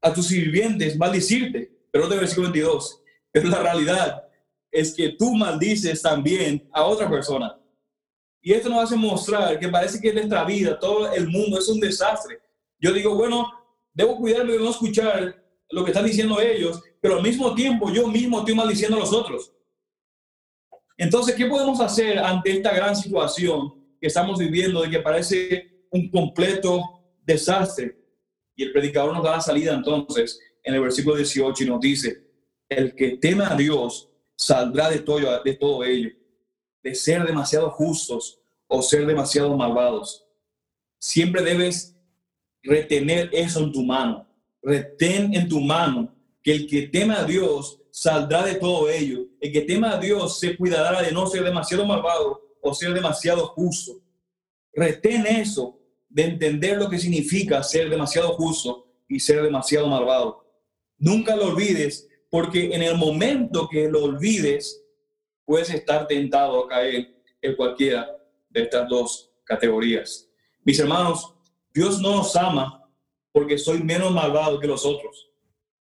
a 0.00 0.14
tus 0.14 0.28
sirvientes 0.28 0.96
maldicirte. 0.96 1.70
Pero 1.90 2.08
de 2.08 2.16
versículo 2.16 2.50
22, 2.50 3.02
pero 3.30 3.50
la 3.50 3.58
realidad 3.58 4.26
es 4.70 4.94
que 4.94 5.10
tú 5.10 5.34
maldices 5.34 6.00
también 6.00 6.66
a 6.72 6.84
otra 6.84 7.10
persona. 7.10 7.60
Y 8.40 8.54
esto 8.54 8.70
nos 8.70 8.84
hace 8.84 8.96
mostrar 8.96 9.60
que 9.60 9.68
parece 9.68 10.00
que 10.00 10.08
en 10.08 10.14
nuestra 10.14 10.44
vida 10.44 10.78
todo 10.78 11.12
el 11.12 11.28
mundo 11.28 11.58
es 11.58 11.68
un 11.68 11.78
desastre. 11.78 12.40
Yo 12.80 12.90
digo, 12.90 13.14
bueno, 13.14 13.52
debo 13.92 14.16
cuidarme 14.16 14.54
de 14.54 14.58
no 14.58 14.70
escuchar 14.70 15.41
lo 15.72 15.84
que 15.84 15.90
están 15.90 16.06
diciendo 16.06 16.40
ellos, 16.40 16.82
pero 17.00 17.16
al 17.16 17.22
mismo 17.22 17.54
tiempo 17.54 17.92
yo 17.92 18.06
mismo 18.06 18.38
estoy 18.38 18.54
maldiciendo 18.54 18.96
a 18.96 19.00
los 19.00 19.12
otros. 19.12 19.52
Entonces, 20.96 21.34
¿qué 21.34 21.46
podemos 21.46 21.80
hacer 21.80 22.18
ante 22.18 22.52
esta 22.52 22.72
gran 22.72 22.94
situación 22.94 23.74
que 24.00 24.06
estamos 24.06 24.38
viviendo 24.38 24.82
de 24.82 24.90
que 24.90 25.00
parece 25.00 25.86
un 25.90 26.08
completo 26.10 27.02
desastre? 27.24 27.98
Y 28.54 28.62
el 28.64 28.72
predicador 28.72 29.12
nos 29.12 29.24
da 29.24 29.32
la 29.32 29.40
salida 29.40 29.74
entonces 29.74 30.38
en 30.62 30.74
el 30.74 30.80
versículo 30.80 31.16
18 31.16 31.64
y 31.64 31.66
nos 31.66 31.80
dice, 31.80 32.24
el 32.68 32.94
que 32.94 33.16
teme 33.16 33.44
a 33.44 33.56
Dios 33.56 34.08
saldrá 34.36 34.88
de 34.90 35.00
todo, 35.00 35.42
de 35.42 35.54
todo 35.54 35.82
ello 35.82 36.10
de 36.82 36.94
ser 36.94 37.24
demasiado 37.24 37.70
justos 37.70 38.40
o 38.66 38.82
ser 38.82 39.06
demasiado 39.06 39.56
malvados. 39.56 40.26
Siempre 40.98 41.42
debes 41.42 41.96
retener 42.62 43.30
eso 43.32 43.60
en 43.60 43.72
tu 43.72 43.82
mano. 43.82 44.26
Retén 44.62 45.34
en 45.34 45.48
tu 45.48 45.60
mano 45.60 46.14
que 46.42 46.52
el 46.52 46.66
que 46.66 46.88
teme 46.88 47.14
a 47.14 47.24
Dios 47.24 47.80
saldrá 47.90 48.44
de 48.44 48.54
todo 48.54 48.88
ello. 48.88 49.26
El 49.40 49.52
que 49.52 49.62
teme 49.62 49.88
a 49.88 49.98
Dios 49.98 50.38
se 50.38 50.56
cuidará 50.56 51.02
de 51.02 51.12
no 51.12 51.26
ser 51.26 51.44
demasiado 51.44 51.84
malvado 51.84 52.40
o 52.60 52.74
ser 52.74 52.94
demasiado 52.94 53.48
justo. 53.48 54.00
Retén 54.72 55.26
eso 55.26 55.78
de 56.08 56.24
entender 56.24 56.78
lo 56.78 56.88
que 56.88 56.98
significa 56.98 57.62
ser 57.62 57.90
demasiado 57.90 58.34
justo 58.34 58.86
y 59.08 59.18
ser 59.18 59.42
demasiado 59.42 59.88
malvado. 59.88 60.46
Nunca 60.98 61.34
lo 61.34 61.46
olvides 61.48 62.08
porque 62.30 62.74
en 62.74 62.82
el 62.82 62.96
momento 62.96 63.68
que 63.68 63.88
lo 63.88 64.04
olvides, 64.04 64.82
puedes 65.44 65.68
estar 65.70 66.06
tentado 66.06 66.64
a 66.64 66.68
caer 66.68 67.14
en 67.42 67.56
cualquiera 67.56 68.08
de 68.48 68.62
estas 68.62 68.88
dos 68.88 69.30
categorías. 69.44 70.28
Mis 70.64 70.78
hermanos, 70.78 71.34
Dios 71.74 72.00
no 72.00 72.16
nos 72.16 72.34
ama 72.36 72.81
porque 73.32 73.58
soy 73.58 73.82
menos 73.82 74.12
malvado 74.12 74.60
que 74.60 74.66
los 74.66 74.84
otros. 74.84 75.30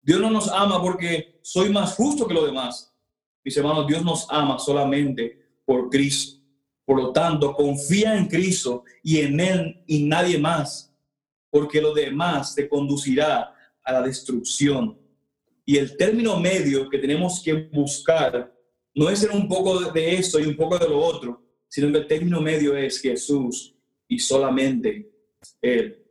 Dios 0.01 0.21
no 0.21 0.31
nos 0.31 0.49
ama 0.49 0.81
porque 0.81 1.41
soy 1.43 1.71
más 1.71 1.95
justo 1.95 2.27
que 2.27 2.35
los 2.35 2.47
demás. 2.47 2.95
Mis 3.43 3.57
hermanos, 3.57 3.87
Dios 3.87 4.05
nos 4.05 4.27
ama 4.31 4.59
solamente 4.59 5.39
por 5.65 5.91
Cristo. 5.91 6.41
Por 6.85 7.01
lo 7.01 7.13
tanto, 7.13 7.55
confía 7.55 8.17
en 8.17 8.27
Cristo 8.27 8.85
y 9.03 9.21
en 9.21 9.41
Él 9.41 9.83
y 9.87 10.05
nadie 10.05 10.39
más, 10.39 10.95
porque 11.51 11.81
lo 11.81 11.95
demás 11.95 12.55
te 12.55 12.69
conducirá 12.69 13.55
a 13.83 13.93
la 13.93 14.03
destrucción. 14.03 14.99
Y 15.65 15.79
el 15.79 15.97
término 15.97 16.39
medio 16.39 16.89
que 16.91 16.99
tenemos 16.99 17.43
que 17.43 17.55
buscar 17.73 18.53
no 18.95 19.09
es 19.09 19.21
ser 19.21 19.31
un 19.31 19.49
poco 19.49 19.91
de 19.91 20.15
esto 20.15 20.39
y 20.39 20.45
un 20.45 20.57
poco 20.57 20.79
de 20.79 20.89
lo 20.89 20.99
otro, 20.99 21.43
sino 21.69 21.91
que 21.91 21.99
el 21.99 22.07
término 22.07 22.41
medio 22.41 22.77
es 22.77 23.01
Jesús 23.01 23.75
y 24.07 24.19
solamente 24.19 25.11
Él. 25.63 26.04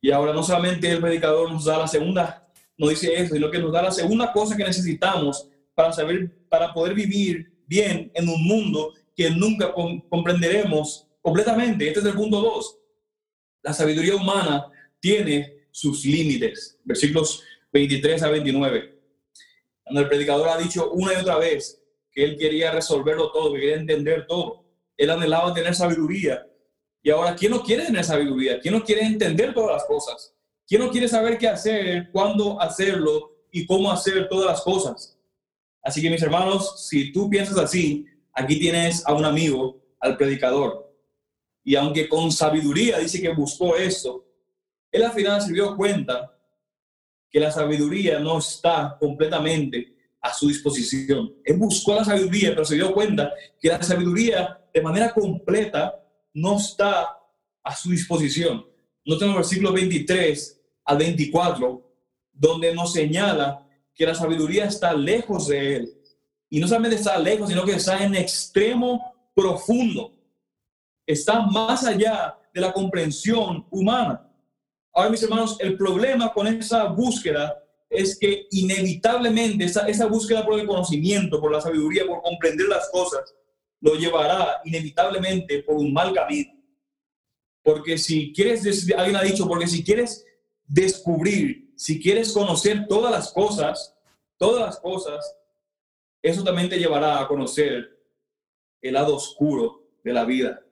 Y 0.00 0.10
ahora 0.10 0.32
no 0.32 0.42
solamente 0.42 0.90
el 0.90 1.00
predicador 1.00 1.50
nos 1.52 1.64
da 1.64 1.78
la 1.78 1.88
segunda, 1.88 2.48
no 2.78 2.88
dice 2.88 3.12
eso, 3.14 3.34
sino 3.34 3.50
que 3.50 3.58
nos 3.58 3.72
da 3.72 3.82
la 3.82 3.90
segunda 3.90 4.32
cosa 4.32 4.56
que 4.56 4.64
necesitamos 4.64 5.48
para 5.74 5.92
saber, 5.92 6.30
para 6.48 6.72
poder 6.72 6.94
vivir 6.94 7.52
bien 7.66 8.10
en 8.14 8.28
un 8.28 8.42
mundo 8.42 8.94
que 9.14 9.30
nunca 9.30 9.72
comprenderemos 10.08 11.06
completamente. 11.20 11.86
Este 11.86 12.00
es 12.00 12.06
el 12.06 12.14
punto 12.14 12.40
2. 12.40 12.78
La 13.62 13.72
sabiduría 13.74 14.16
humana 14.16 14.66
tiene 14.98 15.66
sus 15.70 16.04
límites. 16.04 16.78
Versículos 16.84 17.42
23 17.72 18.22
a 18.22 18.30
29. 18.30 18.98
Cuando 19.84 20.00
el 20.00 20.08
predicador 20.08 20.48
ha 20.48 20.56
dicho 20.56 20.90
una 20.92 21.12
y 21.12 21.16
otra 21.16 21.36
vez 21.38 21.82
que 22.12 22.24
él 22.24 22.36
quería 22.38 22.70
resolverlo 22.70 23.30
todo, 23.30 23.52
que 23.52 23.60
quería 23.60 23.76
entender 23.76 24.26
todo. 24.26 24.64
Él 24.96 25.10
anhelaba 25.10 25.54
tener 25.54 25.74
sabiduría. 25.74 26.46
Y 27.02 27.10
ahora, 27.10 27.34
¿quién 27.34 27.52
no 27.52 27.62
quiere 27.62 27.86
tener 27.86 28.04
sabiduría? 28.04 28.60
¿Quién 28.60 28.74
no 28.74 28.84
quiere 28.84 29.02
entender 29.02 29.54
todas 29.54 29.72
las 29.72 29.84
cosas? 29.84 30.34
¿Quién 30.66 30.82
no 30.82 30.90
quiere 30.90 31.08
saber 31.08 31.38
qué 31.38 31.48
hacer, 31.48 32.10
cuándo 32.12 32.60
hacerlo 32.60 33.32
y 33.50 33.66
cómo 33.66 33.90
hacer 33.90 34.28
todas 34.28 34.46
las 34.46 34.60
cosas? 34.60 35.18
Así 35.82 36.02
que 36.02 36.10
mis 36.10 36.22
hermanos, 36.22 36.86
si 36.88 37.12
tú 37.12 37.28
piensas 37.30 37.58
así, 37.58 38.06
aquí 38.32 38.58
tienes 38.58 39.06
a 39.06 39.14
un 39.14 39.24
amigo, 39.24 39.80
al 39.98 40.16
predicador. 40.16 40.94
Y 41.64 41.74
aunque 41.74 42.08
con 42.08 42.30
sabiduría 42.30 42.98
dice 42.98 43.20
que 43.20 43.30
buscó 43.30 43.76
eso, 43.76 44.26
él 44.92 45.02
al 45.02 45.12
final 45.12 45.40
se 45.40 45.52
dio 45.52 45.76
cuenta 45.76 46.36
que 47.30 47.40
la 47.40 47.50
sabiduría 47.50 48.18
no 48.18 48.38
está 48.38 48.96
completamente 48.98 49.94
a 50.20 50.34
su 50.34 50.48
disposición. 50.48 51.34
Él 51.44 51.56
buscó 51.56 51.94
la 51.94 52.04
sabiduría, 52.04 52.50
pero 52.50 52.64
se 52.64 52.74
dio 52.74 52.92
cuenta 52.92 53.32
que 53.58 53.68
la 53.68 53.82
sabiduría 53.82 54.60
de 54.72 54.82
manera 54.82 55.12
completa 55.12 56.00
no 56.34 56.56
está 56.56 57.18
a 57.62 57.76
su 57.76 57.90
disposición. 57.90 58.64
No 59.04 59.18
tengo 59.18 59.34
versículo 59.34 59.72
23 59.72 60.60
al 60.84 60.98
24, 60.98 61.94
donde 62.32 62.74
nos 62.74 62.92
señala 62.92 63.66
que 63.94 64.06
la 64.06 64.14
sabiduría 64.14 64.66
está 64.66 64.92
lejos 64.92 65.48
de 65.48 65.76
él. 65.76 65.94
Y 66.48 66.58
no 66.58 66.66
solamente 66.66 66.96
está 66.96 67.18
lejos, 67.18 67.48
sino 67.48 67.64
que 67.64 67.72
está 67.72 68.02
en 68.02 68.14
extremo 68.14 69.14
profundo. 69.34 70.14
Está 71.06 71.42
más 71.42 71.84
allá 71.84 72.36
de 72.52 72.60
la 72.60 72.72
comprensión 72.72 73.66
humana. 73.70 74.26
Ahora, 74.92 75.10
mis 75.10 75.22
hermanos, 75.22 75.56
el 75.60 75.76
problema 75.76 76.32
con 76.32 76.46
esa 76.46 76.84
búsqueda 76.84 77.56
es 77.88 78.18
que 78.18 78.46
inevitablemente 78.50 79.64
esa, 79.64 79.86
esa 79.88 80.06
búsqueda 80.06 80.44
por 80.44 80.58
el 80.58 80.66
conocimiento, 80.66 81.40
por 81.40 81.52
la 81.52 81.60
sabiduría, 81.60 82.06
por 82.06 82.22
comprender 82.22 82.66
las 82.68 82.88
cosas, 82.90 83.34
lo 83.80 83.94
llevará 83.94 84.60
inevitablemente 84.64 85.62
por 85.62 85.76
un 85.76 85.92
mal 85.92 86.12
camino. 86.14 86.52
Porque 87.62 87.98
si 87.98 88.32
quieres, 88.32 88.64
alguien 88.96 89.16
ha 89.16 89.22
dicho, 89.22 89.46
porque 89.46 89.66
si 89.66 89.84
quieres 89.84 90.24
descubrir, 90.66 91.72
si 91.76 92.00
quieres 92.00 92.32
conocer 92.32 92.86
todas 92.88 93.10
las 93.10 93.32
cosas, 93.32 93.94
todas 94.36 94.62
las 94.62 94.80
cosas, 94.80 95.36
eso 96.22 96.44
también 96.44 96.68
te 96.68 96.78
llevará 96.78 97.20
a 97.20 97.28
conocer 97.28 97.98
el 98.82 98.94
lado 98.94 99.16
oscuro 99.16 99.82
de 100.04 100.12
la 100.12 100.24
vida. 100.24 100.62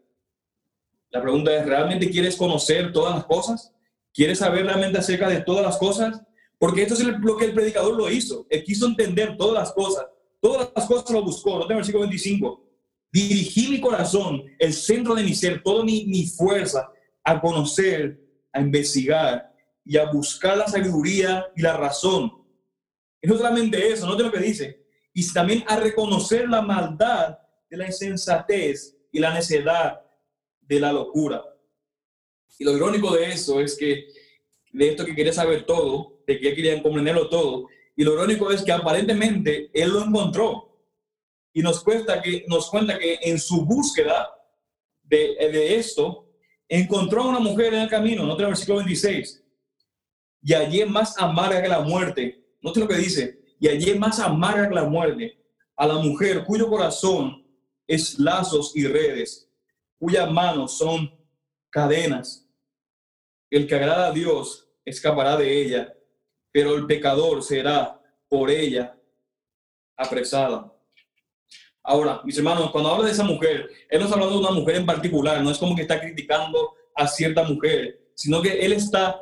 La 1.11 1.23
pregunta 1.23 1.55
es, 1.55 1.67
¿realmente 1.67 2.11
quieres 2.11 2.37
conocer 2.37 2.93
todas 2.93 3.15
las 3.15 3.25
cosas? 3.25 3.73
¿Quieres 4.13 4.39
saber 4.39 4.67
realmente 4.67 4.99
acerca 4.99 5.29
de 5.29 5.41
todas 5.41 5.65
las 5.65 5.79
cosas? 5.79 6.23
Porque 6.59 6.83
esto 6.83 6.95
es 6.95 7.05
lo 7.05 7.37
que 7.37 7.47
el 7.47 7.55
predicador 7.55 7.95
lo 7.95 8.11
hizo. 8.11 8.47
Él 8.51 8.65
quiso 8.65 8.87
entender 8.87 9.37
todas 9.37 9.55
las 9.55 9.73
cosas. 9.73 10.07
Todas 10.41 10.71
las 10.75 10.87
cosas 10.87 11.11
lo 11.11 11.23
buscó. 11.23 11.59
No 11.59 11.67
tengo 11.67 11.79
versículo 11.79 12.03
25. 12.03 12.68
Dirigí 13.11 13.69
mi 13.69 13.81
corazón, 13.81 14.45
el 14.59 14.73
centro 14.73 15.15
de 15.15 15.23
mi 15.23 15.35
ser, 15.35 15.63
toda 15.63 15.85
mi, 15.85 16.05
mi 16.07 16.27
fuerza 16.27 16.91
a 17.25 17.41
conocer 17.41 18.21
a 18.53 18.61
investigar 18.61 19.53
y 19.85 19.97
a 19.97 20.11
buscar 20.11 20.57
la 20.57 20.69
sabiduría 20.69 21.47
y 21.57 21.63
la 21.63 21.77
razón. 21.77 22.33
Y 23.21 23.29
no 23.29 23.37
solamente 23.37 23.89
eso, 23.89 24.07
no 24.07 24.17
te 24.17 24.23
lo 24.23 24.33
que 24.33 24.41
dice, 24.41 24.85
y 25.13 25.33
también 25.33 25.65
a 25.67 25.77
reconocer 25.77 26.49
la 26.49 26.63
maldad 26.63 27.39
de 27.69 27.77
la 27.77 27.87
insensatez 27.87 28.97
y 29.11 29.19
la 29.19 29.33
necedad 29.33 30.01
de 30.61 30.81
la 30.81 30.93
locura. 30.93 31.43
Y 32.59 32.65
lo 32.65 32.77
irónico 32.77 33.15
de 33.15 33.27
eso 33.31 33.61
es 33.61 33.77
que, 33.77 34.09
de 34.73 34.89
esto 34.91 35.05
que 35.05 35.15
quería 35.15 35.33
saber 35.33 35.65
todo, 35.65 36.23
de 36.27 36.39
que 36.39 36.55
querían 36.55 36.83
comprenderlo 36.83 37.29
todo, 37.29 37.67
y 37.97 38.05
lo 38.05 38.13
irónico 38.15 38.51
es 38.51 38.63
que 38.63 38.73
aparentemente 38.73 39.71
él 39.73 39.91
lo 39.91 40.05
encontró. 40.05 40.68
Y 41.59 41.61
nos, 41.61 41.83
cuesta 41.83 42.23
que, 42.23 42.45
nos 42.47 42.71
cuenta 42.71 42.97
que 42.97 43.19
en 43.21 43.37
su 43.37 43.65
búsqueda 43.65 44.31
de, 45.03 45.75
esto, 45.75 46.31
encontró 46.69 47.23
a 47.23 47.31
una 47.31 47.41
mujer 47.41 47.75
en 47.75 47.81
el 47.81 47.89
camino, 47.89 48.25
no 48.25 48.39
el 48.39 48.47
versículo 48.47 48.79
26, 48.79 49.43
y 50.41 50.55
allí 50.55 50.85
más 50.85 51.19
amarga 51.19 51.61
que 51.61 51.67
la 51.67 51.81
muerte. 51.81 52.45
Note 52.61 52.79
lo 52.79 52.87
que 52.87 52.95
dice, 52.95 53.41
y 53.59 53.67
allí 53.67 53.93
más 53.99 54.21
amarga 54.21 54.69
que 54.69 54.75
la 54.77 54.85
muerte, 54.85 55.37
a 55.75 55.89
la 55.89 55.95
mujer 55.95 56.45
cuyo 56.45 56.69
corazón 56.69 57.45
es 57.89 58.21
lazos 58.21 58.71
y 58.77 58.87
redes, 58.87 59.51
cuyas 59.99 60.31
manos 60.31 60.79
son 60.79 61.13
cadenas. 61.71 62.49
El 63.51 63.67
que 63.67 63.75
agrada 63.75 64.07
a 64.07 64.13
Dios 64.13 64.71
escapará 64.85 65.37
de 65.37 65.61
ella, 65.61 65.93
pero 66.53 66.77
el 66.77 66.87
pecador 66.87 67.43
será 67.43 68.01
por 68.29 68.49
ella 68.49 68.97
apresada. 69.97 70.73
Ahora, 71.89 72.21
mis 72.23 72.37
hermanos, 72.37 72.71
cuando 72.71 72.91
habla 72.91 73.07
de 73.07 73.13
esa 73.13 73.25
mujer, 73.25 73.71
él 73.89 73.99
no 73.99 74.05
está 74.05 74.15
hablando 74.17 74.39
de 74.39 74.47
una 74.47 74.55
mujer 74.55 74.77
en 74.77 74.85
particular, 74.85 75.43
no 75.43 75.51
es 75.51 75.57
como 75.57 75.75
que 75.75 75.81
está 75.83 75.99
criticando 75.99 76.75
a 76.95 77.09
cierta 77.09 77.45
mujer, 77.45 78.11
sino 78.15 78.43
que 78.43 78.61
él 78.61 78.75
está 78.75 79.19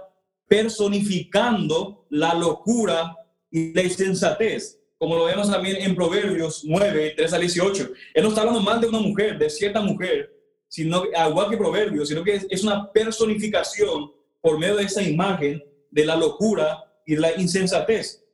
personificando 0.48 2.06
la 2.10 2.34
locura 2.34 3.16
y 3.52 3.72
la 3.72 3.82
insensatez, 3.82 4.80
como 4.98 5.14
lo 5.14 5.26
vemos 5.26 5.48
también 5.48 5.76
en 5.76 5.94
Proverbios 5.94 6.64
9, 6.64 7.14
3 7.16 7.32
al 7.34 7.40
18. 7.40 7.90
Él 8.14 8.22
no 8.24 8.30
está 8.30 8.40
hablando 8.40 8.60
mal 8.62 8.80
de 8.80 8.88
una 8.88 8.98
mujer, 8.98 9.38
de 9.38 9.48
cierta 9.48 9.80
mujer, 9.80 10.34
sino 10.66 11.04
igual 11.04 11.48
que 11.48 11.56
Proverbios, 11.56 12.08
sino 12.08 12.24
que 12.24 12.42
es 12.50 12.64
una 12.64 12.90
personificación 12.90 14.10
por 14.40 14.58
medio 14.58 14.74
de 14.74 14.82
esa 14.82 15.02
imagen 15.02 15.62
de 15.88 16.04
la 16.04 16.16
locura 16.16 16.82
y 17.06 17.14
la 17.14 17.32
insensatez. 17.40 18.24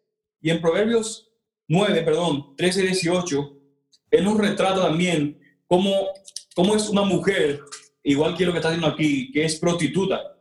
Y 0.41 0.49
en 0.49 0.63
Proverbios 0.63 1.31
9, 1.69 2.01
perdón, 2.01 2.57
13 2.57 2.81
y 2.81 2.87
18, 2.87 3.59
él 4.13 4.25
nos 4.25 4.39
retrata 4.39 4.83
también 4.83 5.41
cómo, 5.67 5.91
cómo 6.55 6.77
es 6.77 6.89
una 6.89 7.03
mujer, 7.03 7.61
igual 8.05 8.37
que 8.37 8.45
lo 8.45 8.53
que 8.53 8.59
está 8.59 8.69
haciendo 8.69 8.87
aquí, 8.87 9.33
que 9.33 9.45
es 9.45 9.59
prostituta, 9.59 10.37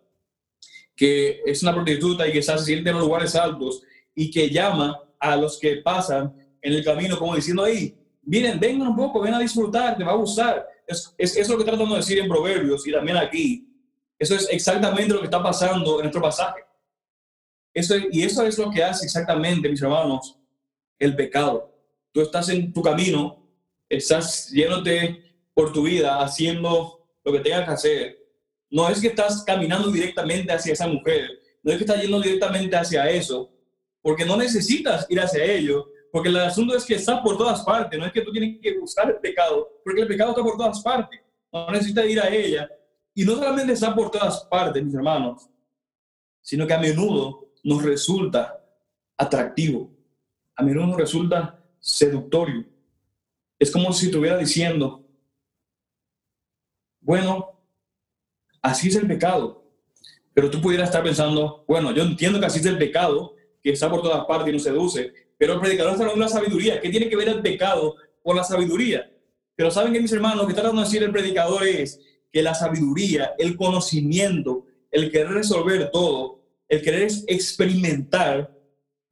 que 0.95 1.41
es 1.45 1.63
una 1.63 1.74
prostituta 1.74 2.28
y 2.28 2.34
que 2.34 2.43
se 2.43 2.57
siente 2.59 2.89
en 2.89 2.97
los 2.97 3.05
lugares 3.05 3.34
altos 3.36 3.82
y 4.13 4.30
que 4.30 4.49
llama 4.49 5.01
a 5.19 5.38
los 5.38 5.57
que 5.57 5.78
pasan 5.78 6.36
en 6.61 6.74
el 6.74 6.84
camino 6.84 7.17
como 7.17 7.36
diciendo 7.36 7.63
ahí, 7.63 7.97
miren, 8.24 8.59
vengan 8.59 8.89
un 8.89 8.95
poco, 8.95 9.22
ven 9.22 9.34
a 9.34 9.39
disfrutar, 9.39 9.97
te 9.97 10.03
va 10.03 10.11
a 10.11 10.15
gustar. 10.15 10.67
Es, 10.86 11.15
es, 11.17 11.38
es 11.38 11.49
lo 11.49 11.57
que 11.57 11.63
tratando 11.63 11.93
de 11.93 12.01
decir 12.01 12.19
en 12.19 12.28
Proverbios 12.28 12.86
y 12.86 12.91
también 12.91 13.17
aquí. 13.17 13.67
Eso 14.19 14.36
es 14.36 14.47
exactamente 14.51 15.13
lo 15.13 15.19
que 15.19 15.26
está 15.26 15.41
pasando 15.41 15.95
en 15.95 16.01
nuestro 16.01 16.22
pasaje. 16.22 16.61
Eso, 17.74 17.95
y 18.11 18.24
eso 18.24 18.45
es 18.45 18.57
lo 18.57 18.69
que 18.69 18.84
hace 18.84 19.05
exactamente, 19.05 19.69
mis 19.69 19.82
hermanos, 19.82 20.38
el 20.99 21.15
pecado. 21.15 21.74
Tú 22.11 22.22
estás 22.22 22.49
en 22.49 22.74
tu 22.74 22.82
camino, 22.82 23.40
estás 23.97 24.49
yéndote 24.49 25.23
por 25.53 25.71
tu 25.73 25.83
vida, 25.83 26.21
haciendo 26.21 27.05
lo 27.23 27.31
que 27.31 27.39
tengas 27.39 27.65
que 27.65 27.71
hacer. 27.71 28.17
No 28.69 28.89
es 28.89 29.01
que 29.01 29.07
estás 29.07 29.43
caminando 29.43 29.91
directamente 29.91 30.51
hacia 30.51 30.73
esa 30.73 30.87
mujer, 30.87 31.29
no 31.61 31.71
es 31.71 31.77
que 31.77 31.83
estás 31.83 32.01
yendo 32.01 32.21
directamente 32.21 32.75
hacia 32.75 33.09
eso, 33.09 33.51
porque 34.01 34.25
no 34.25 34.37
necesitas 34.37 35.05
ir 35.09 35.19
hacia 35.19 35.43
ello, 35.43 35.89
porque 36.11 36.29
el 36.29 36.37
asunto 36.37 36.75
es 36.75 36.85
que 36.85 36.95
está 36.95 37.21
por 37.21 37.37
todas 37.37 37.61
partes, 37.63 37.99
no 37.99 38.05
es 38.05 38.11
que 38.11 38.21
tú 38.21 38.31
tienes 38.31 38.59
que 38.61 38.77
buscar 38.79 39.09
el 39.09 39.17
pecado, 39.17 39.81
porque 39.83 40.01
el 40.01 40.07
pecado 40.07 40.31
está 40.31 40.43
por 40.43 40.57
todas 40.57 40.81
partes, 40.81 41.19
no 41.51 41.69
necesitas 41.69 42.05
ir 42.05 42.19
a 42.19 42.29
ella. 42.29 42.69
Y 43.13 43.25
no 43.25 43.35
solamente 43.35 43.73
está 43.73 43.93
por 43.93 44.09
todas 44.09 44.45
partes, 44.45 44.83
mis 44.83 44.95
hermanos, 44.95 45.49
sino 46.41 46.65
que 46.65 46.73
a 46.73 46.79
menudo 46.79 47.51
nos 47.63 47.83
resulta 47.83 48.63
atractivo, 49.17 49.91
a 50.55 50.63
menudo 50.63 50.87
nos 50.87 50.97
resulta 50.97 51.59
seductorio. 51.79 52.65
Es 53.62 53.70
como 53.70 53.93
si 53.93 54.07
estuviera 54.07 54.39
diciendo, 54.39 55.05
bueno, 56.99 57.62
así 58.59 58.88
es 58.88 58.95
el 58.95 59.05
pecado, 59.05 59.64
pero 60.34 60.49
tú 60.49 60.59
pudieras 60.59 60.89
estar 60.89 61.03
pensando, 61.03 61.64
bueno, 61.68 61.91
yo 61.91 62.01
entiendo 62.01 62.39
que 62.39 62.47
así 62.47 62.57
es 62.57 62.66
el 62.66 62.80
pecado, 62.80 63.36
que 63.62 63.70
está 63.70 63.88
por 63.88 64.01
todas 64.01 64.26
partes 64.26 64.49
y 64.49 64.53
no 64.53 64.57
seduce. 64.57 65.14
Pero 65.38 65.53
el 65.53 65.59
predicador 65.59 65.91
está 65.91 66.05
hablando 66.05 66.26
de 66.26 66.32
la 66.32 66.39
sabiduría. 66.39 66.82
¿Qué 66.82 66.89
tiene 66.89 67.07
que 67.07 67.16
ver 67.16 67.30
el 67.30 67.43
pecado 67.43 67.97
con 68.24 68.36
la 68.36 68.43
sabiduría? 68.43 69.12
Pero 69.55 69.70
saben 69.70 69.93
que 69.93 70.01
mis 70.01 70.12
hermanos, 70.12 70.38
lo 70.38 70.47
que 70.47 70.53
está 70.53 70.64
tratando 70.64 70.82
de 70.82 70.88
decir 70.88 71.03
el 71.03 71.12
predicador 71.12 71.68
es 71.68 71.99
que 72.34 72.41
la 72.41 72.55
sabiduría, 72.55 73.36
el 73.38 73.55
conocimiento, 73.55 74.66
el 74.89 75.12
querer 75.12 75.34
resolver 75.34 75.91
todo, 75.91 76.41
el 76.68 76.82
querer 76.82 77.12
experimentar, 77.28 78.57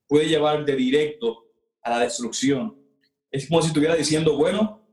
puede 0.08 0.28
llevar 0.28 0.66
de 0.66 0.76
directo 0.76 1.46
a 1.84 1.92
la 1.92 2.00
destrucción. 2.00 2.79
Es 3.32 3.48
como 3.48 3.62
si 3.62 3.68
estuviera 3.68 3.96
diciendo, 3.96 4.36
bueno, 4.38 4.88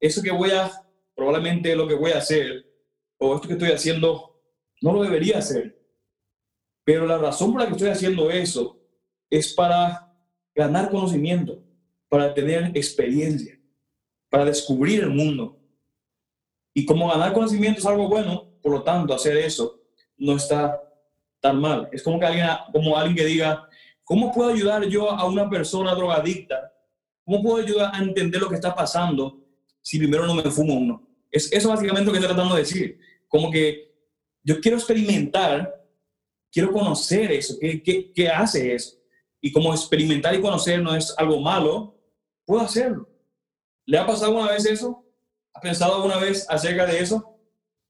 eso 0.00 0.22
que 0.22 0.30
voy 0.30 0.50
a, 0.50 0.70
probablemente 1.14 1.74
lo 1.74 1.88
que 1.88 1.94
voy 1.94 2.12
a 2.12 2.18
hacer, 2.18 2.66
o 3.18 3.34
esto 3.34 3.48
que 3.48 3.54
estoy 3.54 3.70
haciendo, 3.70 4.40
no 4.82 4.92
lo 4.92 5.02
debería 5.02 5.38
hacer. 5.38 5.76
Pero 6.84 7.06
la 7.06 7.18
razón 7.18 7.52
por 7.52 7.62
la 7.62 7.66
que 7.66 7.72
estoy 7.72 7.88
haciendo 7.88 8.30
eso 8.30 8.80
es 9.30 9.52
para 9.52 10.12
ganar 10.54 10.90
conocimiento, 10.90 11.62
para 12.08 12.32
tener 12.32 12.70
experiencia, 12.76 13.58
para 14.30 14.44
descubrir 14.44 15.02
el 15.02 15.10
mundo. 15.10 15.58
Y 16.74 16.84
como 16.84 17.08
ganar 17.08 17.32
conocimiento 17.32 17.80
es 17.80 17.86
algo 17.86 18.08
bueno, 18.08 18.52
por 18.62 18.72
lo 18.72 18.82
tanto, 18.82 19.14
hacer 19.14 19.36
eso 19.36 19.80
no 20.16 20.36
está 20.36 20.80
tan 21.40 21.60
mal. 21.60 21.88
Es 21.92 22.02
como 22.02 22.18
que 22.18 22.26
alguien, 22.26 22.46
como 22.72 22.96
alguien 22.96 23.16
que 23.16 23.24
diga, 23.24 23.68
¿cómo 24.04 24.32
puedo 24.32 24.50
ayudar 24.50 24.84
yo 24.84 25.10
a 25.10 25.26
una 25.26 25.48
persona 25.48 25.94
drogadicta? 25.94 26.72
¿Cómo 27.26 27.42
puedo 27.42 27.62
ayudar 27.62 27.94
a 27.94 27.98
entender 27.98 28.40
lo 28.40 28.48
que 28.48 28.54
está 28.54 28.74
pasando 28.74 29.38
si 29.82 29.98
primero 29.98 30.26
no 30.26 30.34
me 30.34 30.50
fumo 30.50 30.72
uno? 30.74 31.06
Es 31.30 31.52
eso 31.52 31.68
básicamente 31.68 32.06
lo 32.06 32.12
que 32.12 32.18
estoy 32.20 32.34
tratando 32.34 32.54
de 32.54 32.62
decir. 32.62 32.98
Como 33.28 33.50
que 33.50 33.92
yo 34.42 34.58
quiero 34.60 34.78
experimentar 34.78 35.76
quiero 36.56 36.72
conocer 36.72 37.30
eso, 37.32 37.58
¿qué, 37.60 37.82
qué, 37.82 38.10
qué 38.14 38.30
hace 38.30 38.74
eso? 38.74 38.96
Y 39.42 39.52
como 39.52 39.74
experimentar 39.74 40.34
y 40.34 40.40
conocer 40.40 40.80
no 40.80 40.96
es 40.96 41.14
algo 41.18 41.38
malo, 41.38 42.00
puedo 42.46 42.62
hacerlo. 42.62 43.06
¿Le 43.84 43.98
ha 43.98 44.06
pasado 44.06 44.28
alguna 44.28 44.52
vez 44.52 44.64
eso? 44.64 45.04
¿Ha 45.52 45.60
pensado 45.60 45.96
alguna 45.96 46.16
vez 46.16 46.46
acerca 46.48 46.86
de 46.86 47.00
eso? 47.00 47.38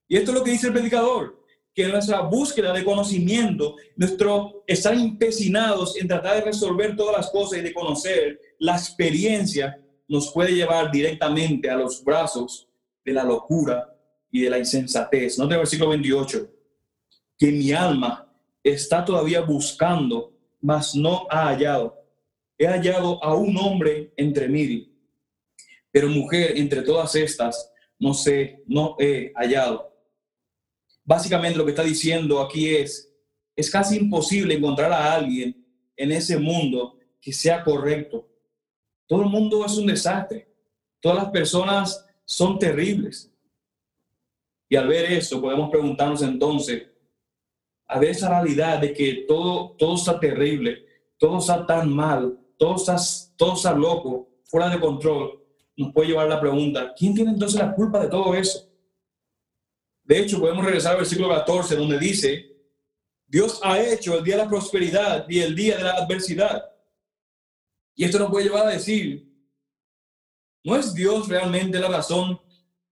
Y 0.09 0.17
esto 0.17 0.33
es 0.33 0.39
lo 0.39 0.43
que 0.43 0.51
dice 0.51 0.67
el 0.67 0.73
predicador, 0.73 1.46
que 1.77 1.87
nuestra 1.89 2.23
búsqueda 2.23 2.73
de 2.73 2.83
conocimiento, 2.83 3.77
nuestro 3.97 4.65
estar 4.67 4.95
empecinados 4.95 5.95
en 5.99 6.09
tratar 6.09 6.37
de 6.37 6.41
resolver 6.41 6.97
todas 6.97 7.15
las 7.15 7.31
cosas 7.31 7.59
y 7.59 7.63
de 7.63 7.75
conocer 7.75 8.41
la 8.59 8.73
experiencia, 8.73 9.79
nos 10.09 10.33
puede 10.33 10.55
llevar 10.55 10.91
directamente 10.91 11.69
a 11.69 11.77
los 11.77 12.03
brazos 12.03 12.67
de 13.05 13.13
la 13.13 13.25
locura 13.25 13.95
y 14.31 14.41
de 14.41 14.49
la 14.49 14.59
insensatez. 14.59 15.39
Note 15.39 15.53
el 15.53 15.61
versículo 15.61 15.91
28, 15.91 16.51
que 17.37 17.53
mi 17.53 17.73
alma 17.73 18.27
está 18.65 19.05
todavía 19.05 19.43
buscando, 19.43 20.33
mas 20.63 20.95
no 20.95 21.27
ha 21.29 21.49
hallado. 21.49 22.03
He 22.57 22.67
hallado 22.67 23.23
a 23.23 23.35
un 23.35 23.55
hombre 23.59 24.15
entre 24.17 24.49
mil, 24.49 24.97
pero 25.93 26.09
mujer 26.09 26.57
entre 26.57 26.81
todas 26.81 27.15
estas 27.17 27.71
no 27.99 28.15
sé, 28.15 28.63
no 28.67 28.97
he 28.99 29.33
hallado. 29.35 29.96
Básicamente 31.07 31.57
lo 31.57 31.65
que 31.65 31.71
está 31.71 31.85
diciendo 31.85 32.41
aquí 32.41 32.75
es, 32.75 33.15
es 33.55 33.71
casi 33.71 33.97
imposible 33.97 34.55
encontrar 34.55 34.93
a 34.93 35.15
alguien 35.15 35.65
en 35.97 36.11
ese 36.11 36.37
mundo 36.37 36.99
que 37.21 37.33
sea 37.33 37.63
correcto. 37.63 38.29
Todo 39.07 39.23
el 39.23 39.29
mundo 39.29 39.65
es 39.65 39.79
un 39.79 39.87
desastre. 39.87 40.53
Todas 41.01 41.19
las 41.19 41.31
personas 41.31 42.05
son 42.25 42.59
terribles. 42.59 43.33
Y 44.69 44.75
al 44.75 44.89
ver 44.89 45.13
eso, 45.13 45.41
podemos 45.41 45.71
preguntarnos 45.71 46.23
entonces, 46.23 46.89
a 47.87 48.01
ver 48.01 48.11
esa 48.11 48.29
realidad 48.29 48.81
de 48.81 48.93
que 48.93 49.25
todo, 49.29 49.77
todo 49.79 49.95
está 49.95 50.19
terrible, 50.19 50.85
todo 51.19 51.39
está 51.39 51.65
tan 51.65 51.89
mal, 51.89 52.37
todo 52.59 52.75
está, 52.75 52.97
todo 53.37 53.55
está 53.55 53.73
loco, 53.73 54.29
fuera 54.45 54.69
de 54.69 54.81
control, 54.81 55.41
nos 55.77 55.93
puede 55.93 56.09
llevar 56.09 56.29
la 56.29 56.41
pregunta, 56.41 56.93
¿quién 56.99 57.15
tiene 57.15 57.31
entonces 57.31 57.61
la 57.61 57.73
culpa 57.73 58.01
de 58.01 58.09
todo 58.09 58.35
eso? 58.35 58.69
De 60.07 60.21
hecho, 60.21 60.39
podemos 60.39 60.65
regresar 60.65 60.93
al 60.93 60.99
versículo 60.99 61.29
14, 61.29 61.75
donde 61.75 61.99
dice, 61.99 62.57
Dios 63.27 63.61
ha 63.65 63.81
hecho 63.81 64.17
el 64.17 64.23
día 64.23 64.37
de 64.37 64.45
la 64.45 64.49
prosperidad 64.49 65.27
y 65.29 65.41
el 65.41 65.55
día 65.57 65.77
de 65.77 65.83
la 65.83 65.95
adversidad. 65.95 66.65
Y 67.97 68.05
esto 68.05 68.21
nos 68.21 68.31
puede 68.31 68.45
llevar 68.45 68.69
a 68.69 68.71
decir, 68.71 69.29
¿no 70.63 70.77
es 70.77 70.95
Dios 70.95 71.29
realmente 71.29 71.81
la 71.81 71.89
razón 71.89 72.41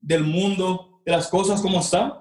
del 0.01 0.25
mundo, 0.25 1.03
de 1.07 1.12
las 1.12 1.29
cosas 1.29 1.62
como 1.62 1.79
están? 1.79 2.15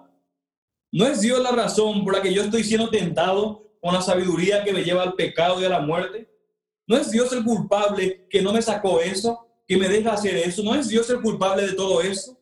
¿No 0.92 1.08
es 1.08 1.22
Dios 1.22 1.42
la 1.42 1.52
razón 1.52 2.04
por 2.04 2.14
la 2.14 2.22
que 2.22 2.34
yo 2.34 2.44
estoy 2.44 2.64
siendo 2.64 2.90
tentado 2.92 3.74
con 3.82 3.96
la 3.96 4.02
sabiduría 4.02 4.64
que 4.64 4.74
me 4.74 4.84
lleva 4.84 5.02
al 5.02 5.16
pecado 5.16 5.60
y 5.60 5.66
a 5.66 5.70
la 5.70 5.80
muerte? 5.80 6.30
¿No 6.86 6.98
es 6.98 7.10
Dios 7.10 7.34
el 7.34 7.44
culpable 7.44 8.28
que 8.30 8.44
no 8.44 8.54
me 8.54 8.62
sacó 8.62 9.00
eso, 9.00 9.48
que 9.68 9.76
me 9.76 9.90
deja 9.90 10.14
hacer 10.14 10.36
eso? 10.36 10.62
¿No 10.62 10.76
es 10.76 10.88
Dios 10.88 11.10
el 11.10 11.22
culpable 11.22 11.66
de 11.66 11.74
todo 11.74 12.00
eso? 12.00 12.38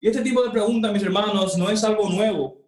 Y 0.00 0.08
este 0.08 0.22
tipo 0.22 0.42
de 0.42 0.50
preguntas, 0.50 0.92
mis 0.92 1.02
hermanos, 1.02 1.58
no 1.58 1.68
es 1.68 1.84
algo 1.84 2.08
nuevo, 2.08 2.58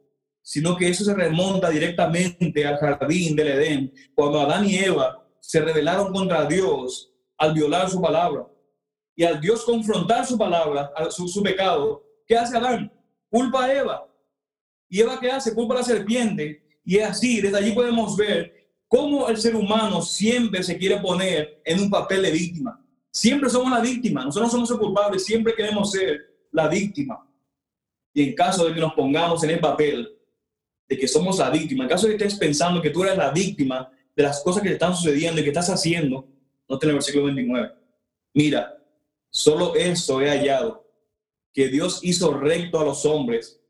sino 0.42 0.76
que 0.76 0.88
eso 0.88 1.04
se 1.04 1.14
remonta 1.14 1.70
directamente 1.70 2.66
al 2.66 2.76
jardín 2.76 3.34
del 3.34 3.48
Edén, 3.48 3.94
cuando 4.14 4.40
Adán 4.40 4.68
y 4.68 4.76
Eva 4.76 5.26
se 5.40 5.60
rebelaron 5.60 6.12
contra 6.12 6.44
Dios 6.44 7.10
al 7.38 7.54
violar 7.54 7.88
su 7.88 8.00
palabra. 8.00 8.46
Y 9.16 9.24
al 9.24 9.40
Dios 9.40 9.64
confrontar 9.64 10.26
su 10.26 10.36
palabra, 10.36 10.92
su, 11.10 11.26
su 11.26 11.42
pecado, 11.42 12.04
¿qué 12.26 12.36
hace 12.36 12.56
Adán? 12.56 12.92
Culpa 13.30 13.64
a 13.64 13.72
Eva. 13.72 14.06
¿Y 14.88 15.00
Eva 15.00 15.18
qué 15.18 15.30
hace? 15.30 15.54
Culpa 15.54 15.74
a 15.74 15.78
la 15.78 15.84
serpiente. 15.84 16.62
Y 16.84 16.98
es 16.98 17.08
así, 17.08 17.40
desde 17.40 17.56
allí 17.56 17.72
podemos 17.72 18.16
ver 18.16 18.68
cómo 18.88 19.28
el 19.28 19.38
ser 19.38 19.56
humano 19.56 20.02
siempre 20.02 20.62
se 20.62 20.76
quiere 20.76 20.98
poner 20.98 21.62
en 21.64 21.80
un 21.80 21.90
papel 21.90 22.22
de 22.22 22.30
víctima. 22.30 22.78
Siempre 23.10 23.48
somos 23.48 23.70
la 23.70 23.80
víctima, 23.80 24.24
nosotros 24.24 24.48
no 24.48 24.66
somos 24.66 24.70
el 24.70 24.78
culpable, 24.78 25.18
siempre 25.18 25.54
queremos 25.54 25.92
ser 25.92 26.31
la 26.52 26.68
víctima. 26.68 27.26
Y 28.14 28.22
en 28.22 28.34
caso 28.34 28.66
de 28.66 28.74
que 28.74 28.80
nos 28.80 28.92
pongamos 28.94 29.42
en 29.42 29.50
el 29.50 29.60
papel 29.60 30.16
de 30.88 30.98
que 30.98 31.08
somos 31.08 31.38
la 31.38 31.50
víctima, 31.50 31.84
en 31.84 31.90
caso 31.90 32.06
de 32.06 32.16
que 32.16 32.24
estés 32.24 32.38
pensando 32.38 32.80
que 32.80 32.90
tú 32.90 33.02
eres 33.02 33.16
la 33.16 33.30
víctima 33.30 33.90
de 34.14 34.22
las 34.22 34.42
cosas 34.42 34.62
que 34.62 34.72
están 34.72 34.94
sucediendo 34.94 35.40
y 35.40 35.44
que 35.44 35.50
estás 35.50 35.70
haciendo, 35.70 36.28
no 36.68 36.78
en 36.80 36.88
el 36.88 36.94
versículo 36.94 37.24
29. 37.24 37.72
Mira, 38.34 38.78
solo 39.30 39.74
eso 39.74 40.20
he 40.20 40.28
hallado, 40.28 40.86
que 41.52 41.68
Dios 41.68 42.00
hizo 42.02 42.32
recto 42.34 42.78
a 42.78 42.84
los 42.84 43.04
hombres, 43.04 43.60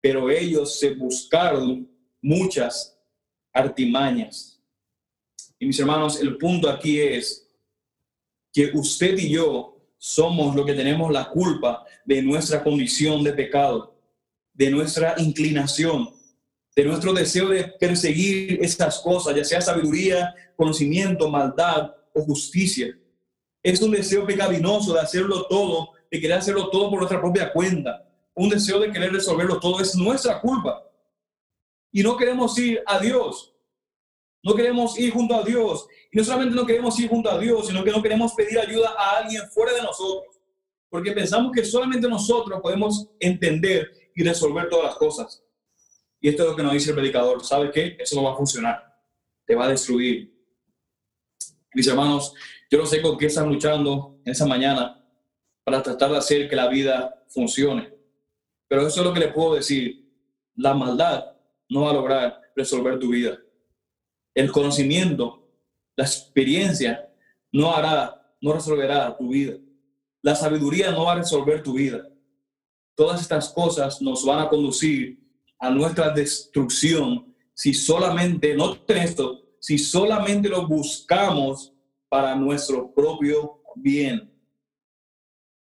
pero 0.00 0.30
ellos 0.30 0.78
se 0.78 0.94
buscaron 0.94 1.88
muchas 2.22 2.98
artimañas. 3.52 4.62
Y 5.58 5.66
mis 5.66 5.78
hermanos, 5.78 6.20
el 6.20 6.36
punto 6.38 6.68
aquí 6.68 7.00
es 7.00 7.46
que 8.52 8.70
usted 8.74 9.18
y 9.18 9.30
yo 9.30 9.79
somos 10.02 10.56
los 10.56 10.64
que 10.64 10.72
tenemos 10.72 11.12
la 11.12 11.28
culpa 11.28 11.84
de 12.06 12.22
nuestra 12.22 12.64
condición 12.64 13.22
de 13.22 13.34
pecado, 13.34 13.94
de 14.54 14.70
nuestra 14.70 15.14
inclinación, 15.18 16.08
de 16.74 16.84
nuestro 16.86 17.12
deseo 17.12 17.50
de 17.50 17.64
perseguir 17.64 18.58
estas 18.62 18.98
cosas, 19.00 19.36
ya 19.36 19.44
sea 19.44 19.60
sabiduría, 19.60 20.34
conocimiento, 20.56 21.28
maldad 21.28 21.94
o 22.14 22.22
justicia. 22.22 22.98
Es 23.62 23.82
un 23.82 23.90
deseo 23.90 24.26
pecaminoso 24.26 24.94
de 24.94 25.00
hacerlo 25.00 25.44
todo, 25.44 25.90
de 26.10 26.18
querer 26.18 26.38
hacerlo 26.38 26.70
todo 26.70 26.88
por 26.88 27.00
nuestra 27.00 27.20
propia 27.20 27.52
cuenta. 27.52 28.08
Un 28.34 28.48
deseo 28.48 28.80
de 28.80 28.90
querer 28.90 29.12
resolverlo 29.12 29.60
todo 29.60 29.80
es 29.80 29.94
nuestra 29.94 30.40
culpa. 30.40 30.82
Y 31.92 32.02
no 32.02 32.16
queremos 32.16 32.58
ir 32.58 32.82
a 32.86 32.98
Dios. 32.98 33.49
No 34.42 34.54
queremos 34.54 34.98
ir 34.98 35.12
junto 35.12 35.34
a 35.34 35.42
Dios. 35.42 35.86
Y 36.10 36.18
no 36.18 36.24
solamente 36.24 36.54
no 36.54 36.66
queremos 36.66 36.98
ir 36.98 37.08
junto 37.08 37.30
a 37.30 37.38
Dios, 37.38 37.66
sino 37.66 37.84
que 37.84 37.90
no 37.90 38.02
queremos 38.02 38.32
pedir 38.34 38.58
ayuda 38.58 38.94
a 38.96 39.18
alguien 39.18 39.42
fuera 39.50 39.72
de 39.74 39.82
nosotros. 39.82 40.36
Porque 40.88 41.12
pensamos 41.12 41.52
que 41.52 41.64
solamente 41.64 42.08
nosotros 42.08 42.60
podemos 42.60 43.08
entender 43.20 43.90
y 44.14 44.24
resolver 44.24 44.68
todas 44.68 44.86
las 44.86 44.96
cosas. 44.96 45.42
Y 46.20 46.28
esto 46.28 46.42
es 46.42 46.50
lo 46.50 46.56
que 46.56 46.62
nos 46.62 46.72
dice 46.72 46.90
el 46.90 46.96
predicador. 46.96 47.44
¿Sabe 47.44 47.70
qué? 47.70 47.96
Eso 47.98 48.16
no 48.16 48.24
va 48.24 48.32
a 48.32 48.36
funcionar. 48.36 48.82
Te 49.46 49.54
va 49.54 49.66
a 49.66 49.68
destruir. 49.68 50.34
Mis 51.74 51.86
hermanos, 51.86 52.34
yo 52.70 52.78
no 52.78 52.86
sé 52.86 53.00
con 53.00 53.16
qué 53.16 53.26
están 53.26 53.48
luchando 53.48 54.20
esa 54.24 54.46
mañana 54.46 55.04
para 55.64 55.82
tratar 55.82 56.10
de 56.10 56.18
hacer 56.18 56.48
que 56.48 56.56
la 56.56 56.68
vida 56.68 57.24
funcione. 57.28 57.94
Pero 58.68 58.86
eso 58.86 59.00
es 59.00 59.06
lo 59.06 59.12
que 59.12 59.20
le 59.20 59.28
puedo 59.28 59.54
decir. 59.54 60.08
La 60.56 60.74
maldad 60.74 61.36
no 61.68 61.82
va 61.82 61.90
a 61.90 61.94
lograr 61.94 62.40
resolver 62.56 62.98
tu 62.98 63.10
vida. 63.10 63.38
El 64.34 64.52
conocimiento, 64.52 65.48
la 65.96 66.04
experiencia, 66.04 67.12
no 67.52 67.74
hará, 67.74 68.34
no 68.40 68.52
resolverá 68.52 69.16
tu 69.16 69.28
vida. 69.30 69.54
La 70.22 70.34
sabiduría 70.34 70.90
no 70.92 71.04
va 71.04 71.12
a 71.12 71.16
resolver 71.16 71.62
tu 71.62 71.74
vida. 71.74 72.08
Todas 72.94 73.20
estas 73.20 73.48
cosas 73.48 74.00
nos 74.02 74.24
van 74.24 74.40
a 74.40 74.48
conducir 74.48 75.18
a 75.58 75.70
nuestra 75.70 76.10
destrucción 76.10 77.34
si 77.54 77.74
solamente, 77.74 78.54
no 78.54 78.78
esto, 78.88 79.42
si 79.58 79.78
solamente 79.78 80.48
lo 80.48 80.66
buscamos 80.66 81.74
para 82.08 82.34
nuestro 82.34 82.92
propio 82.92 83.62
bien. 83.76 84.32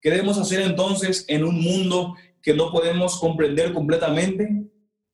¿Qué 0.01 0.09
debemos 0.09 0.37
hacer 0.37 0.61
entonces 0.61 1.25
en 1.27 1.43
un 1.43 1.61
mundo 1.61 2.15
que 2.41 2.53
no 2.53 2.71
podemos 2.71 3.19
comprender 3.19 3.73
completamente? 3.73 4.65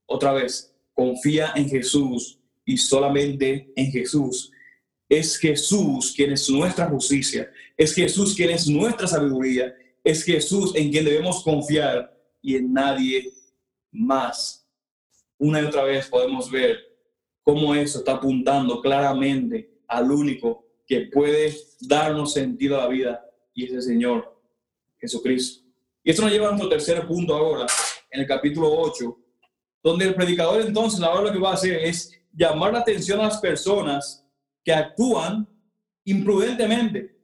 Otra 0.05 0.33
vez, 0.33 0.75
confía 0.93 1.53
en 1.55 1.67
Jesús 1.67 2.39
y 2.65 2.77
solamente 2.77 3.71
en 3.75 3.91
Jesús. 3.91 4.51
Es 5.07 5.37
Jesús 5.37 6.13
quien 6.15 6.31
es 6.31 6.49
nuestra 6.49 6.87
justicia, 6.87 7.49
es 7.77 7.93
Jesús 7.93 8.35
quien 8.35 8.49
es 8.49 8.67
nuestra 8.67 9.07
sabiduría, 9.07 9.73
es 10.03 10.23
Jesús 10.23 10.73
en 10.75 10.91
quien 10.91 11.05
debemos 11.05 11.43
confiar 11.43 12.11
y 12.41 12.55
en 12.55 12.73
nadie 12.73 13.31
más. 13.91 14.67
Una 15.37 15.61
y 15.61 15.65
otra 15.65 15.83
vez 15.83 16.07
podemos 16.07 16.49
ver 16.49 16.79
cómo 17.43 17.75
eso 17.75 17.99
está 17.99 18.13
apuntando 18.13 18.81
claramente 18.81 19.79
al 19.87 20.11
único 20.11 20.65
que 20.87 21.01
puede 21.11 21.55
darnos 21.81 22.33
sentido 22.33 22.79
a 22.79 22.83
la 22.83 22.87
vida 22.87 23.25
y 23.53 23.65
es 23.65 23.71
el 23.73 23.81
Señor 23.81 24.41
Jesucristo. 24.99 25.63
Y 26.03 26.11
esto 26.11 26.21
nos 26.21 26.31
lleva 26.31 26.47
a 26.47 26.51
nuestro 26.51 26.69
tercer 26.69 27.05
punto 27.07 27.35
ahora, 27.35 27.65
en 28.11 28.21
el 28.21 28.27
capítulo 28.27 28.71
8, 28.71 29.17
donde 29.83 30.05
el 30.05 30.15
predicador 30.15 30.61
entonces 30.61 31.01
ahora 31.01 31.23
lo 31.23 31.31
que 31.31 31.39
va 31.39 31.51
a 31.51 31.55
hacer 31.55 31.75
es 31.83 32.11
llamar 32.35 32.73
la 32.73 32.79
atención 32.79 33.19
a 33.19 33.23
las 33.23 33.37
personas 33.37 34.25
que 34.63 34.73
actúan 34.73 35.47
imprudentemente 36.03 37.15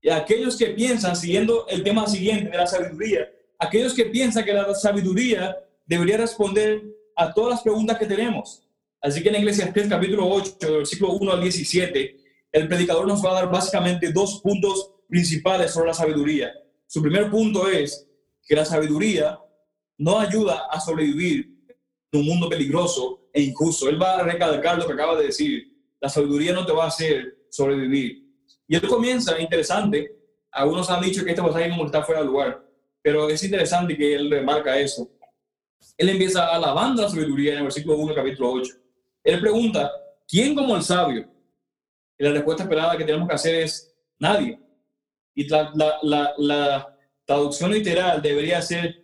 y 0.00 0.10
aquellos 0.10 0.56
que 0.56 0.66
piensan, 0.66 1.14
siguiendo 1.14 1.66
el 1.68 1.82
tema 1.82 2.06
siguiente 2.08 2.50
de 2.50 2.56
la 2.56 2.66
sabiduría, 2.66 3.30
aquellos 3.58 3.94
que 3.94 4.06
piensan 4.06 4.44
que 4.44 4.52
la 4.52 4.74
sabiduría 4.74 5.56
debería 5.86 6.16
responder 6.16 6.82
a 7.16 7.32
todas 7.32 7.52
las 7.52 7.62
preguntas 7.62 7.98
que 7.98 8.06
tenemos. 8.06 8.64
Así 9.00 9.22
que 9.22 9.28
en 9.28 9.36
Eclesiastes 9.36 9.88
capítulo 9.88 10.28
8, 10.28 10.56
versículo 10.78 11.12
1 11.14 11.32
al 11.32 11.40
17, 11.40 12.16
el 12.52 12.68
predicador 12.68 13.06
nos 13.06 13.24
va 13.24 13.30
a 13.30 13.34
dar 13.34 13.50
básicamente 13.50 14.12
dos 14.12 14.40
puntos 14.40 14.90
principales 15.08 15.70
sobre 15.70 15.88
la 15.88 15.94
sabiduría. 15.94 16.52
Su 16.86 17.00
primer 17.00 17.30
punto 17.30 17.68
es 17.68 18.08
que 18.44 18.56
la 18.56 18.64
sabiduría 18.64 19.38
no 19.98 20.18
ayuda 20.18 20.66
a 20.70 20.80
sobrevivir 20.80 21.48
un 22.12 22.26
mundo 22.26 22.48
peligroso 22.48 23.21
e 23.32 23.42
injusto. 23.42 23.88
Él 23.88 24.00
va 24.00 24.16
a 24.16 24.22
recalcar 24.22 24.78
lo 24.78 24.86
que 24.86 24.92
acaba 24.92 25.16
de 25.16 25.26
decir. 25.26 25.72
La 26.00 26.08
sabiduría 26.08 26.52
no 26.52 26.66
te 26.66 26.72
va 26.72 26.84
a 26.84 26.88
hacer 26.88 27.46
sobrevivir. 27.48 28.26
Y 28.66 28.76
él 28.76 28.88
comienza, 28.88 29.40
interesante, 29.40 30.16
algunos 30.50 30.90
han 30.90 31.02
dicho 31.02 31.24
que 31.24 31.30
este 31.30 31.42
pasaje 31.42 31.70
como 31.70 31.86
está 31.86 32.02
fuera 32.02 32.20
de 32.20 32.26
lugar, 32.26 32.64
pero 33.00 33.28
es 33.28 33.42
interesante 33.42 33.96
que 33.96 34.14
él 34.14 34.30
remarca 34.30 34.78
eso. 34.78 35.10
Él 35.96 36.08
empieza 36.08 36.46
alabando 36.46 37.02
la 37.02 37.08
sabiduría 37.08 37.52
en 37.52 37.58
el 37.58 37.64
versículo 37.64 37.96
1 37.96 38.14
capítulo 38.14 38.52
8. 38.52 38.72
Él 39.24 39.40
pregunta, 39.40 39.90
¿quién 40.28 40.54
como 40.54 40.76
el 40.76 40.82
sabio? 40.82 41.28
Y 42.18 42.24
la 42.24 42.32
respuesta 42.32 42.62
esperada 42.62 42.96
que 42.96 43.04
tenemos 43.04 43.28
que 43.28 43.34
hacer 43.34 43.54
es 43.56 43.94
nadie. 44.18 44.58
Y 45.34 45.48
la, 45.48 45.72
la, 45.74 45.98
la, 46.02 46.34
la 46.38 46.98
traducción 47.24 47.72
literal 47.72 48.20
debería 48.20 48.60
ser 48.62 49.01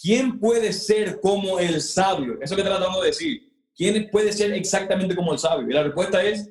¿Quién 0.00 0.38
puede 0.38 0.72
ser 0.72 1.20
como 1.20 1.58
el 1.58 1.80
sabio? 1.80 2.38
Eso 2.40 2.54
que 2.54 2.62
tratando 2.62 3.00
de 3.00 3.08
decir. 3.08 3.52
¿Quién 3.74 4.08
puede 4.10 4.32
ser 4.32 4.52
exactamente 4.52 5.16
como 5.16 5.32
el 5.32 5.38
sabio? 5.38 5.68
Y 5.68 5.72
la 5.72 5.82
respuesta 5.82 6.22
es 6.22 6.50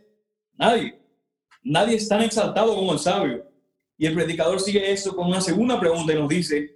nadie. 0.54 1.00
Nadie 1.64 1.96
es 1.96 2.08
tan 2.08 2.22
exaltado 2.22 2.76
como 2.76 2.94
el 2.94 3.00
sabio. 3.00 3.46
Y 3.98 4.06
el 4.06 4.14
predicador 4.14 4.60
sigue 4.60 4.92
eso 4.92 5.16
con 5.16 5.28
una 5.28 5.42
segunda 5.42 5.80
pregunta 5.80 6.14
y 6.14 6.16
nos 6.16 6.30
dice, 6.30 6.76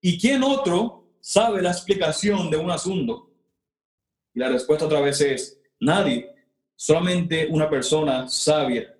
¿y 0.00 0.18
quién 0.18 0.42
otro 0.42 1.08
sabe 1.20 1.62
la 1.62 1.70
explicación 1.70 2.50
de 2.50 2.56
un 2.56 2.70
asunto? 2.70 3.30
Y 4.34 4.40
la 4.40 4.48
respuesta 4.48 4.86
otra 4.86 5.00
vez 5.00 5.20
es, 5.20 5.58
nadie, 5.80 6.30
solamente 6.76 7.48
una 7.50 7.68
persona 7.68 8.28
sabia. 8.28 8.94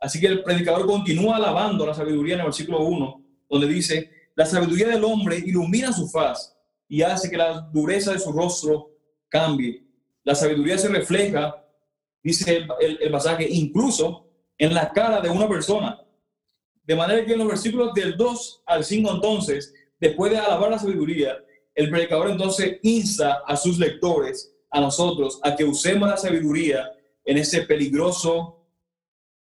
Así 0.00 0.20
que 0.20 0.26
el 0.26 0.42
predicador 0.42 0.86
continúa 0.86 1.36
alabando 1.36 1.86
la 1.86 1.94
sabiduría 1.94 2.34
en 2.34 2.40
el 2.40 2.46
versículo 2.46 2.80
1, 2.82 3.24
donde 3.48 3.66
dice, 3.66 4.17
la 4.38 4.46
sabiduría 4.46 4.86
del 4.86 5.02
hombre 5.02 5.36
ilumina 5.36 5.92
su 5.92 6.08
faz 6.08 6.56
y 6.86 7.02
hace 7.02 7.28
que 7.28 7.36
la 7.36 7.60
dureza 7.72 8.12
de 8.12 8.20
su 8.20 8.30
rostro 8.30 8.92
cambie. 9.28 9.84
La 10.22 10.36
sabiduría 10.36 10.78
se 10.78 10.86
refleja, 10.86 11.60
dice 12.22 12.64
el, 12.78 13.10
pasaje, 13.10 13.48
incluso 13.50 14.28
en 14.56 14.74
la 14.74 14.92
cara 14.92 15.20
de 15.20 15.28
una 15.28 15.48
persona. 15.48 16.00
De 16.84 16.94
manera 16.94 17.26
que 17.26 17.32
en 17.32 17.40
los 17.40 17.48
versículos 17.48 17.92
del 17.94 18.16
2 18.16 18.62
al 18.64 18.84
5 18.84 19.10
entonces, 19.14 19.74
después 19.98 20.30
de 20.30 20.38
alabar 20.38 20.70
la 20.70 20.78
sabiduría, 20.78 21.36
el 21.74 21.90
predicador 21.90 22.30
entonces 22.30 22.78
insta 22.84 23.42
a 23.44 23.56
sus 23.56 23.76
lectores, 23.76 24.54
a 24.70 24.80
nosotros, 24.80 25.40
a 25.42 25.56
que 25.56 25.64
usemos 25.64 26.08
la 26.08 26.16
sabiduría 26.16 26.92
en 27.24 27.38
ese 27.38 27.62
peligroso 27.62 28.64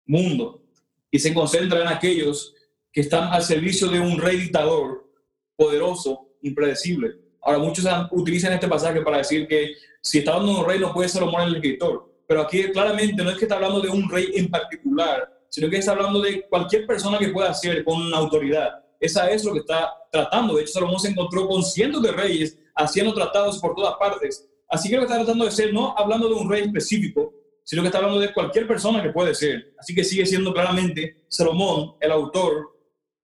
mundo 0.06 0.62
y 1.10 1.18
se 1.18 1.34
concentra 1.34 1.82
en 1.82 1.88
aquellos 1.88 2.54
que 2.94 3.02
están 3.02 3.34
al 3.34 3.44
servicio 3.44 3.88
de 3.89 4.00
un 4.00 4.20
rey 4.20 4.38
dictador 4.38 5.10
poderoso, 5.58 6.30
impredecible. 6.44 7.16
Ahora, 7.41 7.58
muchos 7.58 7.86
utilizan 8.12 8.54
este 8.54 8.68
pasaje 8.68 9.02
para 9.02 9.18
decir 9.18 9.48
que 9.48 9.74
si 10.00 10.20
está 10.20 10.34
hablando 10.34 10.54
de 10.54 10.60
un 10.60 10.66
rey, 10.66 10.80
no 10.80 10.94
puede 10.94 11.10
ser 11.10 11.20
Salomón 11.20 11.41
el 11.41 11.56
escritor. 11.56 12.14
Pero 12.28 12.41
aquí 12.41 12.72
claramente 12.72 13.24
no 13.24 13.32
es 13.32 13.38
que 13.38 13.46
está 13.46 13.56
hablando 13.56 13.82
de 13.82 13.89
un 13.89 14.10
rey 14.10 14.32
en 14.36 14.50
particular, 14.50 15.28
sino 15.50 15.70
que 15.70 15.78
está 15.78 15.91
hablando 15.91 16.22
de 16.22 16.48
cualquier 16.48 16.86
persona 16.86 17.18
que 17.18 17.30
pueda 17.30 17.54
ser 17.54 17.84
con 17.84 18.14
autoridad. 18.14 18.70
Esa 19.00 19.30
es 19.30 19.44
lo 19.44 19.54
que 19.54 19.60
está 19.60 19.91
tratando. 20.12 20.56
De 20.56 20.62
hecho, 20.62 20.74
Salomón 20.74 21.00
se 21.00 21.10
encontró 21.10 21.48
con 21.48 21.64
cientos 21.64 22.02
de 22.02 22.12
reyes 22.12 22.58
haciendo 22.76 23.14
tratados 23.14 23.60
por 23.60 23.76
todas 23.76 23.96
partes. 23.96 24.48
Así 24.70 24.89
que 24.89 24.96
lo 24.96 25.02
que 25.02 25.08
está 25.08 25.18
tratando 25.18 25.46
de 25.46 25.52
ser, 25.52 25.74
no 25.74 25.94
hablando 25.98 26.30
de 26.30 26.36
un 26.36 26.50
rey 26.50 26.64
específico, 26.64 27.34
sino 27.64 27.82
que 27.82 27.88
está 27.88 27.98
hablando 27.98 28.20
de 28.20 28.34
cualquier 28.34 28.68
persona 28.68 29.02
que 29.02 29.10
puede 29.10 29.36
ser. 29.36 29.74
Así 29.78 29.94
que 29.94 30.04
sigue 30.04 30.26
siendo 30.26 30.54
claramente 30.54 31.24
Salomón 31.28 31.96
el 32.00 32.12
autor 32.12 32.72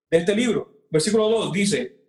de 0.09 0.17
este 0.17 0.35
libro. 0.35 0.85
Versículo 0.89 1.29
2 1.29 1.51
dice, 1.51 1.99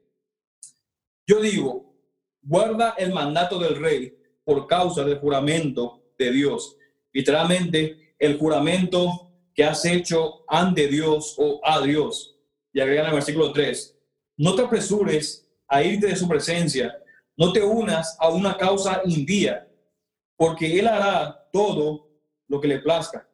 yo 1.26 1.40
digo, 1.40 1.94
guarda 2.42 2.94
el 2.98 3.12
mandato 3.12 3.58
del 3.58 3.76
rey 3.76 4.16
por 4.44 4.66
causa 4.66 5.04
del 5.04 5.18
juramento 5.18 6.02
de 6.18 6.30
Dios. 6.32 6.76
Literalmente, 7.12 8.14
el 8.18 8.38
juramento 8.38 9.30
que 9.54 9.64
has 9.64 9.84
hecho 9.84 10.44
ante 10.48 10.88
Dios 10.88 11.34
o 11.38 11.60
a 11.62 11.80
Dios. 11.80 12.36
Y 12.72 12.80
agregan 12.80 13.06
el 13.06 13.14
versículo 13.14 13.52
3, 13.52 13.98
no 14.38 14.54
te 14.54 14.62
apresures 14.62 15.48
a 15.68 15.82
irte 15.82 16.06
de 16.06 16.16
su 16.16 16.26
presencia, 16.28 16.96
no 17.36 17.52
te 17.52 17.62
unas 17.62 18.16
a 18.18 18.28
una 18.28 18.56
causa 18.56 19.02
impía, 19.04 19.68
porque 20.36 20.78
Él 20.78 20.88
hará 20.88 21.48
todo 21.52 22.08
lo 22.48 22.60
que 22.60 22.68
le 22.68 22.78
plazca. 22.78 23.28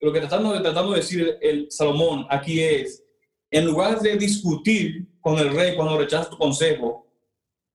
Lo 0.00 0.12
que 0.12 0.20
tratando 0.20 0.60
tratando 0.62 0.92
de 0.92 1.00
decir 1.00 1.38
el 1.40 1.70
Salomón 1.70 2.26
aquí 2.30 2.60
es, 2.60 3.04
en 3.50 3.64
lugar 3.64 4.00
de 4.00 4.16
discutir 4.16 5.06
con 5.20 5.38
el 5.38 5.54
rey 5.54 5.74
cuando 5.74 5.98
rechaza 5.98 6.30
tu 6.30 6.36
consejo, 6.36 7.06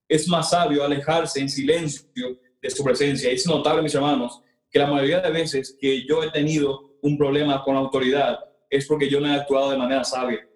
es 0.08 0.28
más 0.28 0.50
sabio 0.50 0.84
alejarse 0.84 1.40
en 1.40 1.50
silencio 1.50 2.38
de 2.62 2.70
su 2.70 2.84
presencia. 2.84 3.32
Es 3.32 3.46
notable, 3.48 3.82
mis 3.82 3.96
hermanos, 3.96 4.42
que 4.70 4.80
la 4.80 4.88
mayoría 4.88 5.20
de 5.20 5.32
veces 5.32 5.76
que 5.80 6.06
yo 6.06 6.24
he 6.24 6.32
tenido 6.32 6.98
un 7.02 7.18
problema 7.18 7.64
con 7.64 7.76
la 7.76 7.82
autoridad 7.82 8.40
es 8.70 8.86
porque 8.88 9.10
yo 9.10 9.20
no 9.20 9.28
he 9.28 9.36
actuado 9.36 9.72
de 9.72 9.78
manera 9.78 10.04
sabia. 10.04 10.48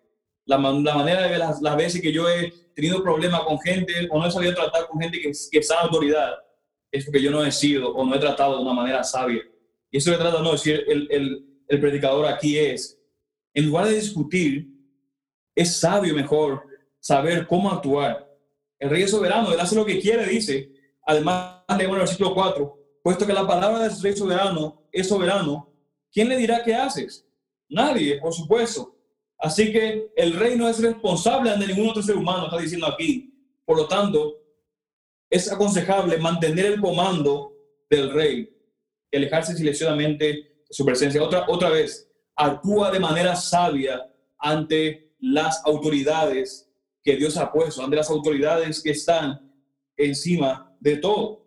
La, 0.46 0.58
la 0.58 0.96
manera 0.96 1.28
de 1.28 1.38
las, 1.38 1.62
las, 1.62 1.76
veces 1.76 2.02
que 2.02 2.12
yo 2.12 2.30
he 2.30 2.52
tenido 2.74 3.04
problemas 3.04 3.42
con 3.42 3.60
gente 3.60 4.08
o 4.10 4.20
no 4.20 4.28
he 4.28 4.32
sabido 4.32 4.54
tratar 4.54 4.88
con 4.88 5.00
gente 5.02 5.20
que, 5.20 5.32
que 5.52 5.58
en 5.58 5.78
autoridad 5.82 6.36
es 6.92 7.04
porque 7.04 7.22
yo 7.22 7.32
no 7.32 7.44
he 7.44 7.52
sido 7.52 7.94
o 7.94 8.06
no 8.06 8.16
he 8.16 8.20
tratado 8.20 8.56
de 8.56 8.62
una 8.62 8.74
manera 8.74 9.04
sabia. 9.04 9.42
Y 9.92 9.98
eso 9.98 10.12
que 10.12 10.18
trata 10.18 10.42
de 10.42 10.52
decir 10.52 10.86
el, 10.88 11.08
el, 11.12 11.46
el 11.68 11.80
predicador 11.80 12.26
aquí 12.28 12.58
es, 12.58 13.00
en 13.54 13.66
lugar 13.66 13.88
de 13.88 13.96
discutir, 13.96 14.77
es 15.58 15.78
sabio 15.78 16.14
mejor 16.14 16.64
saber 17.00 17.48
cómo 17.48 17.72
actuar. 17.72 18.32
El 18.78 18.92
rey 18.92 19.04
es 19.04 19.12
soberano, 19.12 19.52
él 19.52 19.60
hace 19.60 19.76
lo 19.76 19.84
que 19.84 20.00
quiere, 20.00 20.24
dice. 20.28 20.72
Además, 21.04 21.64
leemos 21.76 21.96
el 21.96 22.02
versículo 22.02 22.36
4, 22.36 22.80
puesto 23.02 23.26
que 23.26 23.34
la 23.34 23.48
palabra 23.48 23.80
del 23.80 24.02
rey 24.02 24.16
soberano 24.16 24.88
es 24.92 25.08
soberano, 25.08 25.74
¿quién 26.12 26.30
le 26.30 26.38
dirá 26.38 26.64
qué 26.64 26.76
haces? 26.76 27.26
Nadie, 27.70 28.20
por 28.20 28.34
supuesto. 28.34 28.96
Así 29.40 29.72
que 29.72 30.12
el 30.16 30.34
rey 30.34 30.56
no 30.56 30.70
es 30.70 30.80
responsable 30.80 31.50
de 31.58 31.68
ningún 31.68 31.90
otro 31.90 32.04
ser 32.04 32.16
humano, 32.16 32.46
está 32.46 32.58
diciendo 32.60 32.86
aquí. 32.86 33.34
Por 33.66 33.78
lo 33.78 33.88
tanto, 33.88 34.36
es 35.30 35.52
aconsejable 35.52 36.18
mantener 36.20 36.68
el 36.68 36.82
comando 36.82 37.54
del 37.90 38.12
rey 38.12 38.54
alejarse 39.12 39.56
silenciosamente 39.56 40.26
de 40.26 40.56
su 40.70 40.86
presencia. 40.86 41.24
Otra, 41.24 41.46
otra 41.48 41.70
vez, 41.70 42.08
actúa 42.36 42.92
de 42.92 43.00
manera 43.00 43.36
sabia 43.36 44.08
ante 44.38 45.07
las 45.20 45.62
autoridades 45.66 46.70
que 47.04 47.16
Dios 47.16 47.38
ha 47.38 47.52
puesto, 47.52 47.84
ante 47.84 47.96
las 47.96 48.10
autoridades 48.10 48.82
que 48.82 48.92
están 48.92 49.52
encima 49.96 50.76
de 50.80 50.98
todo. 50.98 51.46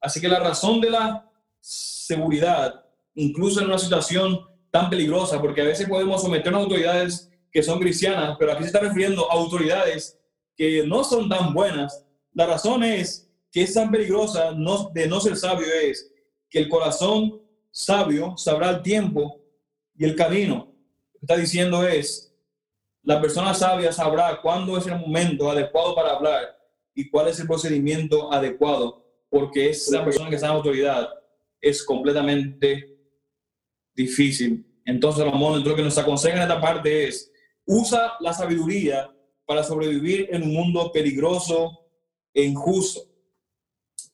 Así 0.00 0.20
que 0.20 0.28
la 0.28 0.40
razón 0.40 0.80
de 0.80 0.90
la 0.90 1.30
seguridad, 1.60 2.84
incluso 3.14 3.60
en 3.60 3.66
una 3.66 3.78
situación 3.78 4.40
tan 4.70 4.90
peligrosa, 4.90 5.40
porque 5.40 5.62
a 5.62 5.64
veces 5.64 5.88
podemos 5.88 6.22
someternos 6.22 6.60
a 6.60 6.64
autoridades 6.64 7.30
que 7.50 7.62
son 7.62 7.78
cristianas, 7.78 8.36
pero 8.38 8.52
aquí 8.52 8.62
se 8.62 8.68
está 8.68 8.80
refiriendo 8.80 9.30
a 9.30 9.34
autoridades 9.34 10.18
que 10.56 10.86
no 10.86 11.04
son 11.04 11.28
tan 11.28 11.54
buenas. 11.54 12.04
La 12.34 12.46
razón 12.46 12.84
es 12.84 13.30
que 13.50 13.62
es 13.62 13.74
tan 13.74 13.90
peligrosa 13.90 14.52
no, 14.52 14.90
de 14.92 15.08
no 15.08 15.20
ser 15.20 15.36
sabio 15.36 15.66
es 15.82 16.12
que 16.50 16.58
el 16.58 16.68
corazón 16.68 17.40
sabio 17.70 18.36
sabrá 18.36 18.70
el 18.70 18.82
tiempo 18.82 19.40
y 19.96 20.04
el 20.04 20.14
camino. 20.14 20.72
Está 21.20 21.36
diciendo 21.36 21.86
es, 21.86 22.27
la 23.08 23.22
persona 23.22 23.54
sabia 23.54 23.90
sabrá 23.90 24.38
cuándo 24.42 24.76
es 24.76 24.86
el 24.86 24.98
momento 24.98 25.50
adecuado 25.50 25.94
para 25.94 26.10
hablar 26.10 26.58
y 26.94 27.08
cuál 27.08 27.28
es 27.28 27.40
el 27.40 27.46
procedimiento 27.46 28.30
adecuado, 28.30 29.02
porque 29.30 29.70
esa 29.70 30.04
persona 30.04 30.28
que 30.28 30.34
está 30.34 30.48
en 30.48 30.52
autoridad 30.52 31.08
es 31.58 31.82
completamente 31.82 32.98
difícil. 33.94 34.62
Entonces, 34.84 35.24
lo 35.24 35.74
que 35.74 35.82
nos 35.82 35.96
aconseja 35.96 36.36
en 36.36 36.42
esta 36.42 36.60
parte 36.60 37.08
es, 37.08 37.32
usa 37.64 38.12
la 38.20 38.34
sabiduría 38.34 39.10
para 39.46 39.64
sobrevivir 39.64 40.28
en 40.30 40.42
un 40.42 40.52
mundo 40.52 40.92
peligroso 40.92 41.86
e 42.34 42.42
injusto. 42.42 43.08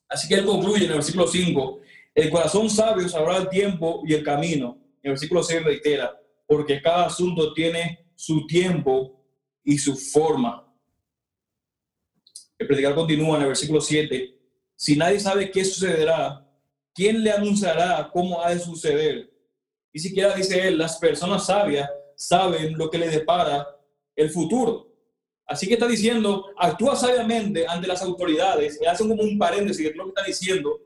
Así 0.09 0.29
que 0.29 0.37
él 0.37 0.47
concluye 0.47 0.85
en 0.85 0.91
el 0.93 0.99
versículo 0.99 1.27
5, 1.27 1.81
el 2.15 2.31
corazón 2.31 2.71
sabio 2.71 3.09
sabrá 3.09 3.39
el 3.39 3.49
tiempo 3.49 4.05
y 4.07 4.15
el 4.15 4.23
camino. 4.23 4.79
El 5.03 5.11
versículo 5.11 5.43
6 5.43 5.65
reitera, 5.65 6.17
porque 6.47 6.81
cada 6.81 7.07
asunto 7.07 7.53
tiene 7.53 8.04
su 8.15 8.47
tiempo 8.47 9.21
y 9.63 9.79
su 9.79 9.97
forma. 9.97 10.67
El 12.59 12.67
predicar 12.67 12.95
continúa 12.95 13.37
en 13.37 13.43
el 13.43 13.49
versículo 13.49 13.81
7. 13.81 14.35
Si 14.77 14.97
nadie 14.97 15.21
sabe 15.21 15.51
qué 15.51 15.65
sucederá, 15.65 16.47
¿quién 16.95 17.23
le 17.23 17.31
anunciará 17.31 18.11
cómo 18.13 18.43
ha 18.43 18.51
de 18.51 18.61
suceder? 18.61 19.31
Y 19.93 19.99
siquiera 19.99 20.35
dice 20.35 20.69
él, 20.69 20.79
las 20.79 20.99
personas 20.99 21.47
sabias 21.47 21.89
saben 22.17 22.77
lo 22.77 22.91
que 22.91 22.99
le 22.99 23.09
depara 23.09 23.67
el 24.17 24.31
futuro. 24.31 24.93
Así 25.47 25.67
que 25.67 25.75
está 25.75 25.87
diciendo, 25.87 26.47
actúa 26.57 26.97
sabiamente 26.97 27.67
ante 27.67 27.87
las 27.87 28.03
autoridades. 28.03 28.79
Y 28.81 28.87
hacen 28.87 29.09
como 29.09 29.23
un 29.23 29.39
paréntesis 29.39 29.85
de 29.85 29.95
lo 29.95 30.05
que 30.05 30.09
está 30.11 30.25
diciendo 30.25 30.81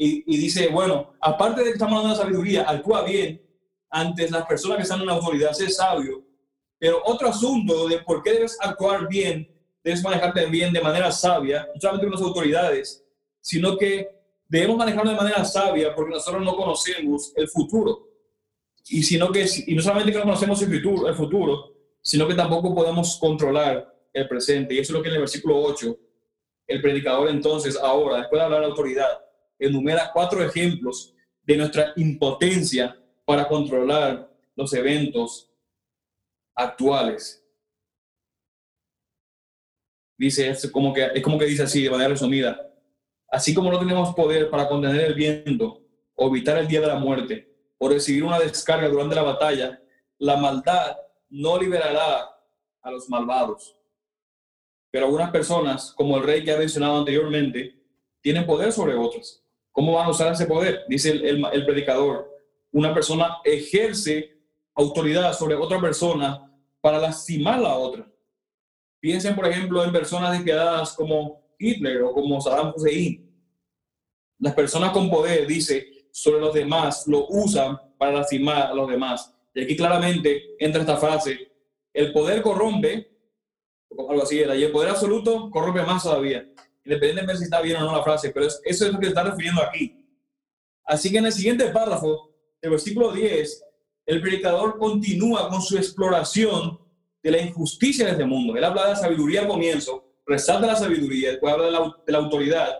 y, 0.00 0.36
dice, 0.36 0.68
bueno, 0.68 1.12
aparte 1.20 1.60
de 1.60 1.66
que 1.66 1.72
estamos 1.72 1.98
hablando 1.98 2.16
de 2.16 2.22
sabiduría, 2.22 2.62
actúa 2.62 3.02
bien 3.02 3.42
ante 3.90 4.30
las 4.30 4.46
personas 4.46 4.76
que 4.76 4.84
están 4.84 5.00
en 5.00 5.06
la 5.06 5.14
autoridad, 5.14 5.52
sé 5.52 5.68
sabio. 5.68 6.24
Pero 6.78 7.02
otro 7.04 7.28
asunto 7.28 7.88
de 7.88 7.98
por 7.98 8.22
qué 8.22 8.32
debes 8.32 8.56
actuar 8.60 9.08
bien, 9.08 9.50
debes 9.82 10.02
manejarte 10.02 10.46
bien 10.46 10.72
de 10.72 10.80
manera 10.80 11.10
sabia, 11.10 11.68
no 11.74 11.80
solamente 11.80 12.06
con 12.06 12.12
las 12.12 12.22
autoridades, 12.22 13.04
sino 13.40 13.76
que 13.76 14.08
debemos 14.48 14.76
manejarlo 14.76 15.10
de 15.10 15.16
manera 15.16 15.44
sabia 15.44 15.94
porque 15.94 16.12
nosotros 16.12 16.42
no 16.44 16.56
conocemos 16.56 17.32
el 17.36 17.48
futuro. 17.48 18.06
Y, 18.90 19.02
sino 19.02 19.30
que, 19.30 19.46
y 19.66 19.74
no 19.74 19.82
solamente 19.82 20.12
que 20.12 20.18
no 20.18 20.24
conocemos 20.24 20.62
el 20.62 20.74
futuro, 20.74 21.08
el 21.08 21.14
futuro, 21.14 21.74
sino 22.00 22.26
que 22.26 22.34
tampoco 22.34 22.74
podemos 22.74 23.18
controlar 23.18 23.94
el 24.12 24.28
presente. 24.28 24.74
Y 24.74 24.78
eso 24.78 24.92
es 24.92 24.96
lo 24.96 25.02
que 25.02 25.08
en 25.08 25.16
el 25.16 25.20
versículo 25.20 25.60
8, 25.60 25.96
el 26.68 26.80
predicador 26.80 27.28
entonces, 27.28 27.76
ahora, 27.76 28.18
después 28.18 28.40
de 28.40 28.44
hablar 28.44 28.60
de 28.60 28.66
autoridad, 28.66 29.18
enumera 29.58 30.10
cuatro 30.12 30.42
ejemplos 30.42 31.14
de 31.42 31.56
nuestra 31.56 31.92
impotencia 31.96 32.96
para 33.24 33.48
controlar 33.48 34.30
los 34.54 34.72
eventos 34.72 35.47
actuales. 36.58 37.44
Dice, 40.18 40.48
es 40.48 40.68
como 40.70 40.92
que, 40.92 41.06
es 41.14 41.22
como 41.22 41.38
que 41.38 41.46
dice 41.46 41.62
así, 41.62 41.84
de 41.84 41.90
manera 41.90 42.10
resumida, 42.10 42.60
así 43.30 43.54
como 43.54 43.70
no 43.70 43.78
tenemos 43.78 44.12
poder 44.14 44.50
para 44.50 44.68
contener 44.68 45.02
el 45.02 45.14
viento 45.14 45.80
o 46.16 46.26
evitar 46.26 46.58
el 46.58 46.66
día 46.66 46.80
de 46.80 46.88
la 46.88 46.96
muerte 46.96 47.48
o 47.78 47.88
recibir 47.88 48.24
una 48.24 48.40
descarga 48.40 48.88
durante 48.88 49.14
la 49.14 49.22
batalla, 49.22 49.80
la 50.18 50.36
maldad 50.36 50.96
no 51.30 51.56
liberará 51.56 52.28
a 52.82 52.90
los 52.90 53.08
malvados. 53.08 53.76
Pero 54.90 55.06
algunas 55.06 55.30
personas, 55.30 55.92
como 55.92 56.16
el 56.16 56.24
rey 56.24 56.42
que 56.42 56.50
ha 56.50 56.58
mencionado 56.58 56.98
anteriormente, 56.98 57.80
tienen 58.20 58.46
poder 58.46 58.72
sobre 58.72 58.96
otros. 58.96 59.44
¿Cómo 59.70 59.92
van 59.92 60.06
a 60.06 60.10
usar 60.10 60.32
ese 60.32 60.46
poder? 60.46 60.84
Dice 60.88 61.10
el, 61.10 61.64
predicador. 61.64 62.28
Una 62.72 62.92
persona 62.92 63.36
ejerce 63.44 64.36
autoridad 64.74 65.32
sobre 65.34 65.54
otra 65.54 65.80
persona 65.80 66.47
para 66.88 66.98
lastimar 66.98 67.60
la 67.60 67.74
otra. 67.74 68.10
Piensen, 68.98 69.34
por 69.34 69.46
ejemplo, 69.46 69.84
en 69.84 69.92
personas 69.92 70.32
despiadadas 70.32 70.94
como 70.94 71.54
Hitler 71.58 72.02
o 72.02 72.12
como 72.14 72.40
Saddam 72.40 72.72
Hussein. 72.74 73.30
Las 74.38 74.54
personas 74.54 74.92
con 74.92 75.10
poder, 75.10 75.46
dice, 75.46 76.08
sobre 76.10 76.40
los 76.40 76.54
demás, 76.54 77.06
lo 77.06 77.26
usan 77.28 77.78
para 77.98 78.12
lastimar 78.12 78.70
a 78.70 78.74
los 78.74 78.88
demás. 78.88 79.34
Y 79.54 79.64
aquí 79.64 79.76
claramente 79.76 80.56
entra 80.58 80.80
esta 80.80 80.96
frase, 80.96 81.52
el 81.92 82.10
poder 82.12 82.40
corrompe, 82.40 83.10
algo 83.90 84.22
así 84.22 84.40
era, 84.40 84.56
y 84.56 84.64
el 84.64 84.72
poder 84.72 84.88
absoluto 84.88 85.50
corrompe 85.50 85.82
más 85.82 86.04
todavía 86.04 86.48
independientemente 86.88 87.36
si 87.36 87.44
está 87.44 87.60
bien 87.60 87.76
o 87.76 87.80
no 87.84 87.92
la 87.98 88.02
frase, 88.02 88.30
pero 88.30 88.46
eso 88.46 88.62
es 88.64 88.80
lo 88.90 88.98
que 88.98 89.08
está 89.08 89.22
refiriendo 89.22 89.62
aquí. 89.62 90.06
Así 90.84 91.12
que 91.12 91.18
en 91.18 91.26
el 91.26 91.32
siguiente 91.32 91.68
párrafo, 91.68 92.34
el 92.62 92.70
versículo 92.70 93.12
10, 93.12 93.62
el 94.08 94.22
predicador 94.22 94.78
continúa 94.78 95.50
con 95.50 95.60
su 95.60 95.76
exploración 95.76 96.80
de 97.22 97.30
la 97.30 97.42
injusticia 97.42 98.06
de 98.06 98.12
este 98.12 98.24
mundo. 98.24 98.56
Él 98.56 98.64
habla 98.64 98.88
de 98.88 98.96
sabiduría 98.96 99.42
al 99.42 99.48
comienzo, 99.48 100.02
resalta 100.24 100.66
la 100.66 100.76
sabiduría, 100.76 101.32
después 101.32 101.52
habla 101.52 101.66
de 101.66 101.72
la, 101.72 101.96
la 102.06 102.18
autoridad, 102.18 102.70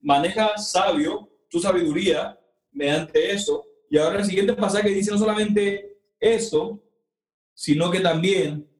maneja 0.00 0.56
sabio 0.56 1.28
tu 1.50 1.58
sabiduría 1.58 2.38
mediante 2.70 3.32
eso. 3.32 3.66
Y 3.90 3.98
ahora 3.98 4.20
el 4.20 4.26
siguiente 4.26 4.52
pasaje 4.52 4.90
dice 4.90 5.10
no 5.10 5.18
solamente 5.18 5.98
eso, 6.20 6.80
sino 7.52 7.90
que 7.90 7.98
también 7.98 8.70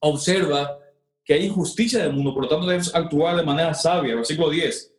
observa 0.00 0.78
que 1.24 1.32
hay 1.32 1.46
injusticia 1.46 2.00
en 2.00 2.10
el 2.10 2.12
mundo, 2.12 2.34
por 2.34 2.42
lo 2.42 2.48
tanto 2.50 2.66
debes 2.66 2.94
actuar 2.94 3.36
de 3.36 3.42
manera 3.42 3.72
sabia. 3.72 4.16
Versículo 4.16 4.50
10. 4.50 4.94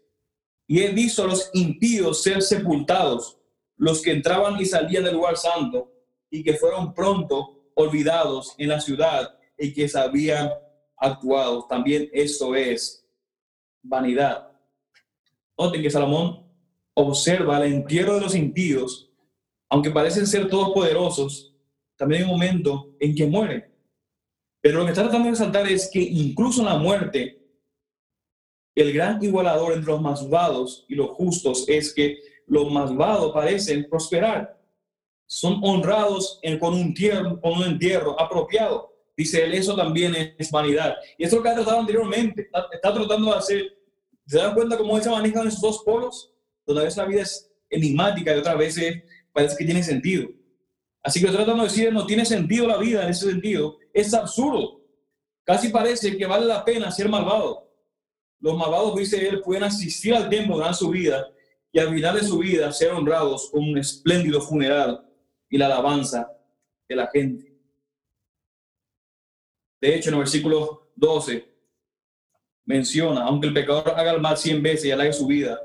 Y 0.65 0.79
he 0.81 0.91
visto 0.93 1.23
a 1.23 1.27
los 1.27 1.51
impíos 1.53 2.23
ser 2.23 2.41
sepultados, 2.41 3.37
los 3.77 4.01
que 4.01 4.13
entraban 4.13 4.59
y 4.59 4.65
salían 4.65 5.03
del 5.03 5.13
lugar 5.13 5.37
santo, 5.37 5.91
y 6.29 6.43
que 6.43 6.53
fueron 6.53 6.93
pronto 6.93 7.71
olvidados 7.75 8.55
en 8.57 8.69
la 8.69 8.79
ciudad 8.79 9.37
y 9.57 9.73
que 9.73 9.87
se 9.87 9.99
habían 9.99 10.49
actuado. 10.97 11.65
También 11.67 12.09
eso 12.13 12.55
es 12.55 13.05
vanidad. 13.81 14.51
Noten 15.57 15.81
que 15.81 15.89
Salomón 15.89 16.45
observa 16.93 17.63
el 17.63 17.73
entierro 17.73 18.15
de 18.15 18.21
los 18.21 18.35
impíos, 18.35 19.09
aunque 19.69 19.91
parecen 19.91 20.27
ser 20.27 20.49
todos 20.49 20.73
poderosos, 20.73 21.55
también 21.95 22.23
hay 22.23 22.29
un 22.29 22.33
momento 22.33 22.95
en 22.99 23.15
que 23.15 23.25
mueren. 23.25 23.65
Pero 24.61 24.79
lo 24.79 24.85
que 24.85 24.91
está 24.91 25.03
tratando 25.03 25.25
de 25.25 25.31
resaltar 25.31 25.67
es 25.67 25.89
que 25.91 25.99
incluso 25.99 26.61
en 26.61 26.67
la 26.67 26.77
muerte, 26.77 27.39
el 28.75 28.93
gran 28.93 29.21
igualador 29.23 29.73
entre 29.73 29.91
los 29.91 30.01
malvados 30.01 30.85
y 30.87 30.95
los 30.95 31.09
justos 31.11 31.65
es 31.67 31.93
que 31.93 32.17
los 32.47 32.71
malvados 32.71 33.33
parecen 33.33 33.87
prosperar. 33.89 34.58
Son 35.31 35.59
honrados 35.61 36.41
con, 36.59 36.73
un 36.73 37.63
entierro 37.63 38.19
apropiado. 38.19 38.95
Dice 39.15 39.43
él, 39.43 39.53
eso 39.53 39.75
también 39.75 40.33
es 40.35 40.49
vanidad. 40.49 40.95
Y 41.19 41.23
eso 41.23 41.35
es 41.35 41.37
lo 41.37 41.43
que 41.43 41.49
ha 41.49 41.53
tratado 41.53 41.81
anteriormente. 41.81 42.49
Está, 42.71 42.91
tratando 42.91 43.31
de 43.31 43.37
hacer. 43.37 43.77
¿Se 44.25 44.39
dan 44.39 44.55
cuenta 44.55 44.75
cómo 44.75 44.97
él 44.97 45.03
se 45.03 45.09
maneja 45.11 45.41
en 45.41 45.49
esos 45.49 45.61
dos 45.61 45.83
polos? 45.85 46.33
Donde 46.65 46.81
a 46.81 46.85
veces 46.85 46.97
la 46.97 47.05
vida 47.05 47.21
es 47.21 47.51
enigmática 47.69 48.35
y 48.35 48.39
otras 48.39 48.57
veces 48.57 49.03
parece 49.31 49.55
que 49.55 49.65
tiene 49.65 49.83
sentido. 49.83 50.29
Así 51.03 51.19
que 51.21 51.27
tratando 51.27 51.61
de 51.61 51.69
decir, 51.69 51.93
no 51.93 52.07
tiene 52.07 52.25
sentido 52.25 52.65
la 52.65 52.77
vida 52.77 53.03
en 53.03 53.09
ese 53.09 53.29
sentido. 53.29 53.77
Es 53.93 54.11
absurdo. 54.15 54.81
Casi 55.43 55.69
parece 55.69 56.17
que 56.17 56.25
vale 56.25 56.47
la 56.47 56.65
pena 56.65 56.89
ser 56.89 57.07
malvado. 57.07 57.71
Los 58.39 58.57
malvados, 58.57 58.95
dice 58.95 59.27
él, 59.27 59.41
pueden 59.41 59.65
asistir 59.65 60.15
al 60.15 60.27
templo 60.27 60.55
durante 60.55 60.79
su 60.79 60.89
vida 60.89 61.27
y 61.71 61.77
al 61.77 61.93
final 61.93 62.15
de 62.15 62.23
su 62.23 62.39
vida 62.39 62.71
ser 62.71 62.93
honrados 62.93 63.51
con 63.51 63.61
un 63.63 63.77
espléndido 63.77 64.41
funeral 64.41 65.05
y 65.49 65.57
la 65.57 65.65
alabanza 65.65 66.31
de 66.87 66.95
la 66.95 67.07
gente. 67.07 67.53
De 69.81 69.95
hecho, 69.95 70.09
en 70.09 70.15
el 70.15 70.19
versículo 70.19 70.91
12 70.95 71.47
menciona, 72.65 73.23
aunque 73.23 73.47
el 73.47 73.53
pecador 73.53 73.89
haga 73.95 74.11
el 74.11 74.21
mal 74.21 74.37
cien 74.37 74.61
veces 74.61 74.85
y 74.85 74.91
halague 74.91 75.13
su 75.13 75.25
vida, 75.25 75.59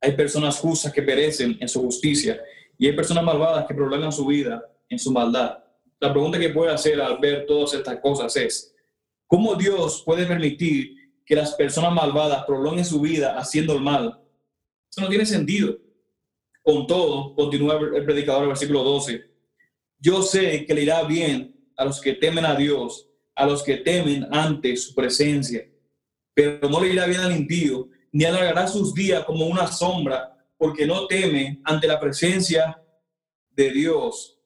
hay 0.00 0.12
personas 0.12 0.58
justas 0.58 0.92
que 0.92 1.02
perecen 1.02 1.56
en 1.60 1.68
su 1.68 1.80
justicia 1.80 2.40
y 2.76 2.86
hay 2.86 2.94
personas 2.94 3.24
malvadas 3.24 3.66
que 3.66 3.74
prolongan 3.74 4.12
su 4.12 4.26
vida 4.26 4.62
en 4.88 4.98
su 4.98 5.10
maldad. 5.10 5.64
La 5.98 6.12
pregunta 6.12 6.38
que 6.38 6.50
puede 6.50 6.72
hacer 6.72 7.00
al 7.00 7.18
ver 7.18 7.46
todas 7.46 7.72
estas 7.72 7.98
cosas 8.00 8.36
es, 8.36 8.74
¿cómo 9.26 9.54
Dios 9.54 10.02
puede 10.04 10.26
permitir 10.26 10.94
que 11.24 11.34
las 11.34 11.54
personas 11.54 11.94
malvadas 11.94 12.44
prolonguen 12.44 12.84
su 12.84 13.00
vida 13.00 13.38
haciendo 13.38 13.72
el 13.72 13.80
mal? 13.80 14.20
Eso 14.90 15.00
no 15.00 15.08
tiene 15.08 15.24
sentido. 15.24 15.78
Con 16.64 16.86
todo, 16.86 17.34
continúa 17.34 17.78
el 17.78 18.06
predicador 18.06 18.44
el 18.44 18.48
versículo 18.48 18.82
12, 18.82 19.22
yo 19.98 20.22
sé 20.22 20.64
que 20.64 20.72
le 20.72 20.84
irá 20.84 21.02
bien 21.02 21.54
a 21.76 21.84
los 21.84 22.00
que 22.00 22.14
temen 22.14 22.46
a 22.46 22.54
Dios, 22.54 23.06
a 23.34 23.44
los 23.44 23.62
que 23.62 23.76
temen 23.76 24.26
ante 24.30 24.74
su 24.78 24.94
presencia, 24.94 25.68
pero 26.32 26.66
no 26.70 26.80
le 26.80 26.94
irá 26.94 27.04
bien 27.04 27.20
al 27.20 27.36
impío, 27.36 27.90
ni 28.12 28.24
alargará 28.24 28.66
sus 28.66 28.94
días 28.94 29.24
como 29.24 29.46
una 29.46 29.66
sombra 29.66 30.34
porque 30.56 30.86
no 30.86 31.06
teme 31.06 31.60
ante 31.64 31.86
la 31.86 32.00
presencia 32.00 32.80
de 33.50 33.70
Dios. 33.70 34.38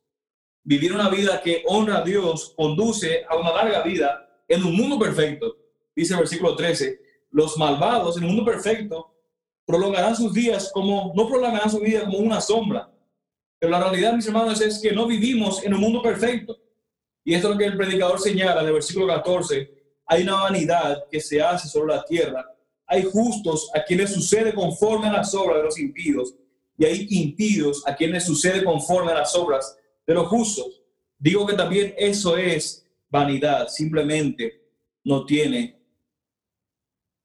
Vivir 0.64 0.92
una 0.92 1.08
vida 1.08 1.40
que 1.40 1.62
honra 1.66 1.98
a 1.98 2.04
Dios 2.04 2.52
conduce 2.56 3.24
a 3.28 3.36
una 3.36 3.52
larga 3.52 3.82
vida 3.82 4.42
en 4.48 4.64
un 4.64 4.74
mundo 4.74 4.98
perfecto. 4.98 5.56
Dice 5.94 6.14
el 6.14 6.20
versículo 6.20 6.56
13, 6.56 7.00
los 7.30 7.56
malvados 7.56 8.16
en 8.16 8.24
un 8.24 8.34
mundo 8.34 8.44
perfecto 8.44 9.14
prolongarán 9.68 10.16
sus 10.16 10.34
días 10.34 10.72
como, 10.72 11.12
no 11.14 11.28
prolongarán 11.28 11.70
su 11.70 11.78
vida 11.78 12.04
como 12.06 12.18
una 12.18 12.40
sombra. 12.40 12.90
Pero 13.60 13.70
la 13.70 13.80
realidad, 13.80 14.14
mis 14.14 14.26
hermanos, 14.26 14.60
es 14.60 14.80
que 14.80 14.90
no 14.90 15.06
vivimos 15.06 15.62
en 15.62 15.74
un 15.74 15.80
mundo 15.80 16.02
perfecto. 16.02 16.58
Y 17.22 17.34
esto 17.34 17.48
es 17.48 17.54
lo 17.54 17.58
que 17.58 17.66
el 17.66 17.76
predicador 17.76 18.18
señala 18.18 18.62
en 18.62 18.72
versículo 18.72 19.06
14. 19.06 19.70
Hay 20.06 20.22
una 20.22 20.34
vanidad 20.34 21.04
que 21.08 21.20
se 21.20 21.40
hace 21.40 21.68
sobre 21.68 21.94
la 21.94 22.02
tierra 22.02 22.44
hay 22.88 23.02
justos 23.04 23.70
a 23.74 23.84
quienes 23.84 24.14
sucede 24.14 24.54
conforme 24.54 25.08
a 25.08 25.12
las 25.12 25.34
obras 25.34 25.58
de 25.58 25.64
los 25.64 25.78
impíos, 25.78 26.34
y 26.78 26.86
hay 26.86 27.06
impíos 27.10 27.82
a 27.86 27.94
quienes 27.94 28.24
sucede 28.24 28.64
conforme 28.64 29.12
a 29.12 29.16
las 29.16 29.34
obras 29.36 29.76
de 30.06 30.14
los 30.14 30.26
justos. 30.28 30.82
Digo 31.18 31.46
que 31.46 31.54
también 31.54 31.94
eso 31.98 32.36
es 32.36 32.86
vanidad, 33.10 33.68
simplemente 33.68 34.62
no 35.04 35.26
tiene 35.26 35.78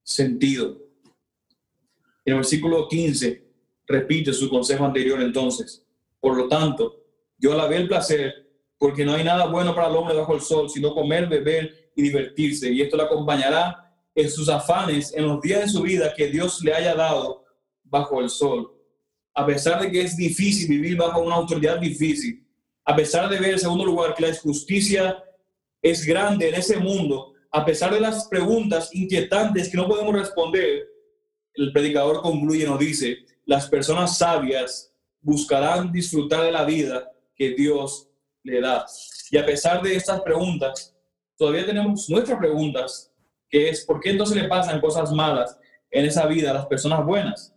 sentido. 0.04 0.83
En 2.26 2.34
el 2.34 2.40
versículo 2.40 2.88
15 2.88 3.44
repite 3.88 4.34
su 4.34 4.50
consejo 4.50 4.86
anterior 4.86 5.22
entonces. 5.22 5.86
Por 6.20 6.38
lo 6.38 6.48
tanto, 6.48 7.04
yo 7.38 7.54
alabé 7.54 7.78
el 7.78 7.88
placer, 7.88 8.34
porque 8.78 9.06
no 9.06 9.14
hay 9.14 9.24
nada 9.24 9.48
bueno 9.48 9.76
para 9.76 9.88
el 9.90 9.96
hombre 9.96 10.16
bajo 10.16 10.34
el 10.36 10.42
sol, 10.42 10.70
sino 10.70 10.94
comer, 10.94 11.28
beber 11.28 11.92
y 11.96 12.04
divertirse, 12.04 12.72
y 12.72 12.82
esto 12.82 12.98
le 12.98 13.04
acompañará 13.04 13.94
en 14.16 14.30
sus 14.30 14.48
afanes, 14.50 15.14
en 15.14 15.28
los 15.28 15.42
días 15.42 15.62
de 15.62 15.70
su 15.70 15.82
vida 15.82 16.14
que 16.16 16.28
Dios 16.28 16.64
le 16.64 16.74
haya 16.74 16.96
dado 16.96 17.44
bajo 17.84 18.22
el 18.22 18.30
sol. 18.30 18.72
A 19.34 19.46
pesar 19.46 19.82
de 19.82 19.92
que 19.92 20.02
es 20.02 20.16
difícil 20.16 20.70
vivir 20.70 20.96
bajo 20.96 21.22
una 21.22 21.36
autoridad 21.36 21.80
difícil, 21.80 22.48
a 22.86 22.96
pesar 22.96 23.30
de 23.30 23.40
ver 23.40 23.52
en 23.52 23.60
segundo 23.60 23.86
lugar 23.86 24.14
que 24.14 24.22
la 24.24 24.30
injusticia 24.30 25.24
es 25.82 26.06
grande 26.06 26.50
en 26.50 26.56
ese 26.56 26.78
mundo, 26.78 27.34
a 27.52 27.66
pesar 27.66 27.94
de 27.94 28.00
las 28.00 28.28
preguntas 28.28 28.90
inquietantes 28.94 29.70
que 29.70 29.78
no 29.78 29.88
podemos 29.88 30.14
responder, 30.14 30.93
el 31.56 31.72
predicador 31.72 32.22
concluye 32.22 32.66
nos 32.66 32.80
dice, 32.80 33.26
las 33.46 33.68
personas 33.70 34.18
sabias 34.18 34.94
buscarán 35.22 35.92
disfrutar 35.92 36.44
de 36.44 36.52
la 36.52 36.66
vida 36.66 37.12
que 37.36 37.52
Dios 37.52 38.10
le 38.44 38.62
da. 38.62 38.86
Y 39.32 39.38
a 39.38 39.46
pesar 39.46 39.82
de 39.82 39.96
estas 39.96 40.22
preguntas, 40.22 40.96
todavía 41.38 41.66
tenemos 41.66 42.10
nuestras 42.10 42.38
preguntas 42.38 43.14
que 43.50 43.70
es 43.70 43.86
¿por 43.86 44.00
qué 44.00 44.10
entonces 44.10 44.36
le 44.36 44.48
pasan 44.48 44.82
cosas 44.82 45.12
malas 45.12 45.58
en 45.92 46.06
esa 46.06 46.26
vida 46.26 46.50
a 46.50 46.56
las 46.56 46.66
personas 46.66 47.06
buenas? 47.06 47.54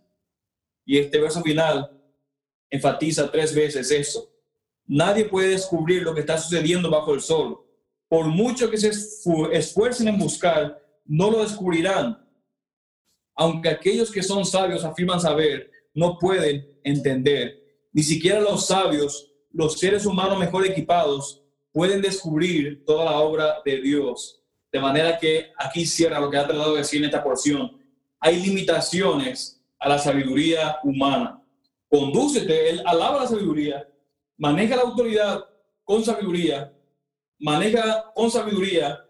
Y 0.85 0.99
este 0.99 1.19
verso 1.19 1.41
final 1.41 1.91
enfatiza 2.69 3.31
tres 3.31 3.53
veces 3.53 3.89
eso. 3.89 4.31
Nadie 4.85 5.25
puede 5.25 5.49
descubrir 5.49 6.03
lo 6.03 6.13
que 6.13 6.21
está 6.21 6.37
sucediendo 6.37 6.89
bajo 6.89 7.13
el 7.13 7.21
sol. 7.21 7.65
Por 8.07 8.27
mucho 8.27 8.69
que 8.69 8.77
se 8.77 8.91
esfuercen 9.51 10.07
en 10.07 10.19
buscar, 10.19 10.79
no 11.03 11.31
lo 11.31 11.41
descubrirán. 11.41 12.25
Aunque 13.37 13.69
aquellos 13.69 14.11
que 14.11 14.23
son 14.23 14.43
sabios 14.45 14.83
afirman 14.83 15.21
saber, 15.21 15.69
no 15.93 16.17
pueden 16.17 16.67
entender. 16.83 17.63
Ni 17.93 18.01
siquiera 18.01 18.41
los 18.41 18.65
sabios, 18.65 19.31
los 19.51 19.79
seres 19.79 20.05
humanos 20.07 20.39
mejor 20.39 20.65
equipados, 20.65 21.43
pueden 21.71 22.01
descubrir 22.01 22.83
toda 22.83 23.05
la 23.05 23.19
obra 23.19 23.61
de 23.63 23.79
Dios. 23.79 24.41
De 24.71 24.79
manera 24.79 25.19
que 25.19 25.51
aquí 25.55 25.85
cierra 25.85 26.19
lo 26.19 26.31
que 26.31 26.37
ha 26.37 26.47
tratado 26.47 26.73
de 26.73 26.79
decir 26.79 26.99
en 26.99 27.05
esta 27.05 27.23
porción. 27.23 27.79
Hay 28.19 28.37
limitaciones 28.37 29.63
a 29.79 29.87
la 29.87 29.99
sabiduría 29.99 30.79
humana. 30.83 31.39
Condúcete, 31.87 32.71
él 32.71 32.81
alaba 32.85 33.21
la 33.21 33.27
sabiduría, 33.27 33.87
maneja 34.37 34.75
la 34.75 34.81
autoridad 34.81 35.45
con 35.83 36.03
sabiduría, 36.03 36.73
maneja 37.39 38.11
con 38.15 38.31
sabiduría 38.31 39.05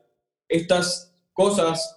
estas 0.47 1.13
cosas 1.33 1.96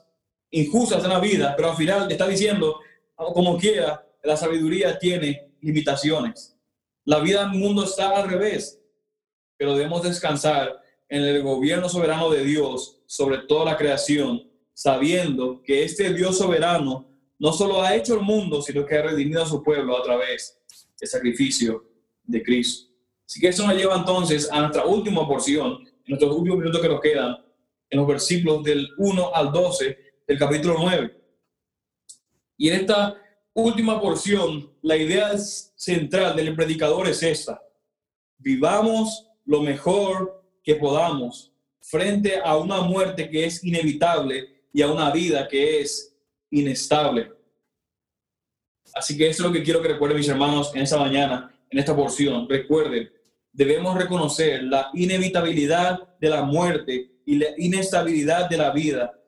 injustas 0.51 1.03
en 1.05 1.11
la 1.11 1.21
vida, 1.21 1.55
pero 1.57 1.71
al 1.71 1.77
final 1.77 2.11
está 2.11 2.27
diciendo, 2.27 2.81
como 3.17 3.57
quiera, 3.59 4.07
la 4.23 4.37
sabiduría 4.37 4.99
tiene 4.99 5.53
limitaciones. 5.61 6.57
La 7.05 7.21
vida 7.21 7.41
del 7.41 7.59
mundo 7.59 7.85
está 7.85 8.11
al 8.17 8.29
revés, 8.29 8.81
pero 9.57 9.75
debemos 9.75 10.03
descansar 10.03 10.81
en 11.09 11.23
el 11.23 11.43
gobierno 11.43 11.89
soberano 11.89 12.31
de 12.31 12.45
Dios 12.45 13.01
sobre 13.07 13.39
toda 13.39 13.65
la 13.65 13.77
creación, 13.77 14.49
sabiendo 14.73 15.63
que 15.63 15.85
este 15.85 16.13
Dios 16.15 16.39
soberano 16.39 17.09
no 17.39 17.53
solo 17.53 17.83
ha 17.83 17.95
hecho 17.97 18.15
el 18.15 18.21
mundo, 18.21 18.63
sino 18.63 18.85
que 18.85 18.97
ha 18.97 19.03
redimido 19.03 19.43
a 19.43 19.47
su 19.47 19.63
pueblo 19.63 19.97
a 19.97 20.03
través 20.03 20.61
del 20.99 21.09
sacrificio 21.09 21.85
de 22.23 22.43
Cristo. 22.43 22.91
Así 23.27 23.41
que 23.41 23.49
eso 23.49 23.67
nos 23.67 23.77
lleva 23.77 23.97
entonces 23.97 24.49
a 24.51 24.61
nuestra 24.61 24.85
última 24.85 25.27
porción, 25.27 25.79
en 25.87 26.05
nuestros 26.07 26.35
últimos 26.37 26.59
minutos 26.59 26.81
que 26.81 26.89
nos 26.89 27.01
quedan, 27.01 27.37
en 27.89 27.99
los 27.99 28.07
versículos 28.07 28.63
del 28.63 28.89
1 28.99 29.35
al 29.35 29.53
12 29.53 30.10
del 30.31 30.39
capítulo 30.39 30.77
9. 30.79 31.13
Y 32.57 32.69
en 32.69 32.83
esta 32.83 33.21
última 33.53 34.01
porción, 34.01 34.73
la 34.81 34.97
idea 34.97 35.37
central 35.37 36.37
del 36.37 36.55
predicador 36.55 37.09
es 37.09 37.21
esta. 37.25 37.61
Vivamos 38.39 39.27
lo 39.45 39.61
mejor 39.61 40.45
que 40.63 40.77
podamos 40.77 41.53
frente 41.81 42.41
a 42.45 42.57
una 42.57 42.81
muerte 42.81 43.29
que 43.29 43.45
es 43.45 43.65
inevitable 43.65 44.67
y 44.73 44.83
a 44.83 44.87
una 44.87 45.11
vida 45.11 45.49
que 45.49 45.81
es 45.81 46.17
inestable. 46.49 47.33
Así 48.95 49.19
que 49.19 49.29
eso 49.29 49.43
es 49.43 49.49
lo 49.49 49.53
que 49.53 49.65
quiero 49.65 49.83
que 49.83 49.89
recuerden 49.89 50.19
mis 50.19 50.29
hermanos 50.29 50.71
en 50.77 50.83
esta 50.83 50.97
mañana, 50.97 51.53
en 51.69 51.77
esta 51.81 51.97
porción. 51.97 52.49
Recuerden, 52.49 53.13
debemos 53.51 53.97
reconocer 53.97 54.63
la 54.63 54.91
inevitabilidad 54.95 56.17
de 56.21 56.31
la 56.31 56.43
muerte 56.43 57.17
y 57.27 57.35
la 57.35 57.47
inestabilidad 57.59 58.49
de 58.49 58.57
la 58.59 58.71
vida. 58.71 59.20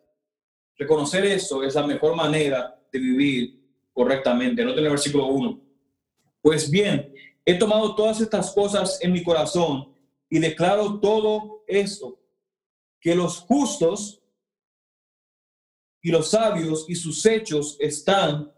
Reconocer 0.82 1.24
eso 1.26 1.62
es 1.62 1.76
la 1.76 1.86
mejor 1.86 2.16
manera 2.16 2.76
de 2.90 2.98
vivir 2.98 3.60
correctamente. 3.92 4.64
Noten 4.64 4.82
el 4.82 4.90
versículo 4.90 5.26
1. 5.26 5.60
Pues 6.40 6.68
bien, 6.68 7.14
he 7.44 7.54
tomado 7.54 7.94
todas 7.94 8.20
estas 8.20 8.50
cosas 8.50 8.98
en 9.00 9.12
mi 9.12 9.22
corazón 9.22 9.94
y 10.28 10.40
declaro 10.40 10.98
todo 10.98 11.62
esto, 11.68 12.18
que 13.00 13.14
los 13.14 13.38
justos 13.38 14.20
y 16.02 16.10
los 16.10 16.30
sabios 16.30 16.84
y 16.88 16.96
sus 16.96 17.24
hechos 17.26 17.76
están 17.78 18.52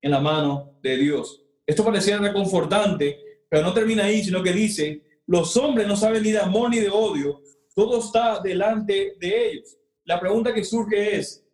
en 0.00 0.10
la 0.12 0.20
mano 0.20 0.78
de 0.80 0.96
Dios. 0.96 1.42
Esto 1.66 1.84
parecía 1.84 2.18
reconfortante, 2.18 3.42
pero 3.48 3.64
no 3.64 3.74
termina 3.74 4.04
ahí, 4.04 4.22
sino 4.22 4.44
que 4.44 4.52
dice, 4.52 5.02
los 5.26 5.56
hombres 5.56 5.88
no 5.88 5.96
saben 5.96 6.22
ni 6.22 6.30
de 6.30 6.38
amor 6.38 6.70
ni 6.70 6.78
de 6.78 6.88
odio, 6.88 7.42
todo 7.74 7.98
está 7.98 8.38
delante 8.38 9.16
de 9.18 9.50
ellos. 9.50 9.76
La 10.06 10.20
pregunta 10.20 10.54
que 10.54 10.64
surge 10.64 11.16
es, 11.16 11.44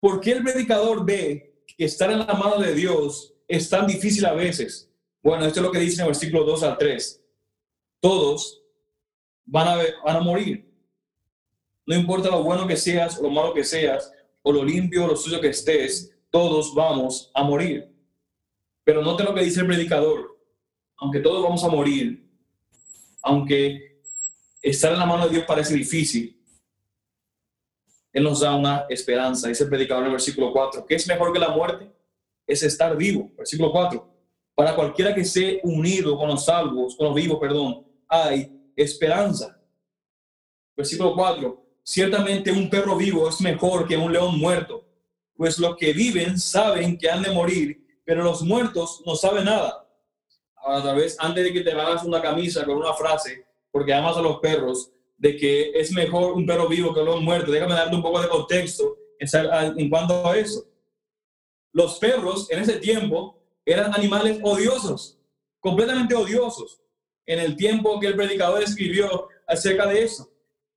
¿por 0.00 0.20
qué 0.20 0.30
el 0.30 0.44
predicador 0.44 1.04
ve 1.04 1.64
que 1.66 1.84
estar 1.84 2.10
en 2.10 2.20
la 2.20 2.34
mano 2.34 2.58
de 2.58 2.72
Dios 2.72 3.34
es 3.48 3.68
tan 3.68 3.84
difícil 3.84 4.24
a 4.24 4.32
veces? 4.32 4.88
Bueno, 5.20 5.44
esto 5.44 5.58
es 5.58 5.66
lo 5.66 5.72
que 5.72 5.80
dice 5.80 5.96
en 5.96 6.02
el 6.02 6.12
versículo 6.12 6.44
2 6.44 6.62
al 6.62 6.78
3. 6.78 7.24
Todos 8.00 8.62
van 9.44 9.66
a, 9.66 9.82
van 10.04 10.16
a 10.16 10.20
morir. 10.20 10.72
No 11.84 11.96
importa 11.96 12.30
lo 12.30 12.44
bueno 12.44 12.64
que 12.64 12.76
seas 12.76 13.18
o 13.18 13.24
lo 13.24 13.30
malo 13.30 13.52
que 13.52 13.64
seas, 13.64 14.12
o 14.42 14.52
lo 14.52 14.64
limpio 14.64 15.04
o 15.04 15.08
lo 15.08 15.16
sucio 15.16 15.40
que 15.40 15.48
estés, 15.48 16.16
todos 16.30 16.72
vamos 16.76 17.32
a 17.34 17.42
morir. 17.42 17.92
Pero 18.84 19.02
note 19.02 19.24
lo 19.24 19.34
que 19.34 19.42
dice 19.42 19.62
el 19.62 19.66
predicador. 19.66 20.38
Aunque 20.98 21.18
todos 21.18 21.42
vamos 21.42 21.64
a 21.64 21.68
morir, 21.68 22.24
aunque 23.20 24.00
estar 24.62 24.92
en 24.92 25.00
la 25.00 25.06
mano 25.06 25.24
de 25.24 25.34
Dios 25.34 25.44
parece 25.44 25.74
difícil, 25.74 26.35
Él 28.16 28.24
nos 28.24 28.40
da 28.40 28.54
una 28.54 28.86
esperanza. 28.88 29.48
Dice 29.48 29.64
el 29.64 29.70
predicador 29.70 30.02
en 30.02 30.06
el 30.06 30.12
versículo 30.12 30.52
4. 30.52 30.86
¿Qué 30.86 30.94
es 30.94 31.06
mejor 31.06 31.32
que 31.32 31.38
la 31.38 31.50
muerte? 31.50 31.90
Es 32.46 32.62
estar 32.62 32.96
vivo. 32.96 33.30
Versículo 33.36 33.70
4. 33.70 34.08
Para 34.54 34.74
cualquiera 34.74 35.14
que 35.14 35.20
esté 35.20 35.60
unido 35.64 36.16
con 36.16 36.28
los 36.28 36.44
salvos, 36.44 36.96
con 36.96 37.08
los 37.08 37.14
vivos, 37.14 37.38
perdón, 37.38 37.86
hay 38.08 38.50
esperanza. 38.74 39.60
Versículo 40.74 41.14
4. 41.14 41.62
Ciertamente 41.82 42.50
un 42.50 42.70
perro 42.70 42.96
vivo 42.96 43.28
es 43.28 43.40
mejor 43.40 43.86
que 43.86 43.96
un 43.96 44.12
león 44.12 44.38
muerto 44.38 44.86
pues 45.36 45.58
los 45.58 45.76
que 45.76 45.92
viven 45.92 46.38
saben 46.38 46.96
que 46.96 47.10
han 47.10 47.22
de 47.22 47.30
morir, 47.30 48.00
pero 48.04 48.22
los 48.22 48.42
muertos 48.42 49.02
no 49.04 49.14
saben 49.14 49.44
nada. 49.44 49.86
Ahora, 50.56 50.82
tal 50.82 50.96
vez 50.96 51.16
antes 51.20 51.44
de 51.44 51.52
que 51.52 51.60
te 51.60 51.72
hagas 51.72 52.04
una 52.04 52.22
camisa 52.22 52.64
con 52.64 52.76
una 52.76 52.94
frase, 52.94 53.44
porque 53.70 53.92
amas 53.92 54.16
a 54.16 54.22
los 54.22 54.38
perros, 54.38 54.90
de 55.16 55.36
que 55.36 55.70
es 55.74 55.92
mejor 55.92 56.32
un 56.32 56.46
perro 56.46 56.68
vivo 56.68 56.92
que 56.92 57.00
un 57.00 57.24
muerto, 57.24 57.50
déjame 57.50 57.74
darte 57.74 57.96
un 57.96 58.02
poco 58.02 58.20
de 58.20 58.28
contexto 58.28 58.96
en 59.18 59.88
cuanto 59.88 60.26
a 60.26 60.36
eso. 60.36 60.64
Los 61.72 61.98
perros 61.98 62.50
en 62.50 62.60
ese 62.60 62.74
tiempo 62.74 63.38
eran 63.64 63.94
animales 63.94 64.38
odiosos, 64.42 65.18
completamente 65.60 66.14
odiosos, 66.14 66.80
en 67.26 67.40
el 67.40 67.56
tiempo 67.56 67.98
que 67.98 68.06
el 68.08 68.16
predicador 68.16 68.62
escribió 68.62 69.28
acerca 69.46 69.86
de 69.86 70.04
eso. 70.04 70.30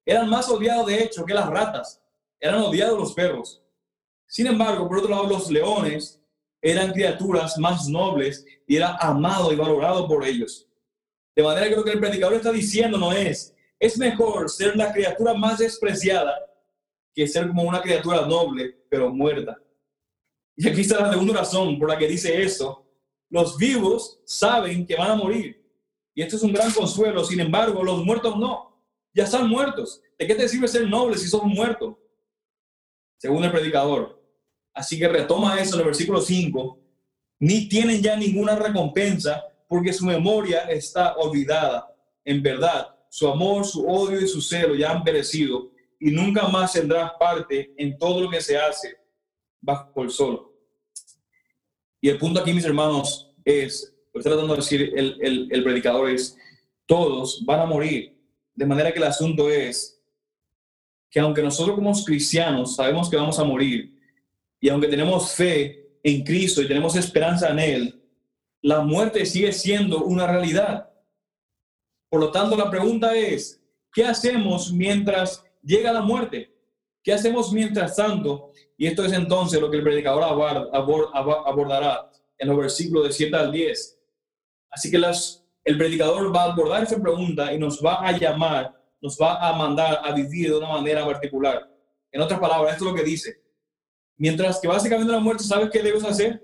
Eran 0.05 0.29
más 0.29 0.49
odiados, 0.49 0.87
de 0.87 1.03
hecho, 1.03 1.25
que 1.25 1.33
las 1.33 1.47
ratas. 1.47 2.01
Eran 2.39 2.61
odiados 2.61 2.97
los 2.97 3.13
perros. 3.13 3.61
Sin 4.25 4.47
embargo, 4.47 4.87
por 4.87 4.99
otro 4.99 5.09
lado, 5.11 5.27
los 5.27 5.51
leones 5.51 6.19
eran 6.61 6.91
criaturas 6.91 7.57
más 7.57 7.87
nobles 7.87 8.45
y 8.67 8.75
era 8.75 8.95
amado 8.97 9.51
y 9.53 9.55
valorado 9.55 10.07
por 10.07 10.25
ellos. 10.25 10.67
De 11.35 11.43
manera 11.43 11.69
que 11.69 11.75
lo 11.75 11.83
que 11.83 11.91
el 11.91 11.99
predicador 11.99 12.35
está 12.35 12.51
diciendo 12.51 12.97
no 12.97 13.11
es, 13.11 13.55
es 13.79 13.97
mejor 13.97 14.49
ser 14.49 14.75
la 14.75 14.91
criatura 14.91 15.33
más 15.33 15.59
despreciada 15.59 16.35
que 17.15 17.27
ser 17.27 17.47
como 17.47 17.63
una 17.63 17.81
criatura 17.81 18.25
noble, 18.25 18.83
pero 18.89 19.09
muerta. 19.09 19.57
Y 20.55 20.67
aquí 20.67 20.81
está 20.81 20.99
la 20.99 21.11
segunda 21.11 21.35
razón 21.35 21.79
por 21.79 21.89
la 21.89 21.97
que 21.97 22.07
dice 22.07 22.41
eso. 22.41 22.85
Los 23.29 23.57
vivos 23.57 24.19
saben 24.25 24.85
que 24.85 24.95
van 24.95 25.11
a 25.11 25.15
morir. 25.15 25.65
Y 26.13 26.21
esto 26.21 26.35
es 26.35 26.43
un 26.43 26.51
gran 26.51 26.71
consuelo. 26.71 27.23
Sin 27.23 27.39
embargo, 27.39 27.81
los 27.83 28.03
muertos 28.03 28.37
no. 28.37 28.83
Ya 29.13 29.23
están 29.23 29.47
muertos. 29.47 30.01
¿De 30.17 30.27
qué 30.27 30.35
te 30.35 30.49
sirve 30.49 30.67
ser 30.67 30.87
noble 30.87 31.17
si 31.17 31.29
son 31.29 31.49
muertos? 31.49 31.95
Según 33.17 33.43
el 33.45 33.51
predicador. 33.51 34.21
Así 34.73 34.99
que 34.99 35.07
retoma 35.07 35.59
eso 35.59 35.75
en 35.75 35.81
el 35.81 35.85
versículo 35.85 36.19
5. 36.19 36.79
Ni 37.39 37.69
tienen 37.69 38.01
ya 38.01 38.17
ninguna 38.17 38.55
recompensa 38.55 39.45
porque 39.67 39.93
su 39.93 40.05
memoria 40.05 40.63
está 40.63 41.15
olvidada. 41.15 41.95
En 42.25 42.43
verdad, 42.43 42.98
su 43.09 43.27
amor, 43.27 43.65
su 43.65 43.85
odio 43.85 44.21
y 44.21 44.27
su 44.27 44.41
celo 44.41 44.75
ya 44.75 44.91
han 44.91 45.03
perecido 45.03 45.71
y 45.99 46.11
nunca 46.11 46.47
más 46.47 46.73
tendrás 46.73 47.11
parte 47.19 47.73
en 47.77 47.97
todo 47.97 48.21
lo 48.21 48.29
que 48.29 48.39
se 48.39 48.57
hace 48.57 48.95
bajo 49.59 50.03
el 50.03 50.09
sol. 50.09 50.51
Y 52.01 52.09
el 52.09 52.17
punto 52.17 52.39
aquí, 52.39 52.53
mis 52.53 52.63
hermanos, 52.63 53.33
es, 53.43 53.93
lo 54.13 54.19
está 54.19 54.29
tratando 54.29 54.53
de 54.53 54.61
decir 54.61 54.93
el, 54.95 55.17
el, 55.21 55.47
el 55.51 55.63
predicador, 55.63 56.09
es, 56.09 56.37
todos 56.85 57.43
van 57.45 57.59
a 57.59 57.65
morir. 57.65 58.17
De 58.53 58.65
manera 58.65 58.91
que 58.91 58.99
el 58.99 59.05
asunto 59.05 59.49
es 59.49 60.01
que 61.09 61.19
aunque 61.19 61.41
nosotros 61.41 61.75
como 61.75 61.91
cristianos 62.05 62.75
sabemos 62.75 63.09
que 63.09 63.17
vamos 63.17 63.39
a 63.39 63.43
morir, 63.43 63.99
y 64.61 64.69
aunque 64.69 64.87
tenemos 64.87 65.33
fe 65.33 65.87
en 66.03 66.23
Cristo 66.23 66.61
y 66.61 66.67
tenemos 66.67 66.95
esperanza 66.95 67.49
en 67.49 67.59
Él, 67.59 68.03
la 68.61 68.81
muerte 68.81 69.25
sigue 69.25 69.51
siendo 69.53 70.03
una 70.03 70.27
realidad. 70.27 70.88
Por 72.09 72.19
lo 72.19 72.31
tanto, 72.31 72.57
la 72.57 72.69
pregunta 72.69 73.15
es, 73.15 73.61
¿qué 73.93 74.05
hacemos 74.05 74.73
mientras 74.73 75.43
llega 75.61 75.93
la 75.93 76.01
muerte? 76.01 76.51
¿Qué 77.03 77.13
hacemos 77.13 77.53
mientras 77.53 77.95
tanto? 77.95 78.51
Y 78.77 78.87
esto 78.87 79.05
es 79.05 79.13
entonces 79.13 79.61
lo 79.61 79.69
que 79.69 79.77
el 79.77 79.83
predicador 79.83 80.23
abordará 80.23 82.11
en 82.37 82.47
los 82.47 82.57
versículos 82.57 83.05
de 83.05 83.13
7 83.13 83.35
al 83.35 83.51
10. 83.51 83.99
Así 84.71 84.89
que 84.89 84.97
el 85.63 85.77
predicador 85.77 86.35
va 86.35 86.43
a 86.43 86.51
abordar 86.51 86.83
esa 86.83 86.99
pregunta 87.01 87.53
y 87.53 87.59
nos 87.59 87.83
va 87.83 88.05
a 88.05 88.17
llamar, 88.17 88.73
nos 89.01 89.17
va 89.17 89.47
a 89.47 89.53
mandar 89.53 90.01
a 90.03 90.11
vivir 90.13 90.49
de 90.49 90.57
una 90.57 90.69
manera 90.69 91.05
particular. 91.05 91.69
En 92.11 92.21
otras 92.21 92.39
palabras, 92.39 92.73
esto 92.73 92.85
es 92.85 92.91
lo 92.91 92.97
que 92.97 93.03
dice. 93.03 93.43
Mientras 94.17 94.59
que 94.59 94.67
básicamente 94.67 95.11
la 95.11 95.19
muerte, 95.19 95.43
¿sabes 95.43 95.69
qué 95.69 95.81
debes 95.81 96.03
hacer? 96.03 96.43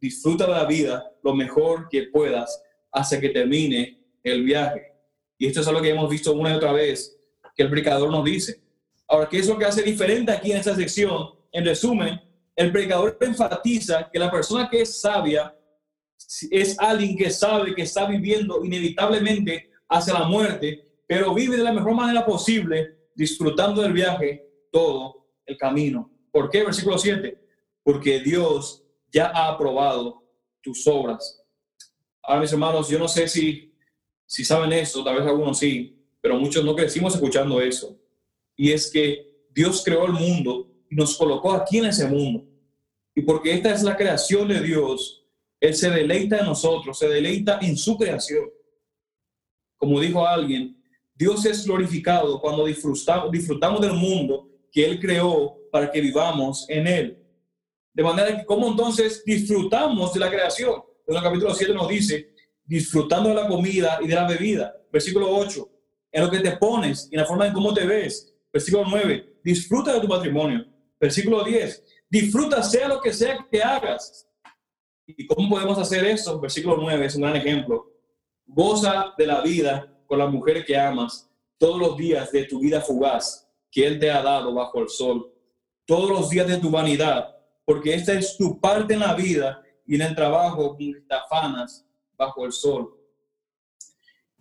Disfruta 0.00 0.46
de 0.46 0.52
la 0.52 0.64
vida 0.64 1.12
lo 1.22 1.34
mejor 1.34 1.88
que 1.88 2.04
puedas 2.04 2.62
hasta 2.90 3.20
que 3.20 3.28
termine 3.28 4.00
el 4.22 4.42
viaje. 4.42 4.93
Y 5.38 5.46
esto 5.46 5.60
es 5.60 5.68
algo 5.68 5.82
que 5.82 5.90
hemos 5.90 6.08
visto 6.08 6.32
una 6.32 6.50
y 6.50 6.54
otra 6.54 6.72
vez, 6.72 7.16
que 7.54 7.62
el 7.62 7.70
predicador 7.70 8.10
nos 8.10 8.24
dice. 8.24 8.60
Ahora, 9.06 9.28
¿qué 9.28 9.38
es 9.38 9.48
lo 9.48 9.58
que 9.58 9.64
hace 9.64 9.82
diferente 9.82 10.32
aquí 10.32 10.52
en 10.52 10.58
esta 10.58 10.74
sección? 10.74 11.30
En 11.52 11.64
resumen, 11.64 12.20
el 12.56 12.72
predicador 12.72 13.16
enfatiza 13.20 14.08
que 14.12 14.18
la 14.18 14.30
persona 14.30 14.68
que 14.70 14.82
es 14.82 15.00
sabia 15.00 15.54
es 16.50 16.78
alguien 16.78 17.16
que 17.16 17.30
sabe 17.30 17.74
que 17.74 17.82
está 17.82 18.06
viviendo 18.06 18.64
inevitablemente 18.64 19.70
hacia 19.88 20.14
la 20.14 20.24
muerte, 20.24 20.84
pero 21.06 21.34
vive 21.34 21.56
de 21.56 21.62
la 21.62 21.72
mejor 21.72 21.94
manera 21.94 22.24
posible, 22.24 23.08
disfrutando 23.14 23.82
del 23.82 23.92
viaje 23.92 24.46
todo 24.70 25.26
el 25.44 25.56
camino. 25.56 26.10
¿Por 26.32 26.50
qué? 26.50 26.64
Versículo 26.64 26.98
7. 26.98 27.38
Porque 27.82 28.20
Dios 28.20 28.82
ya 29.12 29.26
ha 29.26 29.48
aprobado 29.48 30.22
tus 30.62 30.86
obras. 30.86 31.42
Ahora, 32.22 32.40
mis 32.40 32.52
hermanos, 32.52 32.88
yo 32.88 32.98
no 32.98 33.06
sé 33.06 33.28
si, 33.28 33.73
si 34.26 34.44
saben 34.44 34.72
eso, 34.72 35.04
tal 35.04 35.16
vez 35.16 35.26
algunos 35.26 35.58
sí, 35.58 35.98
pero 36.20 36.38
muchos 36.38 36.64
no 36.64 36.74
crecimos 36.74 37.14
escuchando 37.14 37.60
eso. 37.60 37.98
Y 38.56 38.72
es 38.72 38.90
que 38.90 39.46
Dios 39.54 39.82
creó 39.84 40.06
el 40.06 40.12
mundo 40.12 40.70
y 40.90 40.94
nos 40.94 41.16
colocó 41.16 41.52
aquí 41.52 41.78
en 41.78 41.86
ese 41.86 42.06
mundo. 42.06 42.44
Y 43.14 43.22
porque 43.22 43.52
esta 43.52 43.72
es 43.72 43.82
la 43.82 43.96
creación 43.96 44.48
de 44.48 44.60
Dios, 44.60 45.24
Él 45.60 45.74
se 45.74 45.90
deleita 45.90 46.38
en 46.38 46.46
nosotros, 46.46 46.98
se 46.98 47.08
deleita 47.08 47.58
en 47.62 47.76
su 47.76 47.96
creación. 47.96 48.50
Como 49.76 50.00
dijo 50.00 50.26
alguien, 50.26 50.82
Dios 51.14 51.44
es 51.46 51.64
glorificado 51.64 52.40
cuando 52.40 52.64
disfrutamos, 52.66 53.30
disfrutamos 53.30 53.80
del 53.80 53.92
mundo 53.92 54.48
que 54.72 54.84
Él 54.84 54.98
creó 54.98 55.56
para 55.70 55.90
que 55.90 56.00
vivamos 56.00 56.66
en 56.68 56.86
Él. 56.86 57.24
De 57.92 58.02
manera 58.02 58.36
que, 58.36 58.44
¿cómo 58.44 58.68
entonces 58.68 59.22
disfrutamos 59.24 60.12
de 60.12 60.20
la 60.20 60.30
creación? 60.30 60.82
En 61.06 61.16
el 61.16 61.22
capítulo 61.22 61.54
7 61.54 61.72
nos 61.72 61.88
dice, 61.88 62.33
disfrutando 62.64 63.28
de 63.28 63.34
la 63.34 63.48
comida 63.48 63.98
y 64.02 64.08
de 64.08 64.14
la 64.14 64.26
bebida. 64.26 64.74
Versículo 64.92 65.28
8, 65.30 65.68
en 66.12 66.24
lo 66.24 66.30
que 66.30 66.40
te 66.40 66.52
pones 66.56 67.08
y 67.10 67.14
en 67.14 67.20
la 67.20 67.26
forma 67.26 67.46
en 67.46 67.52
cómo 67.52 67.72
te 67.74 67.86
ves. 67.86 68.34
Versículo 68.52 68.84
9, 68.88 69.38
disfruta 69.42 69.92
de 69.92 70.00
tu 70.00 70.08
patrimonio. 70.08 70.64
Versículo 70.98 71.44
10, 71.44 71.84
disfruta 72.08 72.62
sea 72.62 72.88
lo 72.88 73.00
que 73.00 73.12
sea 73.12 73.46
que 73.50 73.62
hagas. 73.62 74.28
¿Y 75.06 75.26
cómo 75.26 75.50
podemos 75.50 75.78
hacer 75.78 76.04
eso? 76.04 76.40
Versículo 76.40 76.78
9 76.80 77.06
es 77.06 77.14
un 77.14 77.22
gran 77.22 77.36
ejemplo. 77.36 77.92
Goza 78.46 79.12
de 79.18 79.26
la 79.26 79.40
vida 79.40 79.92
con 80.06 80.18
la 80.18 80.26
mujer 80.26 80.64
que 80.64 80.76
amas 80.76 81.28
todos 81.58 81.78
los 81.78 81.96
días 81.96 82.30
de 82.30 82.44
tu 82.44 82.60
vida 82.60 82.80
fugaz 82.80 83.48
que 83.70 83.86
Él 83.86 83.98
te 83.98 84.10
ha 84.10 84.22
dado 84.22 84.54
bajo 84.54 84.80
el 84.80 84.88
sol, 84.88 85.32
todos 85.84 86.08
los 86.08 86.30
días 86.30 86.46
de 86.46 86.58
tu 86.58 86.70
vanidad, 86.70 87.36
porque 87.64 87.94
esta 87.94 88.12
es 88.12 88.36
tu 88.36 88.60
parte 88.60 88.94
en 88.94 89.00
la 89.00 89.14
vida 89.14 89.62
y 89.86 89.96
en 89.96 90.02
el 90.02 90.14
trabajo 90.14 90.76
con 90.76 90.78
te 90.78 91.14
afanas 91.14 91.84
bajo 92.16 92.44
el 92.44 92.52
sol. 92.52 92.94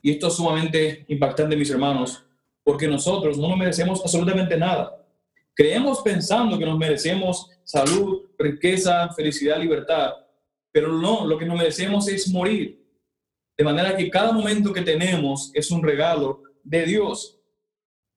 Y 0.02 0.12
esto 0.12 0.28
es 0.28 0.34
sumamente 0.34 1.06
impactante, 1.08 1.56
mis 1.56 1.70
hermanos, 1.70 2.26
porque 2.64 2.88
nosotros 2.88 3.38
no 3.38 3.50
nos 3.50 3.58
merecemos 3.58 4.02
absolutamente 4.02 4.58
nada. 4.58 5.06
Creemos 5.54 6.02
pensando 6.02 6.58
que 6.58 6.66
nos 6.66 6.78
merecemos 6.78 7.50
salud, 7.64 8.24
riqueza, 8.38 9.10
felicidad, 9.14 9.60
libertad, 9.60 10.14
pero 10.72 10.92
no, 10.92 11.26
lo 11.26 11.38
que 11.38 11.46
nos 11.46 11.58
merecemos 11.58 12.08
es 12.08 12.28
morir. 12.30 12.84
De 13.56 13.64
manera 13.64 13.96
que 13.96 14.10
cada 14.10 14.32
momento 14.32 14.74
que 14.74 14.82
tenemos 14.82 15.52
es 15.54 15.70
un 15.70 15.84
regalo 15.84 16.42
de 16.64 16.86
Dios. 16.86 17.40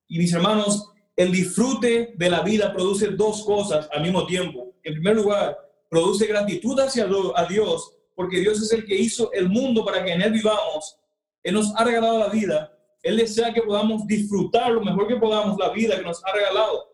Y 0.09 0.18
mis 0.18 0.32
hermanos, 0.32 0.90
el 1.14 1.30
disfrute 1.30 2.14
de 2.16 2.30
la 2.30 2.40
vida 2.40 2.72
produce 2.72 3.09
dos 3.09 3.44
cosas 3.44 3.88
al 3.92 4.02
mismo 4.02 4.26
tiempo. 4.26 4.74
En 4.82 4.94
primer 4.94 5.16
lugar, 5.16 5.57
produce 5.90 6.26
gratitud 6.26 6.78
hacia 6.80 7.07
Dios, 7.48 7.95
porque 8.17 8.41
Dios 8.41 8.61
es 8.62 8.73
el 8.73 8.85
que 8.87 8.97
hizo 8.97 9.31
el 9.33 9.49
mundo 9.49 9.85
para 9.85 10.03
que 10.03 10.11
en 10.11 10.23
él 10.23 10.33
vivamos. 10.33 10.99
Él 11.43 11.55
nos 11.55 11.73
ha 11.77 11.85
regalado 11.85 12.19
la 12.19 12.29
vida. 12.29 12.73
Él 13.03 13.19
desea 13.19 13.53
que 13.53 13.62
podamos 13.62 14.07
disfrutar 14.07 14.73
lo 14.73 14.81
mejor 14.81 15.07
que 15.07 15.17
podamos 15.17 15.57
la 15.59 15.69
vida 15.69 15.99
que 15.99 16.03
nos 16.03 16.25
ha 16.25 16.33
regalado. 16.33 16.91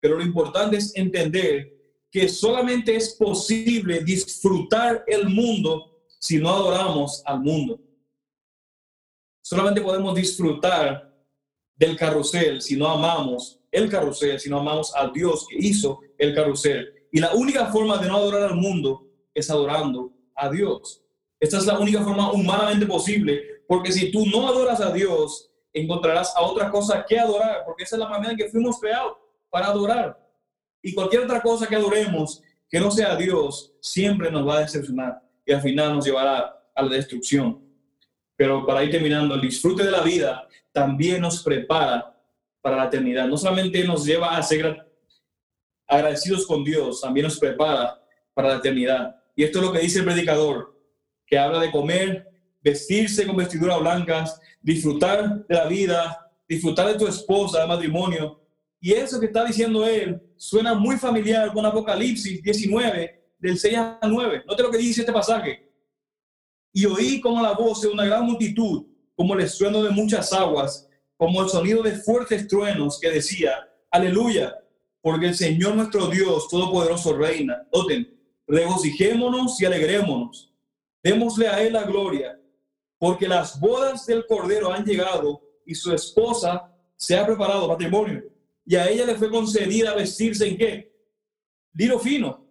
Pero 0.00 0.16
lo 0.16 0.22
importante 0.22 0.76
es 0.76 0.94
entender 0.96 1.72
que 2.10 2.28
solamente 2.28 2.96
es 2.96 3.14
posible 3.14 4.00
disfrutar 4.00 5.04
el 5.06 5.28
mundo 5.28 6.02
si 6.18 6.38
no 6.38 6.50
adoramos 6.50 7.22
al 7.24 7.40
mundo. 7.40 7.80
Solamente 9.40 9.80
podemos 9.80 10.14
disfrutar 10.16 11.16
del 11.76 11.96
carrusel 11.96 12.60
si 12.60 12.76
no 12.76 12.88
amamos 12.88 13.60
el 13.70 13.88
carrusel, 13.88 14.40
si 14.40 14.50
no 14.50 14.58
amamos 14.58 14.92
a 14.96 15.08
Dios 15.08 15.46
que 15.48 15.56
hizo 15.58 16.00
el 16.18 16.34
carrusel. 16.34 16.92
Y 17.12 17.20
la 17.20 17.32
única 17.34 17.66
forma 17.66 17.96
de 17.98 18.08
no 18.08 18.16
adorar 18.16 18.42
al 18.42 18.56
mundo 18.56 19.06
es 19.32 19.48
adorando 19.50 20.17
a 20.38 20.50
Dios. 20.50 21.02
Esta 21.40 21.58
es 21.58 21.66
la 21.66 21.78
única 21.78 22.02
forma 22.02 22.32
humanamente 22.32 22.86
posible, 22.86 23.62
porque 23.66 23.92
si 23.92 24.10
tú 24.10 24.26
no 24.26 24.48
adoras 24.48 24.80
a 24.80 24.92
Dios, 24.92 25.50
encontrarás 25.72 26.34
a 26.36 26.42
otra 26.42 26.70
cosa 26.70 27.04
que 27.06 27.18
adorar, 27.18 27.62
porque 27.64 27.84
esa 27.84 27.96
es 27.96 28.00
la 28.00 28.08
manera 28.08 28.32
en 28.32 28.38
que 28.38 28.48
fuimos 28.48 28.80
creados 28.80 29.16
para 29.50 29.66
adorar. 29.66 30.18
Y 30.82 30.94
cualquier 30.94 31.22
otra 31.22 31.40
cosa 31.40 31.66
que 31.66 31.76
adoremos 31.76 32.42
que 32.68 32.80
no 32.80 32.90
sea 32.90 33.16
Dios, 33.16 33.72
siempre 33.80 34.30
nos 34.30 34.46
va 34.46 34.58
a 34.58 34.60
decepcionar 34.60 35.22
y 35.44 35.52
al 35.52 35.62
final 35.62 35.94
nos 35.94 36.04
llevará 36.04 36.54
a 36.74 36.82
la 36.82 36.94
destrucción. 36.94 37.62
Pero 38.36 38.64
para 38.66 38.84
ir 38.84 38.90
terminando, 38.90 39.34
el 39.34 39.40
disfrute 39.40 39.82
de 39.82 39.90
la 39.90 40.02
vida 40.02 40.46
también 40.72 41.22
nos 41.22 41.42
prepara 41.42 42.14
para 42.60 42.76
la 42.76 42.84
eternidad. 42.84 43.26
No 43.26 43.36
solamente 43.36 43.82
nos 43.84 44.04
lleva 44.04 44.36
a 44.36 44.42
ser 44.42 44.86
agradecidos 45.86 46.46
con 46.46 46.62
Dios, 46.62 47.00
también 47.00 47.24
nos 47.24 47.38
prepara 47.38 48.00
para 48.34 48.48
la 48.48 48.56
eternidad. 48.56 49.16
Y 49.38 49.44
esto 49.44 49.60
es 49.60 49.66
lo 49.66 49.72
que 49.72 49.78
dice 49.78 50.00
el 50.00 50.04
predicador, 50.04 50.76
que 51.24 51.38
habla 51.38 51.60
de 51.60 51.70
comer, 51.70 52.26
vestirse 52.60 53.24
con 53.24 53.36
vestiduras 53.36 53.78
blancas, 53.78 54.40
disfrutar 54.60 55.46
de 55.46 55.54
la 55.54 55.68
vida, 55.68 56.28
disfrutar 56.48 56.88
de 56.88 56.98
tu 56.98 57.06
esposa, 57.06 57.60
de 57.60 57.68
matrimonio, 57.68 58.42
y 58.80 58.94
eso 58.94 59.20
que 59.20 59.26
está 59.26 59.44
diciendo 59.44 59.86
él 59.86 60.20
suena 60.36 60.74
muy 60.74 60.96
familiar 60.96 61.52
con 61.52 61.64
Apocalipsis 61.64 62.42
19, 62.42 63.26
del 63.38 63.56
6 63.56 63.76
a 63.76 64.00
9. 64.02 64.42
Note 64.44 64.62
lo 64.64 64.72
que 64.72 64.78
dice 64.78 65.02
este 65.02 65.12
pasaje. 65.12 65.70
Y 66.72 66.84
oí 66.86 67.20
como 67.20 67.40
la 67.40 67.52
voz 67.52 67.82
de 67.82 67.88
una 67.88 68.06
gran 68.06 68.24
multitud, 68.24 68.86
como 69.14 69.34
el 69.34 69.42
estruendo 69.42 69.84
de 69.84 69.90
muchas 69.90 70.32
aguas, 70.32 70.88
como 71.16 71.44
el 71.44 71.48
sonido 71.48 71.84
de 71.84 71.92
fuertes 71.92 72.48
truenos 72.48 72.98
que 72.98 73.10
decía, 73.10 73.52
aleluya, 73.92 74.58
porque 75.00 75.28
el 75.28 75.36
Señor 75.36 75.76
nuestro 75.76 76.08
Dios 76.08 76.48
Todopoderoso 76.48 77.16
reina. 77.16 77.68
Noten, 77.72 78.17
regocijémonos 78.48 79.60
y 79.60 79.66
alegrémonos. 79.66 80.52
Démosle 81.02 81.48
a 81.48 81.62
Él 81.62 81.74
la 81.74 81.84
gloria, 81.84 82.40
porque 82.98 83.28
las 83.28 83.60
bodas 83.60 84.06
del 84.06 84.26
Cordero 84.26 84.72
han 84.72 84.84
llegado 84.84 85.42
y 85.64 85.74
su 85.74 85.92
esposa 85.92 86.74
se 86.96 87.16
ha 87.16 87.24
preparado 87.24 87.68
matrimonio 87.68 88.24
y 88.68 88.76
a 88.76 88.86
ella 88.86 89.06
le 89.06 89.14
fue 89.14 89.30
concedida 89.30 89.94
vestirse 89.94 90.46
en 90.46 90.58
qué? 90.58 90.92
Lino 91.72 91.98
fino, 91.98 92.46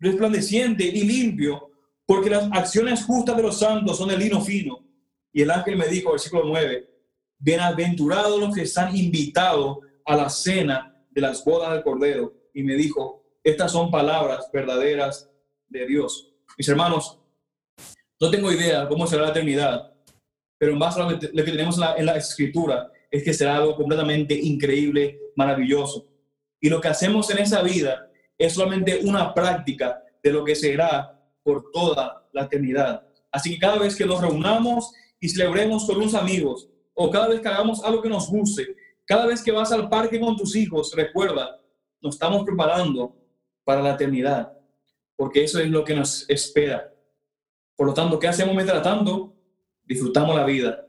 resplandeciente 0.00 0.82
y 0.82 1.02
limpio, 1.04 1.72
porque 2.06 2.30
las 2.30 2.48
acciones 2.52 3.04
justas 3.04 3.36
de 3.36 3.42
los 3.42 3.58
santos 3.58 3.98
son 3.98 4.10
el 4.10 4.18
lino 4.18 4.40
fino. 4.40 4.82
Y 5.30 5.42
el 5.42 5.50
ángel 5.50 5.76
me 5.76 5.86
dijo, 5.88 6.12
versículo 6.12 6.44
9, 6.46 6.88
bienaventurados 7.38 8.40
los 8.40 8.54
que 8.54 8.62
están 8.62 8.96
invitados 8.96 9.80
a 10.06 10.16
la 10.16 10.30
cena 10.30 11.04
de 11.10 11.20
las 11.20 11.44
bodas 11.44 11.74
del 11.74 11.82
Cordero. 11.82 12.32
Y 12.54 12.62
me 12.62 12.74
dijo, 12.74 13.22
estas 13.44 13.70
son 13.70 13.90
palabras 13.90 14.48
verdaderas 14.50 15.28
de 15.68 15.86
Dios. 15.86 16.32
Mis 16.56 16.68
hermanos, 16.68 17.18
no 18.20 18.30
tengo 18.30 18.50
idea 18.50 18.88
cómo 18.88 19.06
será 19.06 19.22
la 19.22 19.30
eternidad, 19.30 19.92
pero 20.58 20.72
en 20.72 20.78
base 20.78 21.00
a 21.00 21.08
lo 21.08 21.18
que, 21.18 21.28
tenemos 21.28 21.78
en 21.96 22.06
la, 22.06 22.16
escritura, 22.16 22.90
es 23.10 23.22
que 23.22 23.32
será 23.32 23.56
algo 23.56 23.76
completamente 23.76 24.34
increíble, 24.34 25.20
maravilloso. 25.36 26.08
Y 26.60 26.68
lo 26.68 26.80
que 26.80 26.88
hacemos 26.88 27.30
en 27.30 27.38
esa 27.38 27.62
vida 27.62 28.10
es 28.36 28.54
solamente 28.54 29.00
una 29.04 29.32
práctica 29.32 30.02
de 30.22 30.32
lo 30.32 30.44
que 30.44 30.56
será 30.56 31.20
por 31.44 31.70
toda 31.70 32.28
la 32.32 32.42
eternidad. 32.42 33.06
Así 33.30 33.54
que 33.54 33.60
cada 33.60 33.78
vez 33.78 33.94
que 33.94 34.04
nos 34.04 34.20
reunamos 34.20 34.92
y 35.20 35.28
celebremos 35.28 35.86
con 35.86 35.96
unos 35.96 36.14
amigos, 36.14 36.68
o 36.94 37.10
cada 37.10 37.28
vez 37.28 37.40
que 37.40 37.48
hagamos 37.48 37.84
algo 37.84 38.02
que 38.02 38.08
nos 38.08 38.28
guste, 38.28 38.74
cada 39.06 39.26
vez 39.26 39.42
que 39.42 39.52
vas 39.52 39.70
al 39.70 39.88
parque 39.88 40.18
con 40.18 40.36
tus 40.36 40.56
hijos, 40.56 40.92
recuerda, 40.94 41.60
nos 42.00 42.16
estamos 42.16 42.44
preparando 42.44 43.16
para 43.64 43.80
la 43.80 43.94
eternidad, 43.94 44.57
porque 45.18 45.42
eso 45.42 45.58
es 45.58 45.68
lo 45.68 45.82
que 45.82 45.96
nos 45.96 46.30
espera. 46.30 46.94
Por 47.74 47.88
lo 47.88 47.92
tanto, 47.92 48.20
¿qué 48.20 48.28
hacemos 48.28 48.54
mientras 48.54 48.82
tanto? 48.84 49.34
Disfrutamos 49.84 50.36
la 50.36 50.44
vida, 50.44 50.88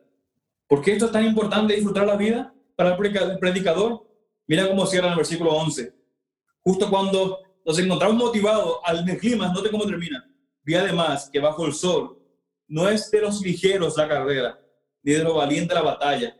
¿Por 0.70 0.84
qué 0.84 0.92
esto 0.92 1.08
es 1.08 1.12
tan 1.12 1.26
importante 1.26 1.74
disfrutar 1.74 2.06
la 2.06 2.16
vida 2.16 2.54
para 2.76 2.96
el 2.96 3.40
predicador? 3.40 4.08
Mira 4.46 4.68
cómo 4.68 4.86
cierra 4.86 5.10
el 5.10 5.16
versículo 5.16 5.52
11. 5.54 5.92
Justo 6.62 6.92
cuando 6.92 7.40
nos 7.66 7.80
encontramos 7.80 8.18
motivados 8.18 8.78
al 8.84 9.04
clima, 9.18 9.52
note 9.52 9.72
cómo 9.72 9.88
termina. 9.88 10.24
Vi 10.62 10.76
además 10.76 11.28
que 11.34 11.40
bajo 11.40 11.66
el 11.66 11.74
sol 11.74 12.20
no 12.68 12.88
es 12.88 13.10
de 13.10 13.22
los 13.22 13.42
ligeros 13.42 13.98
la 13.98 14.08
carrera, 14.08 14.60
ni 15.02 15.14
de 15.14 15.24
los 15.24 15.34
valientes 15.34 15.74
la 15.74 15.82
batalla, 15.82 16.38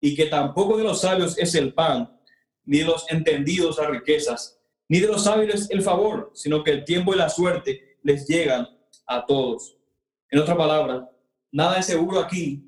y 0.00 0.14
que 0.14 0.26
tampoco 0.26 0.76
de 0.76 0.84
los 0.84 1.00
sabios 1.00 1.36
es 1.36 1.52
el 1.56 1.74
pan, 1.74 2.16
ni 2.64 2.78
de 2.78 2.84
los 2.84 3.10
entendidos 3.10 3.78
las 3.78 3.90
riquezas, 3.90 4.60
ni 4.88 5.00
de 5.00 5.08
los 5.08 5.26
hábiles 5.26 5.68
el 5.70 5.82
favor, 5.82 6.30
sino 6.34 6.62
que 6.62 6.70
el 6.70 6.84
tiempo 6.84 7.14
y 7.14 7.18
la 7.18 7.28
suerte 7.28 7.98
les 8.02 8.26
llegan 8.26 8.68
a 9.06 9.24
todos. 9.24 9.76
En 10.30 10.38
otra 10.40 10.56
palabra, 10.56 11.08
nada 11.50 11.78
es 11.78 11.86
seguro 11.86 12.20
aquí 12.20 12.64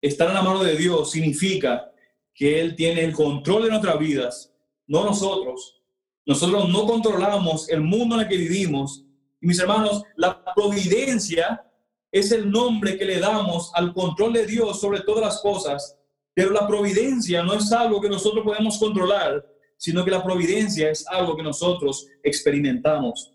estar 0.00 0.28
en 0.28 0.34
la 0.34 0.42
mano 0.42 0.62
de 0.62 0.76
Dios 0.76 1.10
significa 1.10 1.90
que 2.34 2.60
Él 2.60 2.74
tiene 2.76 3.04
el 3.04 3.12
control 3.12 3.64
de 3.64 3.70
nuestras 3.70 3.98
vidas, 3.98 4.52
no 4.86 5.04
nosotros. 5.04 5.82
Nosotros 6.24 6.68
no 6.68 6.86
controlamos 6.86 7.68
el 7.68 7.80
mundo 7.80 8.14
en 8.14 8.22
el 8.22 8.28
que 8.28 8.36
vivimos. 8.36 9.04
Y 9.40 9.46
mis 9.46 9.58
hermanos, 9.58 10.02
la 10.16 10.44
providencia 10.54 11.64
es 12.12 12.32
el 12.32 12.50
nombre 12.50 12.96
que 12.96 13.04
le 13.04 13.18
damos 13.18 13.72
al 13.74 13.92
control 13.92 14.34
de 14.34 14.46
Dios 14.46 14.80
sobre 14.80 15.00
todas 15.00 15.24
las 15.24 15.40
cosas. 15.40 15.98
Pero 16.34 16.50
la 16.50 16.66
providencia 16.66 17.42
no 17.42 17.54
es 17.54 17.72
algo 17.72 18.00
que 18.00 18.08
nosotros 18.08 18.44
podemos 18.44 18.78
controlar, 18.78 19.44
sino 19.78 20.04
que 20.04 20.10
la 20.10 20.22
providencia 20.22 20.90
es 20.90 21.06
algo 21.06 21.36
que 21.36 21.42
nosotros 21.42 22.06
experimentamos. 22.22 23.32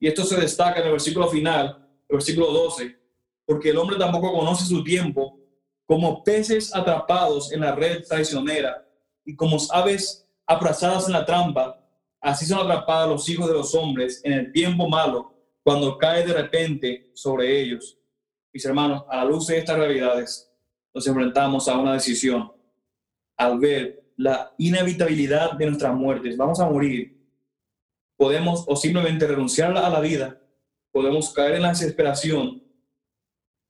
Y 0.00 0.08
esto 0.08 0.24
se 0.24 0.40
destaca 0.40 0.80
en 0.80 0.86
el 0.86 0.92
versículo 0.92 1.28
final, 1.28 1.86
el 2.08 2.16
versículo 2.16 2.50
12, 2.50 2.98
porque 3.44 3.70
el 3.70 3.78
hombre 3.78 3.96
tampoco 3.96 4.32
conoce 4.32 4.64
su 4.64 4.82
tiempo 4.82 5.38
como 5.86 6.24
peces 6.24 6.74
atrapados 6.74 7.52
en 7.52 7.60
la 7.60 7.74
red 7.74 8.02
traicionera 8.02 8.88
y 9.24 9.36
como 9.36 9.58
aves 9.70 10.26
abrazadas 10.46 11.06
en 11.06 11.12
la 11.12 11.24
trampa, 11.24 11.78
así 12.20 12.46
son 12.46 12.60
atrapados 12.60 13.10
los 13.10 13.28
hijos 13.28 13.46
de 13.46 13.54
los 13.54 13.74
hombres 13.74 14.20
en 14.24 14.32
el 14.32 14.52
tiempo 14.52 14.88
malo, 14.88 15.32
cuando 15.62 15.98
cae 15.98 16.26
de 16.26 16.32
repente 16.32 17.10
sobre 17.14 17.60
ellos. 17.60 17.98
Mis 18.52 18.64
hermanos, 18.64 19.04
a 19.08 19.18
la 19.18 19.24
luz 19.24 19.46
de 19.46 19.58
estas 19.58 19.76
realidades, 19.76 20.50
nos 20.94 21.06
enfrentamos 21.06 21.68
a 21.68 21.78
una 21.78 21.94
decisión. 21.94 22.52
Al 23.36 23.58
ver 23.58 24.01
la 24.16 24.52
inevitabilidad 24.58 25.52
de 25.52 25.66
nuestras 25.66 25.94
muertes, 25.94 26.36
vamos 26.36 26.60
a 26.60 26.68
morir. 26.68 27.18
Podemos 28.16 28.64
o 28.66 28.76
simplemente 28.76 29.26
renunciar 29.26 29.76
a 29.76 29.90
la 29.90 30.00
vida, 30.00 30.40
podemos 30.90 31.32
caer 31.32 31.56
en 31.56 31.62
la 31.62 31.70
desesperación, 31.70 32.62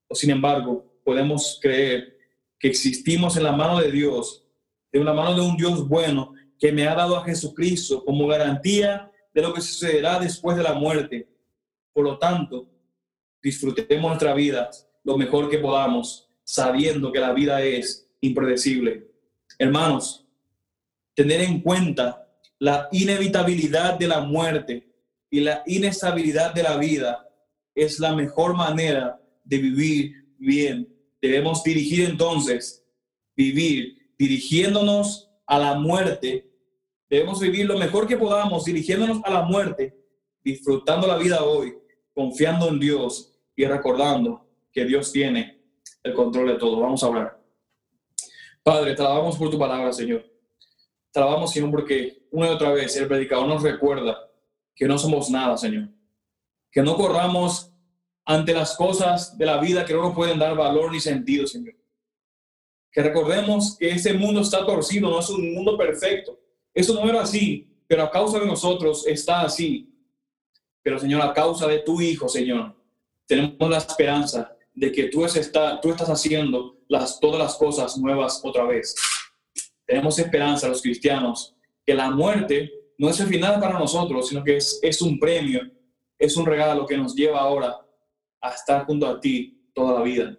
o 0.08 0.14
sin 0.14 0.30
embargo, 0.30 0.84
podemos 1.04 1.58
creer 1.60 2.18
que 2.58 2.68
existimos 2.68 3.36
en 3.36 3.44
la 3.44 3.52
mano 3.52 3.80
de 3.80 3.90
Dios, 3.90 4.46
en 4.92 5.04
la 5.04 5.12
mano 5.12 5.34
de 5.34 5.40
un 5.40 5.56
Dios 5.56 5.88
bueno 5.88 6.34
que 6.58 6.70
me 6.70 6.86
ha 6.86 6.94
dado 6.94 7.16
a 7.16 7.24
Jesucristo 7.24 8.04
como 8.04 8.26
garantía 8.26 9.10
de 9.32 9.42
lo 9.42 9.54
que 9.54 9.60
sucederá 9.60 10.18
después 10.20 10.56
de 10.56 10.62
la 10.62 10.74
muerte. 10.74 11.28
Por 11.92 12.04
lo 12.04 12.18
tanto, 12.18 12.68
disfrutemos 13.42 14.08
nuestra 14.08 14.34
vida 14.34 14.70
lo 15.02 15.16
mejor 15.16 15.50
que 15.50 15.58
podamos, 15.58 16.28
sabiendo 16.44 17.10
que 17.10 17.18
la 17.18 17.32
vida 17.32 17.62
es 17.62 18.08
impredecible. 18.20 19.10
Hermanos, 19.58 20.21
tener 21.14 21.40
en 21.40 21.60
cuenta 21.60 22.28
la 22.58 22.88
inevitabilidad 22.92 23.98
de 23.98 24.08
la 24.08 24.20
muerte 24.20 24.88
y 25.30 25.40
la 25.40 25.62
inestabilidad 25.66 26.54
de 26.54 26.62
la 26.62 26.76
vida 26.76 27.28
es 27.74 27.98
la 27.98 28.14
mejor 28.14 28.54
manera 28.54 29.20
de 29.44 29.58
vivir 29.58 30.12
bien. 30.38 30.88
Debemos 31.20 31.62
dirigir 31.62 32.08
entonces, 32.08 32.84
vivir 33.34 34.12
dirigiéndonos 34.18 35.30
a 35.46 35.58
la 35.58 35.74
muerte. 35.74 36.48
Debemos 37.08 37.40
vivir 37.40 37.66
lo 37.66 37.78
mejor 37.78 38.06
que 38.06 38.16
podamos 38.16 38.64
dirigiéndonos 38.64 39.20
a 39.24 39.30
la 39.30 39.42
muerte, 39.42 39.96
disfrutando 40.44 41.06
la 41.06 41.16
vida 41.16 41.42
hoy, 41.42 41.74
confiando 42.14 42.68
en 42.68 42.78
Dios 42.78 43.34
y 43.56 43.64
recordando 43.64 44.46
que 44.72 44.84
Dios 44.84 45.12
tiene 45.12 45.62
el 46.02 46.14
control 46.14 46.48
de 46.48 46.54
todo. 46.54 46.80
Vamos 46.80 47.02
a 47.02 47.06
hablar. 47.06 47.42
Padre, 48.62 48.94
te 48.94 49.02
alabamos 49.02 49.36
por 49.36 49.50
tu 49.50 49.58
palabra, 49.58 49.92
Señor. 49.92 50.31
Te 51.12 51.20
alabamos, 51.20 51.52
Señor, 51.52 51.70
porque 51.70 52.26
una 52.30 52.46
y 52.48 52.50
otra 52.50 52.72
vez 52.72 52.96
el 52.96 53.06
predicador 53.06 53.46
nos 53.46 53.62
recuerda 53.62 54.30
que 54.74 54.86
no 54.86 54.98
somos 54.98 55.28
nada, 55.28 55.56
Señor. 55.58 55.88
Que 56.70 56.82
no 56.82 56.96
corramos 56.96 57.70
ante 58.24 58.54
las 58.54 58.76
cosas 58.76 59.36
de 59.36 59.44
la 59.44 59.60
vida 59.60 59.84
que 59.84 59.92
no 59.92 60.02
nos 60.02 60.14
pueden 60.14 60.38
dar 60.38 60.56
valor 60.56 60.90
ni 60.90 61.00
sentido, 61.00 61.46
Señor. 61.46 61.74
Que 62.90 63.02
recordemos 63.02 63.76
que 63.78 63.90
este 63.90 64.14
mundo 64.14 64.40
está 64.40 64.64
torcido, 64.64 65.10
no 65.10 65.20
es 65.20 65.28
un 65.28 65.54
mundo 65.54 65.76
perfecto. 65.76 66.38
Eso 66.72 66.94
no 66.94 67.08
era 67.08 67.22
así, 67.22 67.70
pero 67.86 68.04
a 68.04 68.10
causa 68.10 68.38
de 68.38 68.46
nosotros 68.46 69.06
está 69.06 69.42
así. 69.42 69.92
Pero, 70.82 70.98
Señor, 70.98 71.20
a 71.20 71.34
causa 71.34 71.66
de 71.66 71.80
tu 71.80 72.00
Hijo, 72.00 72.28
Señor, 72.28 72.74
tenemos 73.26 73.70
la 73.70 73.78
esperanza 73.78 74.56
de 74.74 74.90
que 74.90 75.04
tú, 75.04 75.24
está, 75.24 75.80
tú 75.80 75.90
estás 75.90 76.08
haciendo 76.08 76.78
las, 76.88 77.20
todas 77.20 77.38
las 77.38 77.54
cosas 77.56 77.96
nuevas 77.98 78.40
otra 78.42 78.64
vez. 78.64 78.94
Tenemos 79.92 80.18
esperanza 80.18 80.68
los 80.68 80.80
cristianos 80.80 81.54
que 81.84 81.92
la 81.92 82.10
muerte 82.10 82.72
no 82.96 83.10
es 83.10 83.20
el 83.20 83.26
final 83.26 83.60
para 83.60 83.78
nosotros, 83.78 84.26
sino 84.26 84.42
que 84.42 84.56
es, 84.56 84.80
es 84.80 85.02
un 85.02 85.18
premio, 85.18 85.70
es 86.18 86.34
un 86.38 86.46
regalo 86.46 86.86
que 86.86 86.96
nos 86.96 87.14
lleva 87.14 87.40
ahora 87.40 87.76
a 88.40 88.50
estar 88.52 88.86
junto 88.86 89.06
a 89.06 89.20
ti 89.20 89.68
toda 89.74 89.98
la 89.98 90.02
vida. 90.02 90.34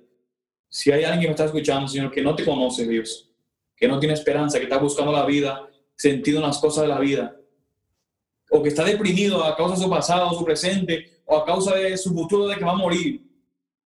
Si 0.69 0.91
hay 0.91 1.03
alguien 1.03 1.21
que 1.21 1.27
me 1.27 1.31
está 1.33 1.45
escuchando, 1.45 1.87
Señor, 1.87 2.09
que 2.09 2.23
no 2.23 2.35
te 2.35 2.43
conoce, 2.43 2.87
Dios, 2.87 3.29
que 3.77 3.87
no 3.87 3.99
tiene 3.99 4.15
esperanza, 4.15 4.57
que 4.57 4.63
está 4.63 4.79
buscando 4.79 5.11
la 5.11 5.23
vida, 5.23 5.69
sentido 5.95 6.39
en 6.39 6.47
las 6.47 6.57
cosas 6.57 6.85
de 6.85 6.87
la 6.87 6.99
vida, 6.99 7.37
o 8.49 8.63
que 8.63 8.69
está 8.69 8.83
deprimido 8.83 9.43
a 9.43 9.55
causa 9.55 9.75
de 9.75 9.83
su 9.83 9.87
pasado, 9.87 10.33
su 10.33 10.43
presente, 10.43 11.21
o 11.25 11.37
a 11.37 11.45
causa 11.45 11.75
de 11.75 11.95
su 11.95 12.11
futuro 12.11 12.47
de 12.47 12.55
que 12.55 12.65
va 12.65 12.71
a 12.71 12.75
morir, 12.75 13.21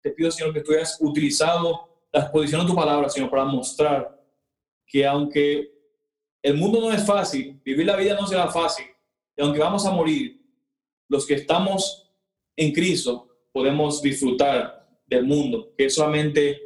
te 0.03 0.11
pido, 0.11 0.29
Señor, 0.29 0.53
que 0.53 0.61
tú 0.61 0.73
hayas 0.73 0.99
utilizado 1.01 1.89
la 2.13 2.19
exposición 2.19 2.61
de 2.61 2.67
tu 2.67 2.75
palabra, 2.75 3.09
Señor, 3.09 3.31
para 3.31 3.45
mostrar 3.45 4.14
que 4.85 5.05
aunque 5.05 5.71
el 6.41 6.55
mundo 6.55 6.79
no 6.79 6.91
es 6.91 7.05
fácil, 7.05 7.59
vivir 7.63 7.85
la 7.85 7.95
vida 7.95 8.15
no 8.15 8.27
será 8.27 8.47
fácil, 8.49 8.85
y 9.35 9.41
aunque 9.41 9.59
vamos 9.59 9.85
a 9.85 9.91
morir, 9.91 10.41
los 11.09 11.25
que 11.25 11.35
estamos 11.35 12.11
en 12.55 12.71
Cristo 12.71 13.27
podemos 13.51 14.01
disfrutar 14.01 14.87
del 15.05 15.25
mundo, 15.25 15.73
que 15.77 15.85
es 15.85 15.95
solamente 15.95 16.61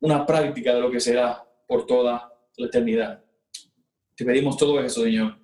una 0.00 0.24
práctica 0.24 0.74
de 0.74 0.80
lo 0.80 0.90
que 0.90 1.00
será 1.00 1.44
por 1.66 1.86
toda 1.86 2.32
la 2.56 2.66
eternidad. 2.66 3.24
Te 4.16 4.24
pedimos 4.24 4.56
todo 4.56 4.80
eso, 4.80 5.02
Señor, 5.02 5.38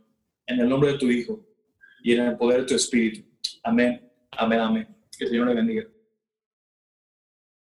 en 0.46 0.60
el 0.60 0.68
nombre 0.68 0.92
de 0.92 0.98
tu 0.98 1.10
Hijo 1.10 1.44
y 2.02 2.12
en 2.12 2.22
el 2.26 2.36
poder 2.36 2.62
de 2.62 2.66
tu 2.66 2.74
Espíritu. 2.74 3.24
Amén, 3.62 4.10
amén, 4.32 4.60
amén. 4.60 4.96
Que 5.16 5.24
el 5.24 5.30
Señor 5.30 5.48
le 5.48 5.54
bendiga. 5.54 5.93